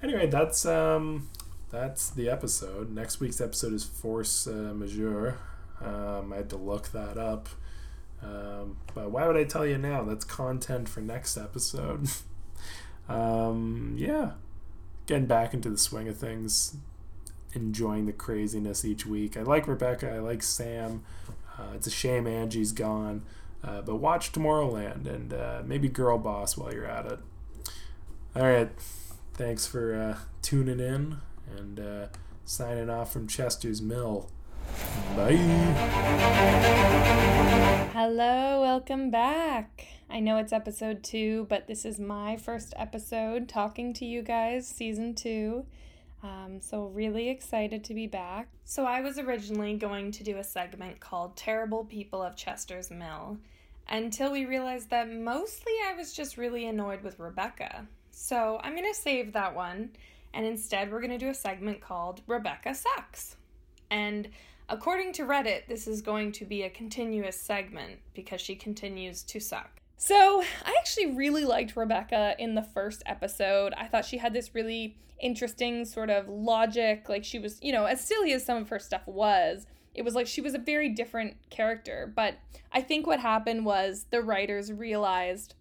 Anyway, 0.00 0.28
that's 0.28 0.64
um, 0.64 1.28
that's 1.72 2.10
the 2.10 2.28
episode. 2.28 2.92
Next 2.92 3.18
week's 3.18 3.40
episode 3.40 3.72
is 3.72 3.82
Force 3.82 4.46
uh, 4.46 4.72
Majeure. 4.74 5.38
Um, 5.80 6.32
I 6.32 6.36
had 6.36 6.50
to 6.50 6.56
look 6.56 6.92
that 6.92 7.16
up. 7.16 7.48
Um, 8.22 8.76
but 8.94 9.10
why 9.10 9.26
would 9.26 9.36
I 9.36 9.44
tell 9.44 9.66
you 9.66 9.78
now? 9.78 10.04
That's 10.04 10.24
content 10.24 10.88
for 10.88 11.00
next 11.00 11.36
episode. 11.36 12.08
um, 13.08 13.94
yeah, 13.96 14.32
getting 15.06 15.26
back 15.26 15.54
into 15.54 15.70
the 15.70 15.78
swing 15.78 16.08
of 16.08 16.18
things, 16.18 16.76
enjoying 17.54 18.04
the 18.04 18.12
craziness 18.12 18.84
each 18.84 19.06
week. 19.06 19.36
I 19.36 19.42
like 19.42 19.66
Rebecca. 19.66 20.12
I 20.12 20.18
like 20.18 20.42
Sam. 20.42 21.02
Uh, 21.58 21.72
it's 21.74 21.86
a 21.86 21.90
shame 21.90 22.26
Angie's 22.26 22.72
gone. 22.72 23.22
Uh, 23.64 23.80
but 23.80 23.96
watch 23.96 24.30
Tomorrowland 24.30 25.06
and 25.06 25.32
uh, 25.32 25.62
maybe 25.64 25.88
Girl 25.88 26.18
Boss 26.18 26.56
while 26.56 26.72
you're 26.72 26.84
at 26.84 27.06
it. 27.06 27.18
All 28.36 28.42
right. 28.42 28.70
Thanks 29.34 29.66
for 29.66 29.94
uh, 29.94 30.18
tuning 30.42 30.78
in 30.78 31.16
and 31.56 31.80
uh, 31.80 32.06
signing 32.44 32.90
off 32.90 33.12
from 33.12 33.26
Chester's 33.26 33.80
Mill. 33.80 34.30
Bye. 35.16 35.36
Hello, 37.92 38.60
welcome 38.62 39.10
back. 39.10 39.86
I 40.08 40.20
know 40.20 40.36
it's 40.38 40.52
episode 40.52 41.02
two, 41.02 41.46
but 41.48 41.66
this 41.66 41.84
is 41.84 41.98
my 41.98 42.36
first 42.36 42.74
episode 42.76 43.48
talking 43.48 43.92
to 43.94 44.04
you 44.04 44.22
guys, 44.22 44.66
season 44.66 45.14
two. 45.14 45.64
Um, 46.22 46.60
so, 46.60 46.84
really 46.84 47.28
excited 47.28 47.82
to 47.84 47.94
be 47.94 48.06
back. 48.06 48.48
So, 48.64 48.84
I 48.84 49.00
was 49.00 49.18
originally 49.18 49.74
going 49.74 50.12
to 50.12 50.22
do 50.22 50.36
a 50.36 50.44
segment 50.44 51.00
called 51.00 51.36
Terrible 51.36 51.84
People 51.84 52.22
of 52.22 52.36
Chester's 52.36 52.90
Mill 52.90 53.38
until 53.88 54.30
we 54.30 54.44
realized 54.44 54.90
that 54.90 55.10
mostly 55.10 55.72
I 55.84 55.94
was 55.96 56.12
just 56.12 56.36
really 56.36 56.66
annoyed 56.66 57.02
with 57.02 57.18
Rebecca. 57.18 57.86
So, 58.12 58.60
I'm 58.62 58.76
going 58.76 58.92
to 58.92 58.98
save 58.98 59.32
that 59.32 59.54
one, 59.54 59.90
and 60.34 60.46
instead, 60.46 60.90
we're 60.90 61.00
going 61.00 61.10
to 61.10 61.18
do 61.18 61.30
a 61.30 61.34
segment 61.34 61.80
called 61.80 62.22
Rebecca 62.26 62.74
Sucks. 62.74 63.36
And 63.90 64.28
According 64.72 65.12
to 65.14 65.24
Reddit, 65.24 65.66
this 65.68 65.86
is 65.86 66.00
going 66.00 66.32
to 66.32 66.46
be 66.46 66.62
a 66.62 66.70
continuous 66.70 67.38
segment 67.38 67.98
because 68.14 68.40
she 68.40 68.54
continues 68.54 69.22
to 69.24 69.38
suck. 69.38 69.82
So, 69.98 70.42
I 70.64 70.74
actually 70.78 71.14
really 71.14 71.44
liked 71.44 71.76
Rebecca 71.76 72.34
in 72.38 72.54
the 72.54 72.62
first 72.62 73.02
episode. 73.04 73.74
I 73.76 73.86
thought 73.86 74.06
she 74.06 74.16
had 74.16 74.32
this 74.32 74.54
really 74.54 74.96
interesting 75.20 75.84
sort 75.84 76.08
of 76.08 76.26
logic. 76.26 77.10
Like, 77.10 77.22
she 77.22 77.38
was, 77.38 77.58
you 77.62 77.70
know, 77.70 77.84
as 77.84 78.02
silly 78.02 78.32
as 78.32 78.46
some 78.46 78.56
of 78.56 78.70
her 78.70 78.78
stuff 78.78 79.06
was, 79.06 79.66
it 79.94 80.02
was 80.02 80.14
like 80.14 80.26
she 80.26 80.40
was 80.40 80.54
a 80.54 80.58
very 80.58 80.88
different 80.88 81.36
character. 81.50 82.10
But 82.16 82.38
I 82.72 82.80
think 82.80 83.06
what 83.06 83.20
happened 83.20 83.66
was 83.66 84.06
the 84.10 84.22
writers 84.22 84.72
realized 84.72 85.54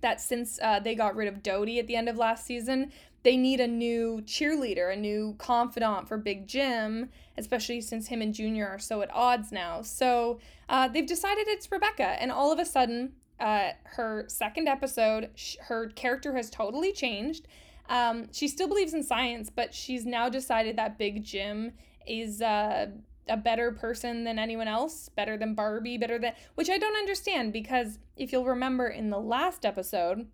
that 0.00 0.22
since 0.22 0.58
uh, 0.62 0.80
they 0.80 0.94
got 0.94 1.14
rid 1.14 1.28
of 1.28 1.42
Dodee 1.42 1.78
at 1.78 1.86
the 1.86 1.96
end 1.96 2.08
of 2.08 2.16
last 2.16 2.46
season, 2.46 2.92
they 3.22 3.36
need 3.36 3.60
a 3.60 3.66
new 3.66 4.22
cheerleader, 4.24 4.92
a 4.92 4.96
new 4.96 5.34
confidant 5.38 6.08
for 6.08 6.16
Big 6.16 6.46
Jim, 6.46 7.08
especially 7.38 7.80
since 7.80 8.08
him 8.08 8.20
and 8.20 8.34
Junior 8.34 8.66
are 8.68 8.78
so 8.78 9.02
at 9.02 9.10
odds 9.12 9.52
now. 9.52 9.82
So 9.82 10.40
uh, 10.68 10.88
they've 10.88 11.06
decided 11.06 11.46
it's 11.48 11.70
Rebecca, 11.70 12.20
and 12.20 12.32
all 12.32 12.52
of 12.52 12.58
a 12.58 12.64
sudden, 12.64 13.12
uh, 13.38 13.70
her 13.84 14.24
second 14.28 14.68
episode, 14.68 15.30
sh- 15.34 15.56
her 15.62 15.88
character 15.88 16.34
has 16.34 16.50
totally 16.50 16.92
changed. 16.92 17.46
Um, 17.88 18.28
she 18.32 18.48
still 18.48 18.68
believes 18.68 18.94
in 18.94 19.02
science, 19.02 19.50
but 19.50 19.74
she's 19.74 20.06
now 20.06 20.28
decided 20.28 20.76
that 20.76 20.98
Big 20.98 21.24
Jim 21.24 21.72
is 22.06 22.40
uh, 22.42 22.86
a 23.28 23.36
better 23.36 23.72
person 23.72 24.24
than 24.24 24.38
anyone 24.38 24.68
else, 24.68 25.08
better 25.08 25.36
than 25.36 25.54
Barbie, 25.54 25.98
better 25.98 26.18
than 26.18 26.32
which 26.54 26.70
I 26.70 26.78
don't 26.78 26.96
understand 26.96 27.52
because 27.52 27.98
if 28.16 28.32
you'll 28.32 28.44
remember 28.44 28.88
in 28.88 29.10
the 29.10 29.18
last 29.18 29.64
episode, 29.64 30.26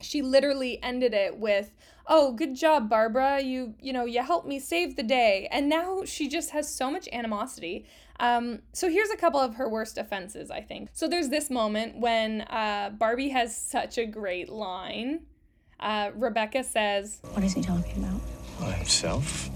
she 0.00 0.22
literally 0.22 0.82
ended 0.82 1.14
it 1.14 1.38
with 1.38 1.72
oh 2.06 2.32
good 2.32 2.54
job 2.54 2.88
barbara. 2.88 3.40
You 3.40 3.74
you 3.80 3.92
know 3.92 4.04
you 4.04 4.22
helped 4.22 4.46
me 4.46 4.58
save 4.58 4.96
the 4.96 5.02
day. 5.02 5.48
And 5.50 5.68
now 5.68 6.04
she 6.04 6.28
just 6.28 6.50
has 6.50 6.72
so 6.72 6.90
much 6.90 7.08
animosity. 7.12 7.86
Um, 8.18 8.60
so 8.74 8.90
here's 8.90 9.10
a 9.10 9.16
couple 9.16 9.40
of 9.40 9.54
her 9.54 9.66
worst 9.66 9.96
offenses 9.96 10.50
i 10.50 10.60
think. 10.60 10.90
So 10.92 11.08
there's 11.08 11.30
this 11.30 11.48
moment 11.48 11.98
when 11.98 12.42
uh, 12.42 12.90
barbie 12.90 13.30
has 13.30 13.56
such 13.56 13.96
a 13.98 14.06
great 14.06 14.50
line. 14.50 15.20
Uh, 15.78 16.10
rebecca 16.14 16.62
says 16.62 17.20
what 17.32 17.44
is 17.44 17.54
he 17.54 17.62
talking 17.62 18.04
about? 18.04 18.74
Himself 18.74 19.48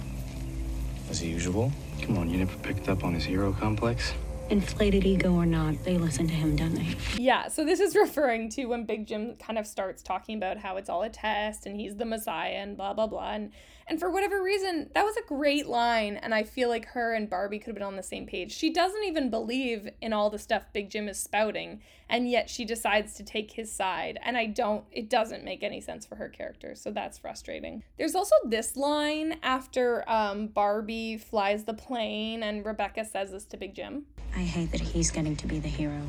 as 1.10 1.22
usual. 1.22 1.70
Come 2.02 2.16
on 2.16 2.30
you 2.30 2.38
never 2.38 2.56
picked 2.58 2.88
up 2.88 3.04
on 3.04 3.12
his 3.14 3.24
hero 3.24 3.52
complex 3.52 4.14
inflated 4.50 5.04
ego 5.04 5.32
or 5.32 5.46
not, 5.46 5.82
they 5.84 5.96
listen 5.98 6.26
to 6.26 6.34
him, 6.34 6.56
don't 6.56 6.74
they? 6.74 6.94
Yeah, 7.16 7.48
so 7.48 7.64
this 7.64 7.80
is 7.80 7.96
referring 7.96 8.50
to 8.50 8.66
when 8.66 8.84
Big 8.84 9.06
Jim 9.06 9.36
kind 9.36 9.58
of 9.58 9.66
starts 9.66 10.02
talking 10.02 10.36
about 10.36 10.58
how 10.58 10.76
it's 10.76 10.88
all 10.88 11.02
a 11.02 11.08
test 11.08 11.66
and 11.66 11.78
he's 11.80 11.96
the 11.96 12.04
messiah 12.04 12.50
and 12.50 12.76
blah 12.76 12.92
blah 12.92 13.06
blah 13.06 13.32
and 13.32 13.52
and 13.86 14.00
for 14.00 14.10
whatever 14.10 14.42
reason, 14.42 14.90
that 14.94 15.04
was 15.04 15.16
a 15.16 15.26
great 15.26 15.66
line 15.66 16.16
and 16.16 16.34
I 16.34 16.42
feel 16.42 16.68
like 16.68 16.86
her 16.86 17.14
and 17.14 17.28
Barbie 17.28 17.58
could 17.58 17.68
have 17.68 17.74
been 17.74 17.82
on 17.82 17.96
the 17.96 18.02
same 18.02 18.26
page. 18.26 18.52
She 18.52 18.72
doesn't 18.72 19.04
even 19.04 19.30
believe 19.30 19.88
in 20.00 20.12
all 20.12 20.30
the 20.30 20.38
stuff 20.38 20.64
Big 20.72 20.90
Jim 20.90 21.08
is 21.08 21.18
spouting 21.18 21.80
and 22.08 22.30
yet 22.30 22.48
she 22.48 22.64
decides 22.64 23.14
to 23.14 23.22
take 23.22 23.50
his 23.52 23.70
side 23.70 24.18
and 24.22 24.36
I 24.36 24.46
don't 24.46 24.84
it 24.90 25.10
doesn't 25.10 25.44
make 25.44 25.62
any 25.62 25.80
sense 25.80 26.06
for 26.06 26.16
her 26.16 26.28
character. 26.28 26.74
So 26.74 26.90
that's 26.90 27.18
frustrating. 27.18 27.82
There's 27.98 28.14
also 28.14 28.34
this 28.44 28.76
line 28.76 29.38
after 29.42 30.08
um, 30.08 30.48
Barbie 30.48 31.18
flies 31.18 31.64
the 31.64 31.74
plane 31.74 32.42
and 32.42 32.64
Rebecca 32.64 33.04
says 33.04 33.32
this 33.32 33.44
to 33.46 33.56
Big 33.56 33.74
Jim. 33.74 34.06
I 34.34 34.40
hate 34.40 34.72
that 34.72 34.80
he's 34.80 35.10
getting 35.10 35.36
to 35.36 35.46
be 35.46 35.58
the 35.58 35.68
hero. 35.68 36.00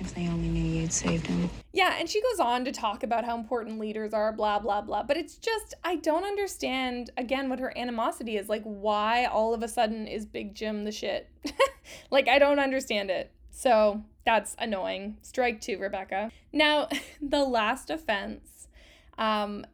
If 0.00 0.14
they 0.14 0.28
only 0.28 0.48
knew 0.48 0.80
you'd 0.80 0.92
saved 0.92 1.26
him. 1.26 1.50
Yeah, 1.72 1.96
and 1.98 2.08
she 2.08 2.22
goes 2.22 2.38
on 2.38 2.64
to 2.64 2.72
talk 2.72 3.02
about 3.02 3.24
how 3.24 3.36
important 3.36 3.80
leaders 3.80 4.14
are, 4.14 4.32
blah, 4.32 4.58
blah, 4.58 4.80
blah. 4.80 5.02
But 5.02 5.16
it's 5.16 5.36
just, 5.36 5.74
I 5.82 5.96
don't 5.96 6.24
understand, 6.24 7.10
again, 7.16 7.48
what 7.48 7.58
her 7.58 7.76
animosity 7.76 8.36
is. 8.36 8.48
Like, 8.48 8.62
why 8.62 9.24
all 9.24 9.54
of 9.54 9.62
a 9.62 9.68
sudden 9.68 10.06
is 10.06 10.24
Big 10.24 10.54
Jim 10.54 10.84
the 10.84 10.92
shit? 10.92 11.28
like, 12.10 12.28
I 12.28 12.38
don't 12.38 12.60
understand 12.60 13.10
it. 13.10 13.32
So 13.50 14.04
that's 14.24 14.54
annoying. 14.58 15.16
Strike 15.22 15.60
two, 15.60 15.78
Rebecca. 15.78 16.30
Now, 16.52 16.88
the 17.20 17.44
last 17.44 17.90
offense. 17.90 18.68
Um, 19.16 19.66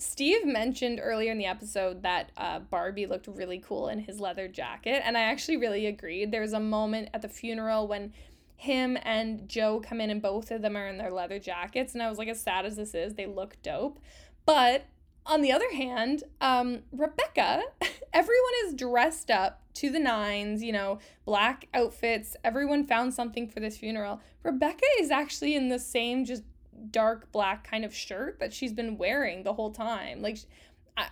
Steve 0.00 0.46
mentioned 0.46 1.00
earlier 1.02 1.32
in 1.32 1.38
the 1.38 1.46
episode 1.46 2.04
that 2.04 2.30
uh, 2.36 2.60
Barbie 2.60 3.06
looked 3.06 3.26
really 3.26 3.58
cool 3.58 3.88
in 3.88 3.98
his 3.98 4.20
leather 4.20 4.46
jacket, 4.46 5.02
and 5.04 5.18
I 5.18 5.22
actually 5.22 5.56
really 5.56 5.86
agreed. 5.86 6.30
There 6.30 6.40
was 6.40 6.52
a 6.52 6.60
moment 6.60 7.08
at 7.12 7.22
the 7.22 7.28
funeral 7.28 7.88
when 7.88 8.12
him 8.58 8.98
and 9.02 9.48
Joe 9.48 9.80
come 9.80 10.00
in, 10.00 10.10
and 10.10 10.20
both 10.20 10.50
of 10.50 10.62
them 10.62 10.76
are 10.76 10.88
in 10.88 10.98
their 10.98 11.12
leather 11.12 11.38
jackets, 11.38 11.94
and 11.94 12.02
I 12.02 12.10
was 12.10 12.18
like, 12.18 12.28
as 12.28 12.42
sad 12.42 12.66
as 12.66 12.76
this 12.76 12.92
is, 12.92 13.14
they 13.14 13.24
look 13.24 13.56
dope. 13.62 14.00
But 14.44 14.86
on 15.24 15.42
the 15.42 15.52
other 15.52 15.72
hand, 15.72 16.24
um, 16.40 16.80
Rebecca, 16.90 17.62
everyone 18.12 18.52
is 18.64 18.74
dressed 18.74 19.30
up 19.30 19.62
to 19.74 19.90
the 19.90 20.00
nines, 20.00 20.60
you 20.60 20.72
know, 20.72 20.98
black 21.24 21.68
outfits. 21.72 22.36
Everyone 22.42 22.84
found 22.84 23.14
something 23.14 23.46
for 23.46 23.60
this 23.60 23.78
funeral. 23.78 24.20
Rebecca 24.42 24.86
is 24.98 25.12
actually 25.12 25.54
in 25.54 25.68
the 25.68 25.78
same 25.78 26.24
just 26.24 26.42
dark 26.90 27.30
black 27.30 27.68
kind 27.68 27.84
of 27.84 27.94
shirt 27.94 28.40
that 28.40 28.52
she's 28.52 28.72
been 28.72 28.98
wearing 28.98 29.44
the 29.44 29.54
whole 29.54 29.70
time. 29.70 30.20
Like, 30.20 30.38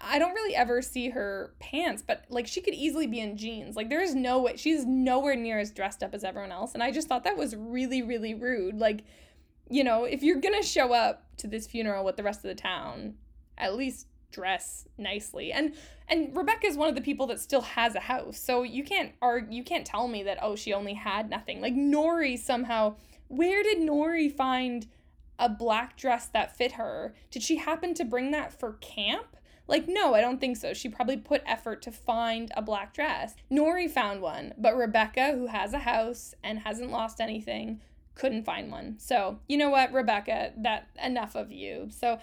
I, 0.03 0.18
don't 0.18 0.34
really 0.34 0.55
ever 0.55 0.82
see 0.82 1.11
her 1.11 1.53
pants, 1.61 2.03
but 2.07 2.24
like 2.28 2.47
she 2.47 2.61
could 2.61 2.74
easily 2.74 3.07
be 3.07 3.20
in 3.20 3.37
jeans. 3.37 3.76
Like, 3.76 3.89
there's 3.89 4.14
no 4.14 4.41
way, 4.41 4.57
she's 4.57 4.84
nowhere 4.84 5.37
near 5.37 5.59
as 5.59 5.70
dressed 5.70 6.03
up 6.03 6.14
as 6.14 6.24
everyone 6.24 6.53
else. 6.53 6.74
And 6.74 6.82
I 6.82 6.91
just 6.91 7.09
thought 7.09 7.24
that 7.24 7.37
was 7.37 7.55
really, 7.55 8.03
really 8.03 8.34
rude. 8.34 8.78
Like, 8.78 9.05
you 9.70 9.84
know, 9.84 10.05
if 10.05 10.22
you're 10.22 10.41
gonna 10.41 10.62
show 10.62 10.93
up 10.93 11.24
to 11.39 11.47
this 11.47 11.66
funeral 11.66 12.05
with 12.05 12.16
the 12.16 12.22
rest 12.22 12.39
of 12.39 12.49
the 12.49 12.55
town, 12.55 13.14
at 13.59 13.76
least 13.76 14.07
dress 14.30 14.87
nicely. 14.99 15.53
And 15.53 15.74
and 16.09 16.37
Rebecca 16.37 16.66
is 16.66 16.76
one 16.76 16.89
of 16.89 16.95
the 16.95 17.01
people 17.01 17.26
that 17.28 17.41
still 17.41 17.62
has 17.62 17.95
a 17.95 18.01
house. 18.01 18.39
So 18.39 18.62
you 18.62 18.84
can't 18.84 19.12
argue, 19.22 19.57
you 19.57 19.64
can't 19.64 19.87
tell 19.87 20.09
me 20.09 20.22
that 20.24 20.39
oh 20.43 20.57
she 20.57 20.72
only 20.72 20.95
had 20.95 21.30
nothing. 21.30 21.61
Like 21.61 21.74
Norrie 21.74 22.37
somehow 22.37 22.97
where 23.28 23.62
did 23.62 23.80
Norrie 23.80 24.28
find 24.28 24.87
a 25.39 25.49
black 25.49 25.97
dress 25.97 26.26
that 26.28 26.57
fit 26.57 26.72
her. 26.72 27.14
Did 27.30 27.43
she 27.43 27.57
happen 27.57 27.95
to 27.95 28.05
bring 28.05 28.30
that 28.30 28.59
for 28.59 28.74
camp? 28.74 29.36
Like, 29.69 29.89
no, 29.89 30.14
I 30.14 30.21
don't 30.21 30.41
think 30.41 30.57
so. 30.57 30.75
She 30.75 30.89
probably 30.89 31.17
put 31.17 31.43
effort 31.47 31.83
to 31.83 31.91
find 31.91 32.53
a 32.57 32.62
black 32.62 32.95
dress. 32.95 33.35
Norrie 33.51 33.89
found 33.89 34.21
one, 34.21 34.55
but 34.57 34.77
Rebecca, 34.77 35.33
who 35.33 35.47
has 35.47 35.73
a 35.73 35.81
house 35.81 36.35
and 36.45 36.61
hasn't 36.61 36.91
lost 36.91 37.21
anything, 37.21 37.81
couldn't 38.14 38.45
find 38.45 38.71
one. 38.71 38.97
So, 38.99 39.41
you 39.49 39.59
know 39.59 39.71
what, 39.71 39.93
Rebecca, 39.93 40.53
that 40.59 40.89
enough 41.03 41.35
of 41.35 41.51
you. 41.53 41.89
So, 41.91 42.19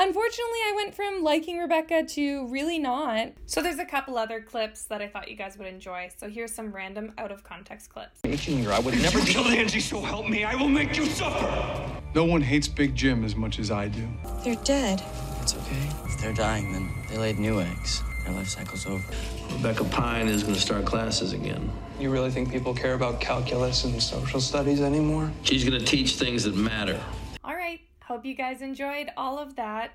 Unfortunately, 0.00 0.60
I 0.64 0.72
went 0.76 0.94
from 0.94 1.24
liking 1.24 1.58
Rebecca 1.58 2.04
to 2.04 2.46
really 2.46 2.78
not. 2.78 3.32
So 3.46 3.60
there's 3.60 3.80
a 3.80 3.84
couple 3.84 4.16
other 4.16 4.40
clips 4.40 4.84
that 4.84 5.02
I 5.02 5.08
thought 5.08 5.28
you 5.28 5.34
guys 5.34 5.58
would 5.58 5.66
enjoy. 5.66 6.08
So 6.16 6.28
here's 6.28 6.54
some 6.54 6.70
random 6.70 7.12
out 7.18 7.32
of 7.32 7.42
context 7.42 7.90
clips. 7.90 8.20
Junior, 8.40 8.72
I 8.72 8.78
would 8.78 8.94
never 9.02 9.18
kill 9.22 9.46
Angie, 9.46 9.80
so 9.80 10.00
help 10.00 10.28
me, 10.28 10.44
I 10.44 10.54
will 10.54 10.68
make 10.68 10.96
you 10.96 11.04
suffer! 11.04 12.00
No 12.14 12.24
one 12.24 12.42
hates 12.42 12.68
Big 12.68 12.94
Jim 12.94 13.24
as 13.24 13.34
much 13.34 13.58
as 13.58 13.72
I 13.72 13.88
do. 13.88 14.06
They're 14.44 14.54
dead. 14.54 15.02
It's 15.42 15.56
okay 15.56 16.07
they're 16.20 16.32
dying, 16.32 16.72
then 16.72 16.88
they 17.08 17.16
laid 17.18 17.38
new 17.38 17.60
eggs. 17.60 18.02
Their 18.24 18.34
life 18.34 18.48
cycle's 18.48 18.86
over. 18.86 19.04
Rebecca 19.52 19.84
Pine 19.84 20.28
is 20.28 20.42
going 20.42 20.54
to 20.54 20.60
start 20.60 20.84
classes 20.84 21.32
again. 21.32 21.70
You 21.98 22.10
really 22.10 22.30
think 22.30 22.50
people 22.50 22.74
care 22.74 22.94
about 22.94 23.20
calculus 23.20 23.84
and 23.84 24.02
social 24.02 24.40
studies 24.40 24.80
anymore? 24.80 25.30
She's 25.42 25.64
going 25.64 25.78
to 25.78 25.84
teach 25.84 26.16
things 26.16 26.44
that 26.44 26.54
matter. 26.54 27.00
All 27.44 27.54
right. 27.54 27.80
Hope 28.04 28.24
you 28.24 28.34
guys 28.34 28.62
enjoyed 28.62 29.10
all 29.16 29.38
of 29.38 29.56
that. 29.56 29.92